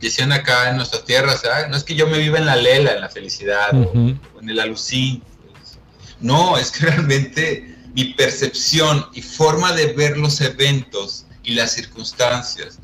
decían 0.00 0.32
acá 0.32 0.70
en 0.70 0.76
nuestras 0.76 1.04
tierras, 1.04 1.42
no 1.68 1.76
es 1.76 1.84
que 1.84 1.94
yo 1.94 2.06
me 2.06 2.18
viva 2.18 2.38
en 2.38 2.46
la 2.46 2.56
lela, 2.56 2.92
en 2.92 3.00
la 3.00 3.08
felicidad 3.08 3.74
o, 3.74 3.92
en 4.40 4.50
el 4.50 4.60
alucín, 4.60 5.22
pues. 5.42 5.78
no, 6.20 6.58
es 6.58 6.70
que 6.70 6.86
realmente 6.86 7.76
mi 7.94 8.12
percepción 8.14 9.06
y 9.14 9.22
forma 9.22 9.72
de 9.72 9.92
ver 9.92 10.18
los 10.18 10.40
eventos 10.40 11.26
y 11.42 11.54
las 11.54 11.72
circunstancias 11.72 12.78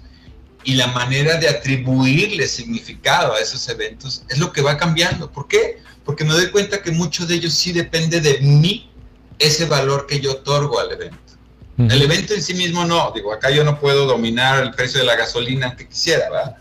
y 0.65 0.75
la 0.75 0.89
manera 0.89 1.37
de 1.37 1.49
atribuirle 1.49 2.47
significado 2.47 3.35
a 3.35 3.41
esos 3.41 3.69
eventos 3.69 4.23
es 4.29 4.39
lo 4.39 4.53
que 4.53 4.63
va 4.63 4.77
cambiando. 4.77 5.31
¿Por 5.31 5.49
qué? 5.49 5.79
Porque 6.05 6.25
me 6.25 6.33
doy 6.33 6.51
cuenta 6.51 6.83
que 6.83 6.91
mucho 6.91 7.27
de 7.27 7.35
ellos 7.37 7.55
sí 7.55 7.73
depende 7.73 8.21
de 8.21 8.39
mí, 8.41 8.91
ese 9.39 9.67
valor 9.67 10.07
que 10.07 10.21
yo 10.21 10.33
otorgo 10.33 10.79
al 10.79 10.93
evento. 10.93 11.19
El 11.79 12.03
evento 12.03 12.35
en 12.35 12.43
sí 12.43 12.55
mismo 12.55 12.85
no, 12.85 13.11
digo, 13.13 13.33
acá 13.33 13.51
yo 13.51 13.65
no 13.65 13.81
puedo 13.81 14.07
dominar 14.07 14.63
el 14.63 14.73
precio 14.73 15.01
de 15.01 15.07
la 15.07 15.17
gasolina 15.17 15.75
que 15.75 15.89
quisiera, 15.89 16.31
¿verdad? 16.31 16.57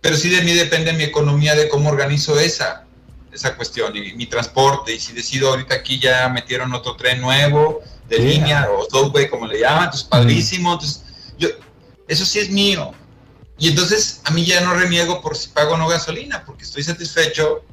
Pero 0.00 0.16
sí 0.16 0.30
de 0.30 0.42
mí 0.42 0.52
depende 0.52 0.92
mi 0.92 1.04
economía 1.04 1.54
de 1.54 1.68
cómo 1.68 1.90
organizo 1.90 2.38
esa, 2.38 2.86
esa 3.32 3.56
cuestión 3.56 3.94
y 3.96 4.14
mi 4.14 4.26
transporte. 4.26 4.94
Y 4.94 5.00
si 5.00 5.12
decido 5.12 5.50
ahorita 5.50 5.74
aquí 5.74 5.98
ya 5.98 6.28
metieron 6.28 6.72
otro 6.72 6.96
tren 6.96 7.20
nuevo 7.20 7.80
de 8.08 8.18
línea 8.18 8.68
o 8.70 8.88
subway, 8.88 9.28
como 9.28 9.46
le 9.46 9.60
llaman, 9.60 9.84
entonces 9.84 10.08
padrísimo. 10.08 10.72
Entonces, 10.72 11.04
yo, 11.38 11.48
eso 12.12 12.24
sí 12.24 12.38
es 12.38 12.50
mío. 12.50 12.92
Y 13.58 13.68
entonces 13.68 14.20
a 14.24 14.30
mí 14.30 14.44
ya 14.44 14.60
no 14.60 14.74
reniego 14.74 15.20
por 15.20 15.36
si 15.36 15.48
pago 15.48 15.74
o 15.74 15.76
no 15.76 15.88
gasolina, 15.88 16.44
porque 16.44 16.64
estoy 16.64 16.82
satisfecho. 16.82 17.64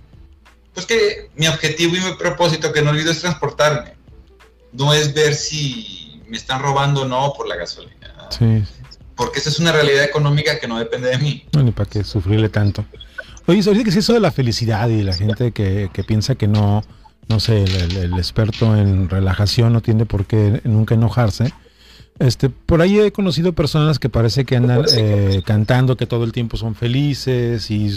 Pues 0.74 0.86
que 0.86 1.30
mi 1.36 1.48
objetivo 1.48 1.96
y 1.96 2.02
mi 2.02 2.14
propósito, 2.14 2.72
que 2.72 2.82
no 2.82 2.92
olvido, 2.92 3.12
es 3.12 3.22
transportarme. 3.22 3.96
No 4.72 4.94
es 4.94 5.14
ver 5.14 5.34
si 5.34 6.22
me 6.28 6.38
están 6.38 6.62
robando 6.62 7.02
o 7.02 7.06
no 7.06 7.34
por 7.36 7.48
la 7.48 7.56
gasolina. 7.56 8.30
Sí 8.30 8.64
porque 9.20 9.40
esa 9.40 9.50
es 9.50 9.60
una 9.60 9.74
realidad 9.74 10.06
económica 10.06 10.60
que 10.60 10.68
no 10.68 10.80
depende 10.80 11.10
de 11.10 11.18
mí. 11.18 11.44
No, 11.52 11.62
ni 11.62 11.72
para 11.72 11.90
qué 11.90 12.06
sufrirle 12.06 12.48
tanto. 12.48 12.86
Oye, 13.48 13.62
ahorita 13.68 13.84
que 13.84 13.90
es 13.90 13.98
eso 13.98 14.14
de 14.14 14.22
la 14.22 14.32
felicidad 14.32 14.88
y 14.88 15.04
la 15.04 15.14
gente 15.14 15.52
que, 15.52 15.90
piensa 16.08 16.36
que 16.36 16.48
no, 16.48 16.84
no 17.28 17.42
sé, 17.42 17.66
el, 17.66 18.14
experto 18.14 18.78
en 18.78 19.10
relajación 19.10 19.74
no 19.74 19.82
tiene 19.82 20.06
por 20.06 20.26
qué 20.26 20.62
nunca 20.64 20.96
enojarse. 20.96 21.54
Este, 22.20 22.49
por 22.49 22.82
ahí 22.82 22.99
he 22.99 23.11
conocido 23.13 23.53
personas 23.53 23.97
que 23.97 24.09
parece 24.09 24.43
que 24.43 24.57
andan 24.57 24.84
eh, 24.95 25.41
cantando 25.45 25.95
que 25.95 26.05
todo 26.05 26.26
el 26.26 26.34
tiempo 26.34 26.57
son 26.57 26.76
felices 26.76 27.72
y 27.72 27.89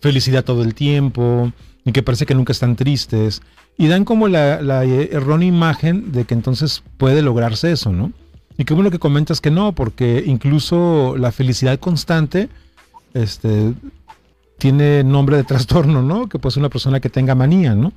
felicidad 0.00 0.44
todo 0.44 0.62
el 0.62 0.74
tiempo 0.74 1.52
y 1.84 1.90
que 1.90 2.04
parece 2.04 2.24
que 2.24 2.36
nunca 2.36 2.52
están 2.52 2.76
tristes 2.76 3.42
y 3.76 3.88
dan 3.88 4.04
como 4.04 4.28
la, 4.28 4.62
la 4.62 4.84
errónea 4.84 5.48
imagen 5.48 6.12
de 6.12 6.24
que 6.24 6.34
entonces 6.34 6.84
puede 6.98 7.20
lograrse 7.22 7.72
eso, 7.72 7.92
¿no? 7.92 8.12
Y 8.56 8.64
qué 8.64 8.74
bueno 8.74 8.92
que 8.92 9.00
comentas 9.00 9.40
que 9.40 9.50
no, 9.50 9.74
porque 9.74 10.22
incluso 10.24 11.16
la 11.18 11.32
felicidad 11.32 11.78
constante 11.80 12.48
este, 13.12 13.74
tiene 14.58 15.02
nombre 15.02 15.36
de 15.36 15.44
trastorno, 15.44 16.02
¿no? 16.02 16.28
Que 16.28 16.38
puede 16.38 16.54
ser 16.54 16.60
una 16.60 16.68
persona 16.68 17.00
que 17.00 17.10
tenga 17.10 17.34
manía, 17.34 17.74
¿no? 17.74 17.92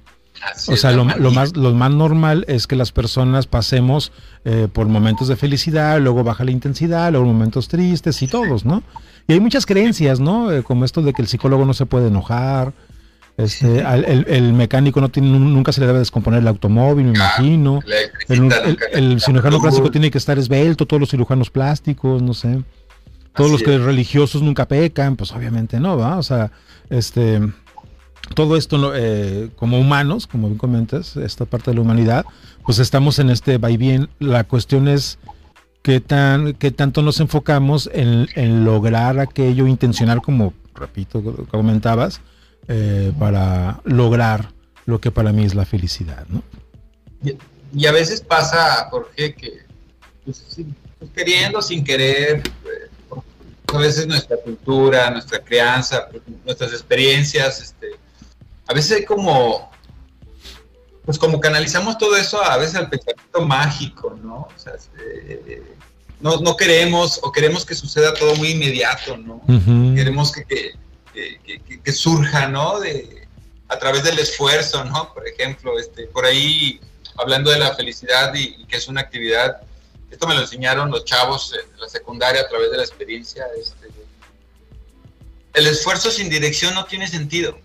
O 0.67 0.75
sea, 0.75 0.91
lo, 0.91 1.05
más, 1.05 1.55
lo 1.55 1.73
más 1.73 1.91
normal 1.91 2.45
es 2.47 2.67
que 2.67 2.75
las 2.75 2.91
personas 2.91 3.47
pasemos 3.47 4.11
eh, 4.45 4.67
por 4.71 4.87
momentos 4.87 5.27
de 5.27 5.35
felicidad, 5.35 5.99
luego 5.99 6.23
baja 6.23 6.43
la 6.43 6.51
intensidad, 6.51 7.11
luego 7.11 7.25
momentos 7.25 7.67
tristes 7.67 8.21
y 8.21 8.27
todos, 8.27 8.65
¿no? 8.65 8.83
Y 9.27 9.33
hay 9.33 9.39
muchas 9.39 9.65
creencias, 9.65 10.19
¿no? 10.19 10.51
Eh, 10.51 10.63
como 10.63 10.85
esto 10.85 11.01
de 11.01 11.13
que 11.13 11.21
el 11.21 11.27
psicólogo 11.27 11.65
no 11.65 11.73
se 11.73 11.85
puede 11.85 12.07
enojar, 12.07 12.73
este, 13.37 13.83
el, 13.85 14.53
mecánico 14.53 14.99
no 14.99 15.09
tiene, 15.09 15.29
nunca 15.29 15.71
se 15.71 15.79
le 15.79 15.85
debe 15.87 15.99
descomponer 15.99 16.41
el 16.41 16.47
automóvil, 16.47 17.05
me 17.05 17.11
imagino. 17.13 17.81
El, 18.27 19.21
cirujano 19.21 19.61
clásico 19.61 19.91
tiene 19.91 20.09
que 20.09 20.17
estar 20.17 20.39
esbelto, 20.39 20.87
todos 20.87 20.99
los 20.99 21.11
cirujanos 21.11 21.51
plásticos, 21.51 22.23
no 22.23 22.33
sé. 22.33 22.63
Todos 23.35 23.51
los 23.51 23.61
que 23.61 23.77
religiosos 23.77 24.41
nunca 24.41 24.67
pecan, 24.67 25.15
pues 25.15 25.31
obviamente 25.33 25.79
no, 25.79 25.97
¿va? 25.97 26.17
O 26.17 26.23
sea, 26.23 26.51
este, 26.89 27.39
todo 28.33 28.57
esto 28.57 28.93
eh, 28.95 29.49
como 29.55 29.79
humanos, 29.79 30.27
como 30.27 30.47
bien 30.47 30.57
comentas, 30.57 31.15
esta 31.17 31.45
parte 31.45 31.71
de 31.71 31.75
la 31.75 31.81
humanidad, 31.81 32.25
pues 32.65 32.79
estamos 32.79 33.19
en 33.19 33.29
este 33.29 33.57
va 33.57 33.71
y 33.71 33.77
bien. 33.77 34.09
La 34.19 34.43
cuestión 34.43 34.87
es 34.87 35.19
qué 35.81 35.99
tan, 35.99 36.53
qué 36.53 36.71
tanto 36.71 37.01
nos 37.01 37.19
enfocamos 37.19 37.89
en, 37.93 38.65
lograr 38.65 39.19
aquello 39.19 39.67
intencional, 39.67 40.21
como 40.21 40.53
repito, 40.75 41.23
comentabas, 41.49 42.21
eh, 42.67 43.11
para 43.17 43.81
lograr 43.85 44.51
lo 44.85 44.99
que 44.99 45.11
para 45.11 45.31
mí 45.31 45.45
es 45.45 45.55
la 45.55 45.65
felicidad. 45.65 46.25
¿no? 46.29 46.43
Y, 47.73 47.85
a 47.85 47.91
veces 47.91 48.21
pasa, 48.21 48.87
Jorge, 48.89 49.33
que 49.33 49.61
pues, 50.25 50.43
pues, 50.99 51.11
queriendo, 51.15 51.61
sin 51.61 51.83
querer, 51.83 52.43
pues, 52.61 53.23
a 53.73 53.77
veces 53.77 54.07
nuestra 54.07 54.37
cultura, 54.37 55.09
nuestra 55.11 55.39
crianza, 55.39 56.07
nuestras 56.45 56.71
experiencias, 56.71 57.61
este, 57.61 57.87
a 58.67 58.73
veces 58.73 58.97
hay 58.97 59.05
como, 59.05 59.71
pues 61.05 61.17
como 61.17 61.39
canalizamos 61.39 61.97
todo 61.97 62.15
eso 62.15 62.43
a 62.43 62.57
veces 62.57 62.75
al 62.75 62.89
pensamiento 62.89 63.41
mágico, 63.45 64.17
¿no? 64.21 64.47
O 64.55 64.59
sea, 64.59 64.73
este, 64.75 65.63
no, 66.19 66.41
no, 66.41 66.57
queremos 66.57 67.19
o 67.23 67.31
queremos 67.31 67.65
que 67.65 67.75
suceda 67.75 68.13
todo 68.13 68.35
muy 68.35 68.49
inmediato, 68.49 69.17
¿no? 69.17 69.41
Queremos 69.95 70.31
que 70.31 70.75
que, 71.83 71.91
surja, 71.91 72.47
¿no? 72.47 72.79
De, 72.79 73.27
a 73.67 73.79
través 73.79 74.03
del 74.03 74.19
esfuerzo, 74.19 74.83
¿no? 74.85 75.13
Por 75.13 75.27
ejemplo, 75.27 75.79
este, 75.79 76.07
por 76.07 76.25
ahí, 76.25 76.79
hablando 77.17 77.51
de 77.51 77.59
la 77.59 77.75
felicidad 77.75 78.33
y, 78.33 78.65
que 78.65 78.77
es 78.77 78.87
una 78.87 79.01
actividad, 79.01 79.61
esto 80.11 80.27
me 80.27 80.35
lo 80.35 80.41
enseñaron 80.41 80.89
los 80.89 81.05
chavos 81.05 81.51
de 81.51 81.59
la 81.79 81.89
secundaria 81.89 82.41
a 82.41 82.47
través 82.47 82.71
de 82.71 82.77
la 82.77 82.83
experiencia, 82.83 83.45
este, 83.59 83.87
el 85.53 85.67
esfuerzo 85.67 86.11
sin 86.11 86.29
dirección 86.29 86.75
no 86.75 86.85
tiene 86.85 87.07
sentido. 87.07 87.57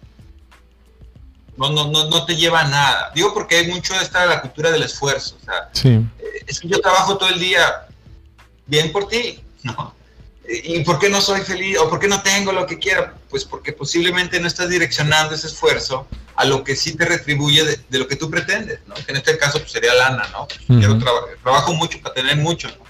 No, 1.57 1.70
no, 1.70 1.88
no, 1.88 2.09
no 2.09 2.24
te 2.24 2.36
lleva 2.36 2.61
a 2.61 2.68
nada. 2.68 3.12
Digo 3.14 3.34
porque 3.34 3.57
hay 3.57 3.68
mucho 3.68 3.94
esta 4.00 4.24
la 4.26 4.40
cultura 4.40 4.70
del 4.70 4.82
esfuerzo. 4.82 5.36
O 5.40 5.44
sea, 5.44 5.70
eh, 5.84 6.05
es 6.46 6.61
que 6.61 6.68
yo 6.68 6.80
trabajo 6.80 7.18
todo 7.18 7.28
el 7.28 7.38
día 7.38 7.86
bien 8.66 8.90
por 8.92 9.09
ti, 9.09 9.42
¿no? 9.62 9.94
¿Y 10.48 10.80
por 10.80 10.98
qué 10.98 11.09
no 11.09 11.20
soy 11.20 11.40
feliz 11.42 11.78
o 11.78 11.88
por 11.88 12.00
qué 12.00 12.09
no 12.09 12.20
tengo 12.22 12.53
lo 12.53 12.66
que 12.66 12.78
quiero? 12.78 13.12
Pues 13.30 13.44
porque 13.44 13.72
posiblemente 13.72 14.40
no 14.40 14.48
estás 14.48 14.68
direccionando 14.68 15.34
ese 15.34 15.46
esfuerzo 15.46 16.09
a 16.34 16.44
lo 16.44 16.64
que 16.64 16.74
sí 16.74 16.96
te 16.96 17.05
retribuye 17.05 17.64
de, 17.64 17.98
lo 17.98 18.09
que 18.09 18.16
tú 18.16 18.28
pretendes, 18.28 18.80
¿no? 18.86 18.94
Que 18.94 19.12
en 19.12 19.18
este 19.18 19.38
caso 19.38 19.59
pues, 19.61 19.70
sería 19.70 19.94
lana, 19.94 20.28
¿no? 20.32 20.48
Quiero 20.66 20.98
trabajo 20.98 21.74
mucho 21.74 22.00
para 22.00 22.14
tener 22.14 22.36
mucho, 22.38 22.68
¿no? 22.68 22.84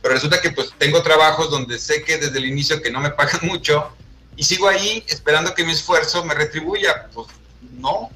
Pero 0.00 0.14
resulta 0.14 0.40
que 0.40 0.52
pues 0.52 0.72
tengo 0.78 1.02
trabajos 1.02 1.50
donde 1.50 1.78
sé 1.78 2.02
que 2.02 2.16
desde 2.16 2.38
el 2.38 2.46
inicio 2.46 2.80
que 2.80 2.90
no 2.90 3.00
me 3.00 3.10
pagan 3.10 3.40
mucho 3.42 3.90
y 4.36 4.44
sigo 4.44 4.68
ahí 4.68 5.04
esperando 5.08 5.54
que 5.54 5.64
mi 5.64 5.72
esfuerzo 5.72 6.24
me 6.24 6.34
retribuya. 6.34 7.08
Pues 7.12 7.26
no. 7.72 8.10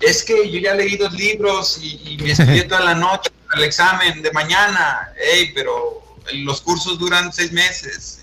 Es 0.00 0.22
que 0.22 0.50
yo 0.50 0.58
ya 0.58 0.74
leí 0.74 0.96
dos 0.96 1.12
libros 1.14 1.78
y, 1.80 2.00
y 2.04 2.16
me 2.18 2.32
estudié 2.32 2.62
toda 2.68 2.80
la 2.80 2.94
noche 2.94 3.30
para 3.46 3.60
el 3.60 3.64
examen 3.64 4.22
de 4.22 4.30
mañana. 4.32 5.12
Ey, 5.16 5.52
pero 5.54 6.06
los 6.32 6.60
cursos 6.60 6.98
duran 6.98 7.32
seis 7.32 7.52
meses. 7.52 8.22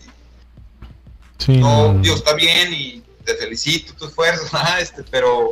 no, 1.47 1.93
Dios, 1.95 2.17
está 2.17 2.33
bien 2.33 2.73
y 2.73 3.03
te 3.25 3.35
felicito 3.35 3.93
tu 3.93 4.07
esfuerzo, 4.07 4.57
este, 4.79 5.03
pero, 5.03 5.51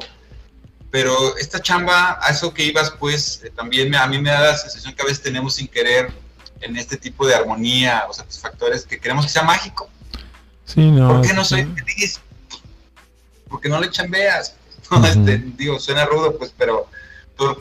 pero 0.90 1.38
esta 1.38 1.62
chamba, 1.62 2.20
a 2.22 2.32
eso 2.32 2.54
que 2.54 2.66
ibas, 2.66 2.92
pues 2.92 3.42
eh, 3.44 3.52
también 3.56 3.94
a 3.96 4.08
mí 4.08 4.20
me 4.20 4.30
da 4.30 4.42
la 4.42 4.58
sensación 4.58 4.94
que 4.94 5.02
a 5.02 5.06
veces 5.06 5.24
tenemos 5.24 5.56
sin 5.56 5.68
querer 5.68 6.12
en 6.62 6.78
este 6.78 6.98
tipo 6.98 7.26
de 7.26 7.34
armonía 7.34 8.06
o 8.08 8.14
satisfactores 8.14 8.86
que 8.86 9.00
queremos 9.00 9.26
que 9.26 9.32
sea 9.32 9.44
mágico. 9.44 9.90
Sí, 10.66 10.80
no, 10.80 11.08
¿Por 11.08 11.22
qué 11.22 11.34
no 11.34 11.44
soy 11.44 11.66
feliz? 11.66 12.20
Porque 13.52 13.70
no 13.70 13.80
le 13.80 13.92
chambeas. 13.92 14.56
este, 15.06 15.38
digo, 15.58 15.80
suena 15.80 16.06
rudo, 16.06 16.38
pues, 16.38 16.52
pero 16.58 16.88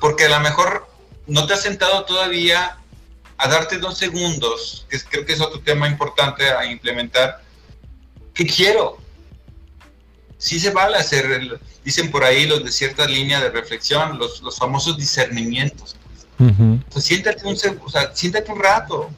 porque 0.00 0.26
a 0.26 0.28
lo 0.28 0.40
mejor 0.40 0.88
no 1.26 1.46
te 1.46 1.54
has 1.54 1.62
sentado 1.62 2.04
todavía 2.04 2.76
a 3.38 3.48
darte 3.48 3.78
dos 3.78 3.96
segundos, 3.96 4.86
que 4.90 5.00
creo 5.00 5.24
que 5.24 5.32
es 5.32 5.40
otro 5.40 5.60
tema 5.60 5.88
importante 5.88 6.50
a 6.50 6.66
implementar. 6.66 7.42
¿Qué 8.34 8.46
quiero? 8.46 8.98
Sí 10.36 10.60
se 10.60 10.70
vale 10.70 10.96
hacer, 10.96 11.58
dicen 11.84 12.10
por 12.10 12.24
ahí 12.24 12.46
los 12.46 12.64
de 12.64 12.70
cierta 12.70 13.06
línea 13.06 13.40
de 13.40 13.50
reflexión, 13.50 14.18
los, 14.18 14.42
los 14.42 14.58
famosos 14.58 14.96
discernimientos. 14.98 15.96
siéntate, 17.00 17.46
un, 17.46 17.56
o 17.84 17.88
sea, 17.90 18.14
siéntate 18.14 18.52
un 18.52 18.60
rato. 18.60 19.10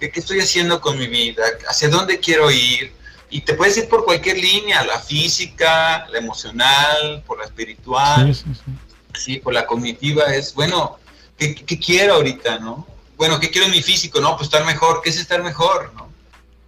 ¿Qué, 0.00 0.10
¿Qué, 0.10 0.20
estoy 0.20 0.40
haciendo 0.40 0.80
con 0.80 0.98
mi 0.98 1.06
vida? 1.06 1.44
¿Hacia 1.68 1.88
dónde 1.88 2.18
quiero 2.18 2.50
ir? 2.50 2.92
Y 3.32 3.40
te 3.40 3.54
puedes 3.54 3.76
ir 3.78 3.88
por 3.88 4.04
cualquier 4.04 4.36
línea, 4.36 4.84
la 4.84 5.00
física, 5.00 6.06
la 6.10 6.18
emocional, 6.18 7.24
por 7.26 7.38
la 7.38 7.46
espiritual, 7.46 8.36
sí, 9.14 9.38
por 9.38 9.54
la 9.54 9.66
cognitiva. 9.66 10.24
Es, 10.34 10.54
bueno, 10.54 10.98
¿qué, 11.36 11.54
¿qué, 11.54 11.78
quiero 11.78 12.14
ahorita, 12.14 12.58
no? 12.60 12.86
bueno, 13.22 13.38
¿qué 13.38 13.50
quiero 13.50 13.66
en 13.66 13.72
mi 13.72 13.82
físico? 13.82 14.20
No, 14.20 14.36
pues 14.36 14.48
estar 14.48 14.64
mejor. 14.64 15.00
¿Qué 15.00 15.10
es 15.10 15.16
estar 15.16 15.42
mejor? 15.44 15.92
¿no? 15.94 16.10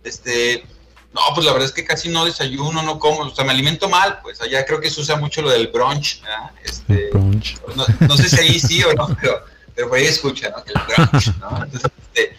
Este, 0.05 0.65
no, 1.13 1.21
pues 1.35 1.45
la 1.45 1.53
verdad 1.53 1.69
es 1.69 1.75
que 1.75 1.85
casi 1.85 2.09
no 2.09 2.25
desayuno, 2.25 2.81
no 2.83 2.99
como, 3.01 3.23
o 3.23 3.35
sea, 3.35 3.45
me 3.45 3.53
alimento 3.53 3.89
mal, 3.89 4.21
pues 4.23 4.41
allá 4.41 4.65
creo 4.65 4.81
que 4.81 4.89
se 4.89 5.01
usa 5.01 5.17
mucho 5.17 5.43
lo 5.43 5.51
del 5.51 5.67
brunch, 5.69 6.23
este, 6.63 7.11
brunch. 7.11 7.57
No, 7.75 8.17
sé 8.17 8.29
si 8.29 8.41
ahí 8.41 8.61
sí 8.61 8.85
o 8.85 8.93
no, 8.95 9.09
pero, 9.21 9.45
pero 9.75 9.89
por 9.89 9.99
ahí 9.99 10.05
escucha, 10.05 10.51
¿no? 10.51 10.63
El 10.65 10.75
brunch, 10.87 11.37
¿no? 11.39 11.65
Entonces, 11.65 11.91
este, 12.13 12.37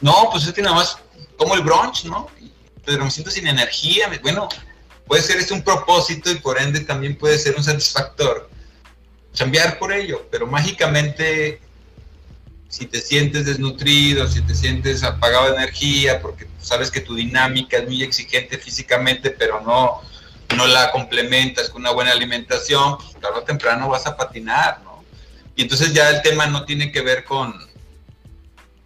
no, 0.00 0.28
pues 0.32 0.46
es 0.46 0.52
que 0.52 0.62
nada 0.62 0.74
más 0.74 0.98
como 1.36 1.54
el 1.54 1.62
brunch, 1.62 2.06
¿no? 2.06 2.28
Pero 2.88 3.04
me 3.04 3.10
siento 3.10 3.30
sin 3.30 3.46
energía, 3.46 4.10
bueno, 4.22 4.48
puede 5.06 5.20
ser 5.20 5.36
este 5.36 5.52
un 5.52 5.62
propósito 5.62 6.30
y 6.30 6.36
por 6.36 6.58
ende 6.58 6.80
también 6.80 7.16
puede 7.16 7.38
ser 7.38 7.54
un 7.54 7.62
satisfactor. 7.62 8.48
Cambiar 9.36 9.78
por 9.78 9.92
ello, 9.92 10.26
pero 10.30 10.46
mágicamente 10.46 11.60
si 12.68 12.86
te 12.86 13.00
sientes 13.02 13.44
desnutrido, 13.44 14.26
si 14.26 14.40
te 14.40 14.54
sientes 14.54 15.02
apagado 15.02 15.50
de 15.50 15.56
energía, 15.56 16.22
porque 16.22 16.46
sabes 16.60 16.90
que 16.90 17.02
tu 17.02 17.14
dinámica 17.14 17.76
es 17.76 17.86
muy 17.86 18.02
exigente 18.02 18.56
físicamente, 18.56 19.30
pero 19.30 19.60
no, 19.60 20.00
no 20.56 20.66
la 20.66 20.90
complementas 20.90 21.68
con 21.68 21.82
una 21.82 21.90
buena 21.90 22.12
alimentación, 22.12 22.96
pues 22.96 23.20
tarde 23.20 23.38
o 23.38 23.42
temprano 23.42 23.90
vas 23.90 24.06
a 24.06 24.16
patinar, 24.16 24.80
¿no? 24.82 25.04
Y 25.56 25.62
entonces 25.62 25.92
ya 25.92 26.08
el 26.08 26.22
tema 26.22 26.46
no 26.46 26.64
tiene 26.64 26.90
que 26.90 27.02
ver 27.02 27.24
con 27.24 27.54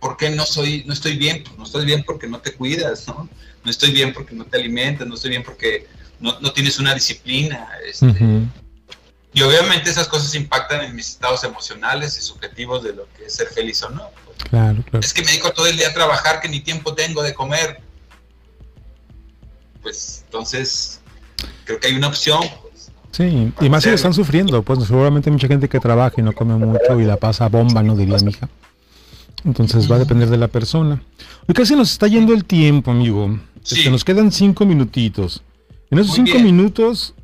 por 0.00 0.16
qué 0.16 0.30
no 0.30 0.44
soy, 0.44 0.82
no 0.86 0.92
estoy 0.92 1.16
bien, 1.16 1.44
pues 1.44 1.56
no 1.56 1.64
estoy 1.64 1.84
bien 1.84 2.02
porque 2.02 2.26
no 2.26 2.40
te 2.40 2.52
cuidas, 2.54 3.06
¿no? 3.06 3.28
No 3.64 3.70
estoy 3.70 3.92
bien 3.92 4.12
porque 4.12 4.34
no 4.34 4.44
te 4.44 4.56
alimentas, 4.56 5.06
no 5.06 5.14
estoy 5.14 5.30
bien 5.30 5.42
porque 5.42 5.86
no, 6.20 6.52
tienes 6.52 6.78
una 6.78 6.94
disciplina. 6.94 7.68
Este, 7.86 8.06
y 9.34 9.42
obviamente 9.42 9.90
esas 9.90 10.08
cosas 10.08 10.34
impactan 10.34 10.82
en 10.84 10.94
mis 10.94 11.10
estados 11.10 11.42
emocionales 11.44 12.18
y 12.18 12.22
subjetivos 12.22 12.84
de 12.84 12.92
lo 12.92 13.08
que 13.16 13.26
es 13.26 13.34
ser 13.34 13.48
feliz 13.48 13.82
o 13.82 13.90
no. 13.90 14.10
Claro, 14.50 14.82
claro. 14.82 15.00
Es 15.00 15.14
que 15.14 15.22
me 15.22 15.28
dedico 15.28 15.52
todo 15.52 15.66
el 15.66 15.76
día 15.76 15.88
a 15.88 15.94
trabajar 15.94 16.40
que 16.40 16.48
ni 16.48 16.60
tiempo 16.60 16.94
tengo 16.94 17.22
de 17.22 17.32
comer. 17.32 17.80
Pues 19.80 20.22
entonces 20.26 21.00
creo 21.64 21.80
que 21.80 21.88
hay 21.88 21.94
una 21.94 22.08
opción. 22.08 22.42
Pues, 22.60 22.92
sí, 23.10 23.52
y 23.60 23.70
más 23.70 23.82
si 23.82 23.88
lo 23.88 23.94
están 23.94 24.12
sufriendo, 24.12 24.62
pues 24.62 24.84
seguramente 24.84 25.30
hay 25.30 25.32
mucha 25.32 25.48
gente 25.48 25.68
que 25.68 25.80
trabaja 25.80 26.16
y 26.18 26.22
no 26.22 26.32
come 26.32 26.54
mucho 26.56 27.00
y 27.00 27.04
la 27.04 27.16
pasa 27.16 27.48
bomba, 27.48 27.82
no 27.82 27.96
diría 27.96 28.18
mi 28.18 28.32
hija. 28.32 28.48
Entonces 29.44 29.90
va 29.90 29.96
a 29.96 29.98
depender 29.98 30.28
de 30.28 30.36
la 30.36 30.48
persona. 30.48 31.02
Hoy 31.48 31.54
casi 31.54 31.74
nos 31.74 31.90
está 31.90 32.06
yendo 32.06 32.32
el 32.34 32.44
tiempo, 32.44 32.90
amigo. 32.90 33.38
Sí. 33.62 33.88
nos 33.90 34.04
quedan 34.04 34.32
cinco 34.32 34.66
minutitos. 34.66 35.42
En 35.90 35.98
esos 35.98 36.14
cinco 36.14 36.38
minutos, 36.38 37.14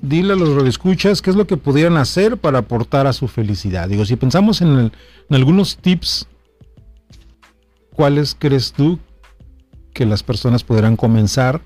dile 0.00 0.32
a 0.32 0.36
los 0.36 0.66
escuchas 0.66 1.22
qué 1.22 1.30
es 1.30 1.36
lo 1.36 1.46
que 1.46 1.56
pudieran 1.56 1.96
hacer 1.96 2.36
para 2.36 2.58
aportar 2.58 3.06
a 3.06 3.12
su 3.12 3.28
felicidad. 3.28 3.88
Digo, 3.88 4.04
si 4.04 4.16
pensamos 4.16 4.60
en, 4.60 4.92
algunos 5.30 5.76
tips, 5.76 6.26
¿cuáles 7.94 8.36
crees 8.38 8.72
tú 8.72 8.98
que 9.94 10.06
las 10.06 10.22
personas 10.22 10.64
podrán 10.64 10.96
comenzar 10.96 11.60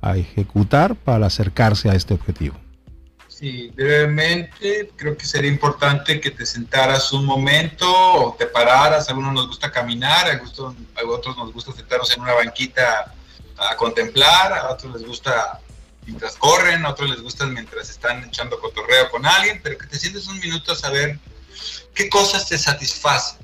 a 0.00 0.16
ejecutar 0.16 0.94
para 0.96 1.26
acercarse 1.26 1.90
a 1.90 1.94
este 1.94 2.14
objetivo? 2.14 2.54
Sí, 3.40 3.72
brevemente, 3.74 4.92
creo 4.96 5.16
que 5.16 5.24
sería 5.24 5.50
importante 5.50 6.20
que 6.20 6.30
te 6.30 6.44
sentaras 6.44 7.10
un 7.10 7.24
momento 7.24 7.90
o 7.90 8.34
te 8.34 8.44
pararas. 8.44 9.08
A 9.08 9.12
algunos 9.12 9.32
nos 9.32 9.46
gusta 9.46 9.72
caminar, 9.72 10.28
a, 10.28 10.34
a 10.34 11.06
otros 11.08 11.36
nos 11.38 11.50
gusta 11.50 11.72
sentarnos 11.72 12.14
en 12.14 12.20
una 12.20 12.34
banquita 12.34 13.14
a 13.56 13.76
contemplar, 13.76 14.52
a 14.52 14.68
otros 14.68 14.92
les 14.92 15.06
gusta 15.06 15.58
mientras 16.04 16.36
corren, 16.36 16.84
a 16.84 16.90
otros 16.90 17.08
les 17.08 17.22
gustan 17.22 17.54
mientras 17.54 17.88
están 17.88 18.22
echando 18.24 18.60
cotorreo 18.60 19.10
con 19.10 19.24
alguien, 19.24 19.58
pero 19.62 19.78
que 19.78 19.86
te 19.86 19.98
sientes 19.98 20.26
un 20.26 20.38
minuto 20.38 20.72
a 20.72 20.76
saber 20.76 21.18
qué 21.94 22.10
cosas 22.10 22.46
te 22.46 22.58
satisfacen, 22.58 23.38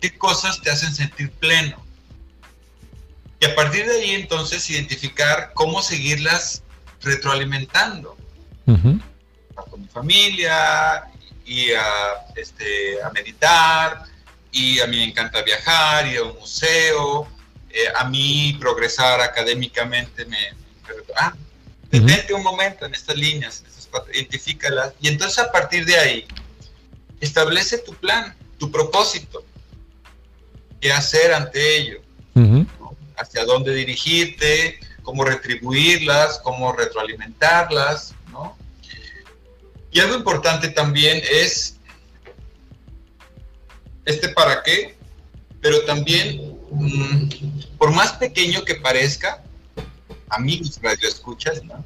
qué 0.00 0.18
cosas 0.18 0.60
te 0.60 0.72
hacen 0.72 0.92
sentir 0.92 1.30
pleno. 1.30 1.80
Y 3.38 3.46
a 3.46 3.54
partir 3.54 3.86
de 3.86 3.92
ahí 3.92 4.10
entonces 4.16 4.68
identificar 4.68 5.52
cómo 5.54 5.82
seguirlas 5.82 6.64
retroalimentando. 7.00 8.16
Con 9.70 9.80
mi 9.80 9.88
familia 9.88 11.04
y 11.44 11.72
a, 11.72 12.26
este, 12.36 13.02
a 13.02 13.10
meditar, 13.10 14.04
y 14.52 14.80
a 14.80 14.86
mí 14.86 14.98
me 14.98 15.04
encanta 15.04 15.42
viajar, 15.42 16.06
ir 16.06 16.18
a 16.18 16.24
un 16.24 16.38
museo, 16.38 17.26
eh, 17.70 17.84
a 17.96 18.04
mí 18.04 18.56
progresar 18.60 19.20
académicamente 19.20 20.24
me... 20.26 20.38
ah, 21.16 21.34
detente 21.90 22.34
un 22.34 22.42
momento 22.42 22.86
en 22.86 22.94
estas 22.94 23.16
líneas, 23.16 23.64
identifícalas. 24.12 24.92
Y 25.00 25.08
entonces 25.08 25.38
a 25.38 25.50
partir 25.50 25.84
de 25.84 25.96
ahí 25.96 26.26
establece 27.20 27.78
tu 27.78 27.94
plan, 27.94 28.34
tu 28.58 28.70
propósito, 28.70 29.44
qué 30.80 30.92
hacer 30.92 31.32
ante 31.32 31.76
ello, 31.78 32.00
hacia 33.16 33.44
dónde 33.44 33.74
dirigirte, 33.74 34.78
cómo 35.02 35.24
retribuirlas, 35.24 36.38
cómo 36.40 36.72
retroalimentarlas. 36.72 38.14
Y 39.90 40.00
algo 40.00 40.14
importante 40.14 40.68
también 40.68 41.22
es 41.30 41.76
este 44.04 44.28
para 44.30 44.62
qué, 44.62 44.96
pero 45.60 45.84
también, 45.84 46.56
mm, 46.70 47.28
por 47.78 47.92
más 47.92 48.12
pequeño 48.12 48.64
que 48.64 48.74
parezca, 48.76 49.42
amigos 50.30 50.78
radioescuchas, 50.82 51.62
¿no? 51.64 51.84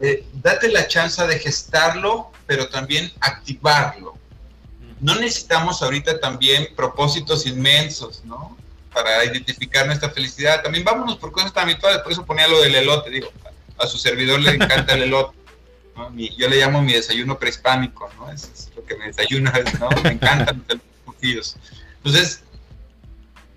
Eh, 0.00 0.24
date 0.32 0.68
la 0.68 0.86
chance 0.86 1.24
de 1.26 1.38
gestarlo, 1.38 2.30
pero 2.46 2.68
también 2.68 3.12
activarlo. 3.20 4.16
No 5.00 5.14
necesitamos 5.16 5.82
ahorita 5.82 6.20
también 6.20 6.68
propósitos 6.76 7.46
inmensos, 7.46 8.24
¿no? 8.24 8.56
Para 8.92 9.24
identificar 9.24 9.86
nuestra 9.86 10.10
felicidad. 10.10 10.62
También 10.62 10.84
vámonos 10.84 11.16
por 11.16 11.30
cosas 11.30 11.52
tan 11.52 11.64
habituales, 11.64 12.00
por 12.02 12.12
eso 12.12 12.24
ponía 12.24 12.48
lo 12.48 12.60
del 12.60 12.74
elote, 12.74 13.10
digo, 13.10 13.30
a 13.76 13.86
su 13.86 13.98
servidor 13.98 14.40
le 14.40 14.52
encanta 14.52 14.94
el 14.94 15.04
elote. 15.04 15.37
Yo 16.36 16.48
le 16.48 16.56
llamo 16.56 16.82
mi 16.82 16.92
desayuno 16.92 17.38
prehispánico, 17.38 18.10
¿no? 18.16 18.30
Es, 18.30 18.70
lo 18.74 18.84
que 18.84 18.96
me 18.96 19.06
desayuna, 19.06 19.52
¿no? 19.80 19.88
Me 20.02 20.10
encantan 20.10 20.64
los 20.68 20.82
elotes 21.20 21.56
Entonces, 21.96 22.42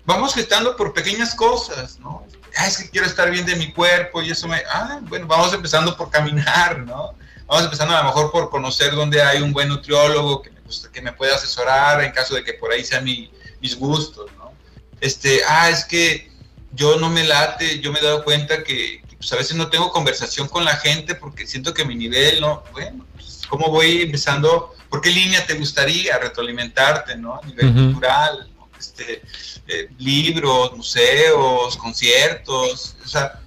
vamos 0.04 0.34
gestando 0.34 0.76
por 0.76 0.92
pequeñas 0.92 1.34
cosas, 1.34 1.98
¿no? 2.00 2.26
Ah, 2.56 2.66
es 2.66 2.78
que 2.78 2.90
quiero 2.90 3.06
estar 3.06 3.30
bien 3.30 3.46
de 3.46 3.56
mi 3.56 3.72
cuerpo 3.72 4.22
y 4.22 4.30
eso 4.30 4.46
me... 4.46 4.62
Ah, 4.70 5.00
bueno, 5.02 5.26
vamos 5.26 5.52
empezando 5.54 5.96
por 5.96 6.10
caminar, 6.10 6.78
¿no? 6.80 7.14
Vamos 7.46 7.64
empezando 7.64 7.96
a 7.96 8.02
lo 8.02 8.04
mejor 8.04 8.30
por 8.30 8.50
conocer 8.50 8.94
dónde 8.94 9.22
hay 9.22 9.40
un 9.40 9.52
buen 9.52 9.68
nutriólogo 9.68 10.42
que 10.42 10.50
me, 10.50 10.60
que 10.92 11.02
me 11.02 11.12
pueda 11.12 11.36
asesorar 11.36 12.02
en 12.02 12.12
caso 12.12 12.34
de 12.34 12.44
que 12.44 12.54
por 12.54 12.72
ahí 12.72 12.84
sean 12.84 13.04
mis 13.04 13.78
gustos, 13.78 14.30
¿no? 14.38 14.52
Este, 15.00 15.40
ah, 15.48 15.68
es 15.68 15.84
que 15.84 16.30
yo 16.72 16.96
no 16.96 17.10
me 17.10 17.24
late, 17.24 17.80
yo 17.80 17.92
me 17.92 17.98
he 17.98 18.02
dado 18.02 18.24
cuenta 18.24 18.62
que, 18.62 19.01
pues, 19.22 19.32
a 19.32 19.36
veces 19.36 19.56
no 19.56 19.68
tengo 19.68 19.92
conversación 19.92 20.48
con 20.48 20.64
la 20.64 20.74
gente 20.74 21.14
porque 21.14 21.46
siento 21.46 21.72
que 21.72 21.84
mi 21.84 21.94
nivel, 21.94 22.40
¿no? 22.40 22.64
Bueno, 22.72 23.06
pues, 23.14 23.42
¿cómo 23.48 23.70
voy 23.70 24.02
empezando? 24.02 24.74
¿Por 24.90 25.00
qué 25.00 25.10
línea 25.10 25.46
te 25.46 25.54
gustaría 25.54 26.18
retroalimentarte, 26.18 27.16
¿no? 27.16 27.36
A 27.40 27.46
nivel 27.46 27.72
cultural, 27.72 28.50
¿no? 28.56 28.68
Este, 28.76 29.22
eh, 29.68 29.88
libros, 29.98 30.76
museos, 30.76 31.76
conciertos, 31.76 32.96
o 33.04 33.08
sea, 33.08 33.38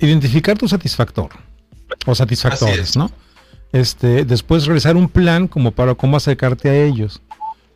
identificar 0.00 0.56
tu 0.56 0.66
satisfactor 0.66 1.28
o 2.06 2.14
satisfactores, 2.14 2.96
¿no? 2.96 3.10
Este, 3.70 4.24
después 4.24 4.64
realizar 4.64 4.96
un 4.96 5.10
plan 5.10 5.46
como 5.46 5.72
para 5.72 5.94
cómo 5.94 6.16
acercarte 6.16 6.70
a 6.70 6.74
ellos. 6.74 7.20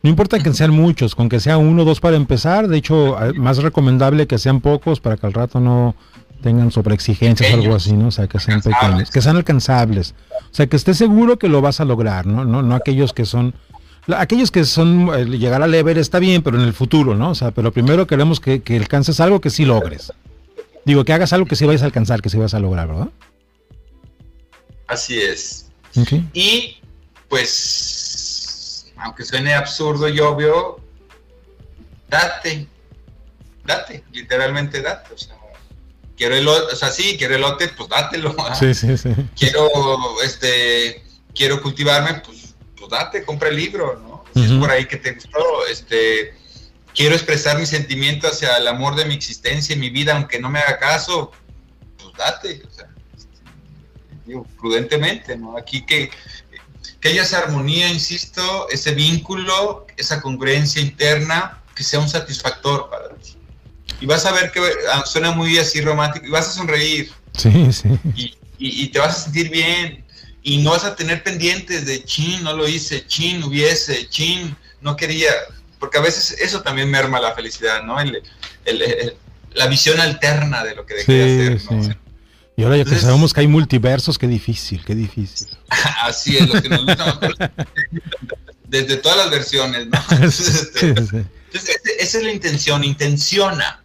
No 0.01 0.09
importa 0.09 0.39
que 0.39 0.51
sean 0.53 0.71
muchos, 0.71 1.13
con 1.13 1.29
que 1.29 1.39
sea 1.39 1.59
uno 1.59 1.83
o 1.83 1.85
dos 1.85 1.99
para 1.99 2.15
empezar, 2.15 2.67
de 2.67 2.77
hecho, 2.77 3.15
más 3.35 3.57
recomendable 3.57 4.25
que 4.25 4.39
sean 4.39 4.59
pocos 4.59 4.99
para 4.99 5.17
que 5.17 5.27
al 5.27 5.33
rato 5.33 5.59
no 5.59 5.95
tengan 6.41 6.71
sobreexigencias 6.71 7.51
o 7.51 7.55
algo 7.55 7.75
así, 7.75 7.93
¿no? 7.93 8.07
O 8.07 8.11
sea, 8.11 8.27
que 8.27 8.39
sean 8.39 8.61
pequeños, 8.61 9.11
que 9.11 9.21
sean 9.21 9.37
alcanzables. 9.37 10.15
O 10.51 10.53
sea, 10.53 10.67
que 10.67 10.75
estés 10.75 10.97
seguro 10.97 11.37
que 11.37 11.47
lo 11.47 11.61
vas 11.61 11.79
a 11.79 11.85
lograr, 11.85 12.25
¿no? 12.25 12.45
No, 12.45 12.61
no 12.61 12.75
aquellos 12.75 13.13
que 13.13 13.25
son 13.25 13.53
aquellos 14.17 14.51
que 14.51 14.65
son 14.65 15.09
eh, 15.13 15.25
llegar 15.25 15.61
al 15.61 15.73
Ever 15.73 15.97
está 15.97 16.19
bien, 16.19 16.41
pero 16.41 16.59
en 16.59 16.63
el 16.65 16.73
futuro, 16.73 17.15
¿no? 17.15 17.31
O 17.31 17.35
sea, 17.35 17.51
pero 17.51 17.71
primero 17.71 18.07
queremos 18.07 18.39
que, 18.39 18.61
alcances 18.69 19.19
algo 19.19 19.41
que 19.41 19.49
sí 19.49 19.65
logres. 19.65 20.13
Digo, 20.85 21.03
que 21.05 21.13
hagas 21.13 21.33
algo 21.33 21.45
que 21.45 21.55
sí 21.55 21.65
vayas 21.65 21.83
a 21.83 21.85
alcanzar, 21.85 22.21
que 22.21 22.29
sí 22.29 22.37
vas 22.37 22.53
a 22.53 22.59
lograr, 22.59 22.87
¿verdad? 22.87 23.09
Así 24.87 25.19
es. 25.19 25.69
Y 26.33 26.77
pues, 27.27 28.91
aunque 28.97 29.23
suene 29.23 29.53
absurdo 29.53 30.07
y 30.09 30.19
obvio, 30.19 30.79
date, 32.09 32.67
date, 33.65 34.03
literalmente 34.11 34.81
date. 34.81 35.13
O 35.13 35.17
sea, 35.17 35.35
quiero 36.19 36.35
elote, 36.35 36.73
o 36.73 36.75
sea, 36.75 36.91
sí, 36.91 37.15
quiero 37.17 37.35
elote, 37.35 37.69
pues 37.69 37.87
dátelo. 37.87 38.35
Sí, 38.59 38.73
sí, 38.73 38.97
sí. 38.97 39.09
Quiero, 39.37 39.69
este, 40.21 41.01
quiero 41.33 41.61
cultivarme, 41.61 42.21
pues 42.25 42.53
pues 42.75 42.91
date, 42.91 43.23
compra 43.23 43.49
el 43.49 43.55
libro, 43.55 43.99
¿no? 44.03 44.25
Si 44.33 44.45
es 44.45 44.59
por 44.59 44.69
ahí 44.69 44.85
que 44.85 44.97
te 44.97 45.13
gustó, 45.13 45.65
este, 45.69 46.33
quiero 46.93 47.15
expresar 47.15 47.57
mi 47.57 47.65
sentimiento 47.65 48.27
hacia 48.27 48.57
el 48.57 48.67
amor 48.67 48.95
de 48.95 49.05
mi 49.05 49.15
existencia 49.15 49.75
y 49.75 49.79
mi 49.79 49.89
vida, 49.89 50.15
aunque 50.15 50.39
no 50.39 50.49
me 50.49 50.59
haga 50.59 50.77
caso, 50.77 51.31
pues 51.97 52.13
date, 52.17 52.61
o 52.69 52.73
sea, 52.73 52.89
digo, 54.25 54.45
prudentemente, 54.59 55.37
¿no? 55.37 55.57
Aquí 55.57 55.85
que, 55.85 56.11
que 56.99 57.09
haya 57.09 57.23
esa 57.23 57.39
armonía, 57.39 57.89
insisto, 57.89 58.67
ese 58.69 58.93
vínculo, 58.93 59.87
esa 59.97 60.21
congruencia 60.21 60.81
interna, 60.81 61.61
que 61.75 61.83
sea 61.83 61.99
un 61.99 62.09
satisfactor 62.09 62.89
para. 62.89 63.08
Y 64.01 64.05
vas 64.05 64.25
a 64.25 64.31
ver 64.31 64.51
que 64.51 64.61
ah, 64.91 65.03
suena 65.05 65.31
muy 65.31 65.57
así 65.57 65.81
romántico 65.81 66.25
y 66.25 66.29
vas 66.29 66.47
a 66.47 66.51
sonreír. 66.51 67.11
Sí, 67.37 67.71
sí. 67.71 67.89
Y, 68.15 68.35
y, 68.57 68.87
te 68.87 68.99
vas 68.99 69.17
a 69.17 69.23
sentir 69.23 69.49
bien 69.49 70.03
y 70.43 70.57
no 70.57 70.71
vas 70.71 70.83
a 70.83 70.95
tener 70.95 71.23
pendientes 71.23 71.85
de 71.85 72.03
chin, 72.03 72.43
no 72.43 72.53
lo 72.53 72.67
hice, 72.67 73.05
chin, 73.07 73.43
hubiese, 73.43 74.07
chin, 74.09 74.55
no 74.81 74.95
quería, 74.95 75.31
porque 75.79 75.97
a 75.97 76.01
veces 76.01 76.31
eso 76.39 76.61
también 76.61 76.89
merma 76.89 77.19
la 77.19 77.33
felicidad, 77.33 77.83
¿no? 77.83 77.99
El, 77.99 78.21
la 79.53 79.67
visión 79.67 79.99
alterna 79.99 80.63
de 80.63 80.75
lo 80.75 80.85
que 80.85 80.95
dejé 80.95 81.13
de 81.13 81.55
hacer, 81.55 81.71
¿no? 81.71 81.95
Y 82.55 82.63
ahora 82.63 82.75
ya 82.75 82.83
que 82.83 82.95
sabemos 82.97 83.33
que 83.33 83.39
hay 83.39 83.47
multiversos, 83.47 84.17
qué 84.17 84.27
difícil, 84.27 84.83
qué 84.83 84.93
difícil. 84.93 85.47
Así 86.03 86.35
es, 86.35 86.49
lo 86.49 86.61
que 86.61 86.67
nos 86.67 86.85
gusta 86.85 87.53
desde 88.69 88.97
todas 88.97 89.17
las 89.17 89.31
versiones, 89.31 89.87
¿no? 89.87 89.97
Entonces, 90.11 90.71
este, 91.53 92.03
esa 92.03 92.17
es 92.17 92.23
la 92.23 92.31
intención, 92.31 92.83
intenciona. 92.83 93.78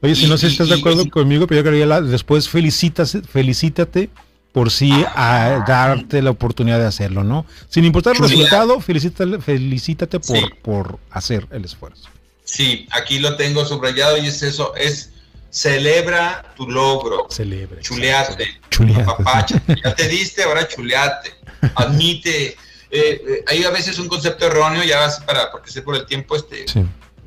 Oye, 0.00 0.14
si 0.14 0.26
no 0.26 0.38
sé 0.38 0.46
si 0.46 0.52
estás 0.52 0.68
de 0.68 0.76
acuerdo 0.76 1.08
conmigo, 1.10 1.46
pero 1.46 1.60
yo 1.60 1.64
quería 1.64 2.00
después 2.00 2.48
felicitas, 2.48 3.18
felicítate 3.30 4.10
por 4.52 4.70
sí 4.70 4.92
a 5.14 5.64
darte 5.66 6.22
la 6.22 6.30
oportunidad 6.30 6.78
de 6.78 6.86
hacerlo, 6.86 7.24
¿no? 7.24 7.46
Sin 7.68 7.84
importar 7.84 8.16
el 8.16 8.22
resultado, 8.22 8.80
felicítate, 8.80 9.40
felicítate 9.40 10.20
por, 10.20 10.56
por 10.58 10.98
hacer 11.10 11.46
el 11.50 11.64
esfuerzo. 11.64 12.08
Sí, 12.44 12.86
aquí 12.90 13.18
lo 13.18 13.36
tengo 13.36 13.64
subrayado 13.64 14.16
y 14.16 14.26
es 14.26 14.42
eso, 14.42 14.74
es 14.74 15.10
celebra 15.50 16.54
tu 16.56 16.70
logro. 16.70 17.26
Celebre. 17.30 17.82
Chuleate. 17.82 18.60
Chuleate. 18.70 19.62
Ya 19.84 19.94
te 19.94 20.08
diste, 20.08 20.42
ahora 20.44 20.66
chuleate. 20.66 21.34
Admite. 21.74 22.46
Eh, 22.46 22.56
eh, 22.90 23.44
hay 23.46 23.64
a 23.64 23.70
veces 23.70 23.98
un 23.98 24.08
concepto 24.08 24.46
erróneo, 24.46 24.82
ya 24.82 25.00
vas 25.00 25.20
para, 25.20 25.50
porque 25.50 25.70
sé 25.70 25.82
por 25.82 25.94
el 25.94 26.06
tiempo, 26.06 26.36
este, 26.36 26.64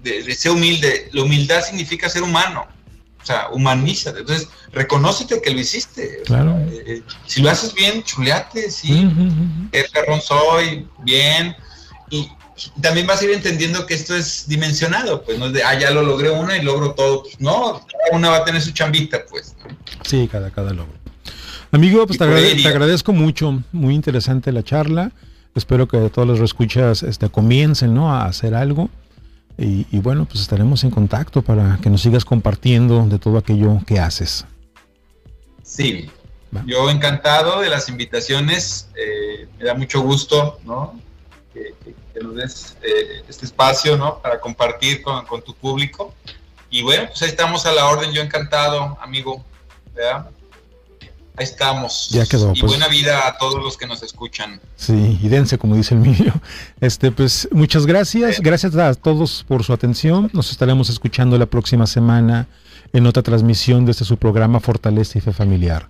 de, 0.04 0.34
ser 0.36 0.52
humilde. 0.52 1.10
La 1.12 1.24
humildad 1.24 1.64
significa 1.64 2.10
ser 2.10 2.24
humano. 2.24 2.66
O 3.22 3.26
sea, 3.26 3.50
humanízate. 3.52 4.20
Entonces, 4.20 4.50
reconócete 4.72 5.42
que 5.42 5.52
lo 5.52 5.60
hiciste. 5.60 6.22
Claro. 6.26 6.58
Eh, 6.72 7.04
si 7.28 7.42
lo 7.42 7.50
haces 7.50 7.74
bien, 7.74 8.04
chuleate, 8.04 8.72
sí. 8.72 9.06
Uh 9.06 9.92
perrón 9.94 10.22
soy, 10.22 10.88
bien. 11.04 11.56
Y 12.10 12.28
también 12.82 13.08
vas 13.08 13.22
a 13.22 13.26
ir 13.26 13.32
entendiendo 13.32 13.86
que 13.86 13.94
esto 13.94 14.16
es 14.16 14.48
dimensionado, 14.48 15.24
pues 15.24 15.40
no 15.40 15.48
es 15.48 15.54
de, 15.54 15.64
ah, 15.64 15.78
ya 15.80 15.92
lo 15.92 16.04
logré 16.04 16.30
una 16.30 16.58
y 16.58 16.62
logro 16.62 16.94
todo. 16.94 17.24
Pues, 17.24 17.40
no, 17.40 17.86
cada 17.86 18.18
una 18.18 18.30
va 18.30 18.38
a 18.38 18.46
tener 18.46 18.62
su 18.62 18.72
chambita, 18.72 19.26
pues. 19.30 19.56
Sí, 20.04 20.28
cada, 20.32 20.52
cada 20.52 20.74
logro. 20.74 20.94
Amigo, 21.72 22.06
pues 22.06 22.20
te, 22.20 22.68
agradezco 22.68 23.14
mucho, 23.14 23.64
muy 23.72 23.96
interesante 23.96 24.52
la 24.52 24.64
charla. 24.64 25.12
Espero 25.56 25.88
que 25.88 26.10
todos 26.10 26.28
los 26.28 26.40
escuchas 26.42 27.04
este, 27.04 27.30
comiencen 27.30 27.94
¿no? 27.94 28.14
a 28.14 28.26
hacer 28.26 28.56
algo. 28.56 28.90
Y, 29.64 30.00
bueno, 30.00 30.26
pues 30.26 30.42
estaremos 30.42 30.84
en 30.84 30.90
contacto 30.90 31.44
para 31.44 31.78
que 31.84 31.92
nos 31.92 32.02
sigas 32.02 32.26
compartiendo 32.26 33.06
de 33.06 33.20
todo 33.20 33.38
aquello 33.38 33.80
que 33.86 34.00
haces. 34.00 34.44
Sí, 35.62 36.10
yo 36.66 36.90
encantado 36.90 37.62
de 37.62 37.70
las 37.70 37.88
invitaciones, 37.88 38.90
eh, 38.96 39.48
me 39.60 39.66
da 39.66 39.76
mucho 39.76 40.02
gusto, 40.02 40.60
¿no? 40.66 41.00
Que, 41.54 41.76
nos 42.24 42.36
des 42.36 42.78
eh, 42.82 43.24
este 43.30 43.46
espacio, 43.46 43.98
¿no? 43.98 44.20
Para 44.20 44.40
compartir 44.40 45.04
con, 45.04 45.26
con, 45.28 45.44
tu 45.44 45.54
público. 45.54 46.14
Y 46.72 46.82
bueno, 46.82 47.08
pues 47.10 47.22
ahí 47.22 47.30
estamos 47.30 47.66
a 47.68 47.72
la 47.72 47.86
orden, 47.88 48.12
yo 48.12 48.24
encantado, 48.24 48.98
amigo, 49.00 49.46
¿verdad? 49.94 50.30
Ahí 51.38 51.46
estamos. 51.46 52.10
Ya 52.10 52.26
quedó. 52.26 52.54
Y 52.54 52.60
pues. 52.60 52.72
buena 52.72 52.88
vida 52.88 53.28
a 53.28 53.38
todos 53.38 53.64
los 53.64 53.78
que 53.78 53.88
nos 53.88 54.04
escuchan. 54.04 54.60
Sí, 54.76 55.20
y 55.22 55.28
dense, 55.30 55.58
como 55.58 55.76
dice 55.76 55.96
el 55.96 56.02
mío. 56.02 56.34
Este, 56.82 57.12
pues 57.12 57.48
muchas 57.52 57.86
gracias. 57.86 58.40
Gracias 58.40 58.76
a 58.76 58.94
todos 58.96 59.46
por 59.48 59.64
su 59.64 59.72
atención. 59.74 60.30
Nos 60.34 60.52
estaremos 60.52 60.90
escuchando 60.90 61.38
la 61.38 61.46
próxima 61.46 61.88
semana 61.88 62.48
en 62.94 63.08
otra 63.08 63.24
transmisión 63.24 63.86
desde 63.86 64.06
su 64.06 64.18
programa 64.18 64.60
Fortaleza 64.60 65.18
y 65.18 65.22
Fe 65.22 65.32
Familiar. 65.32 65.90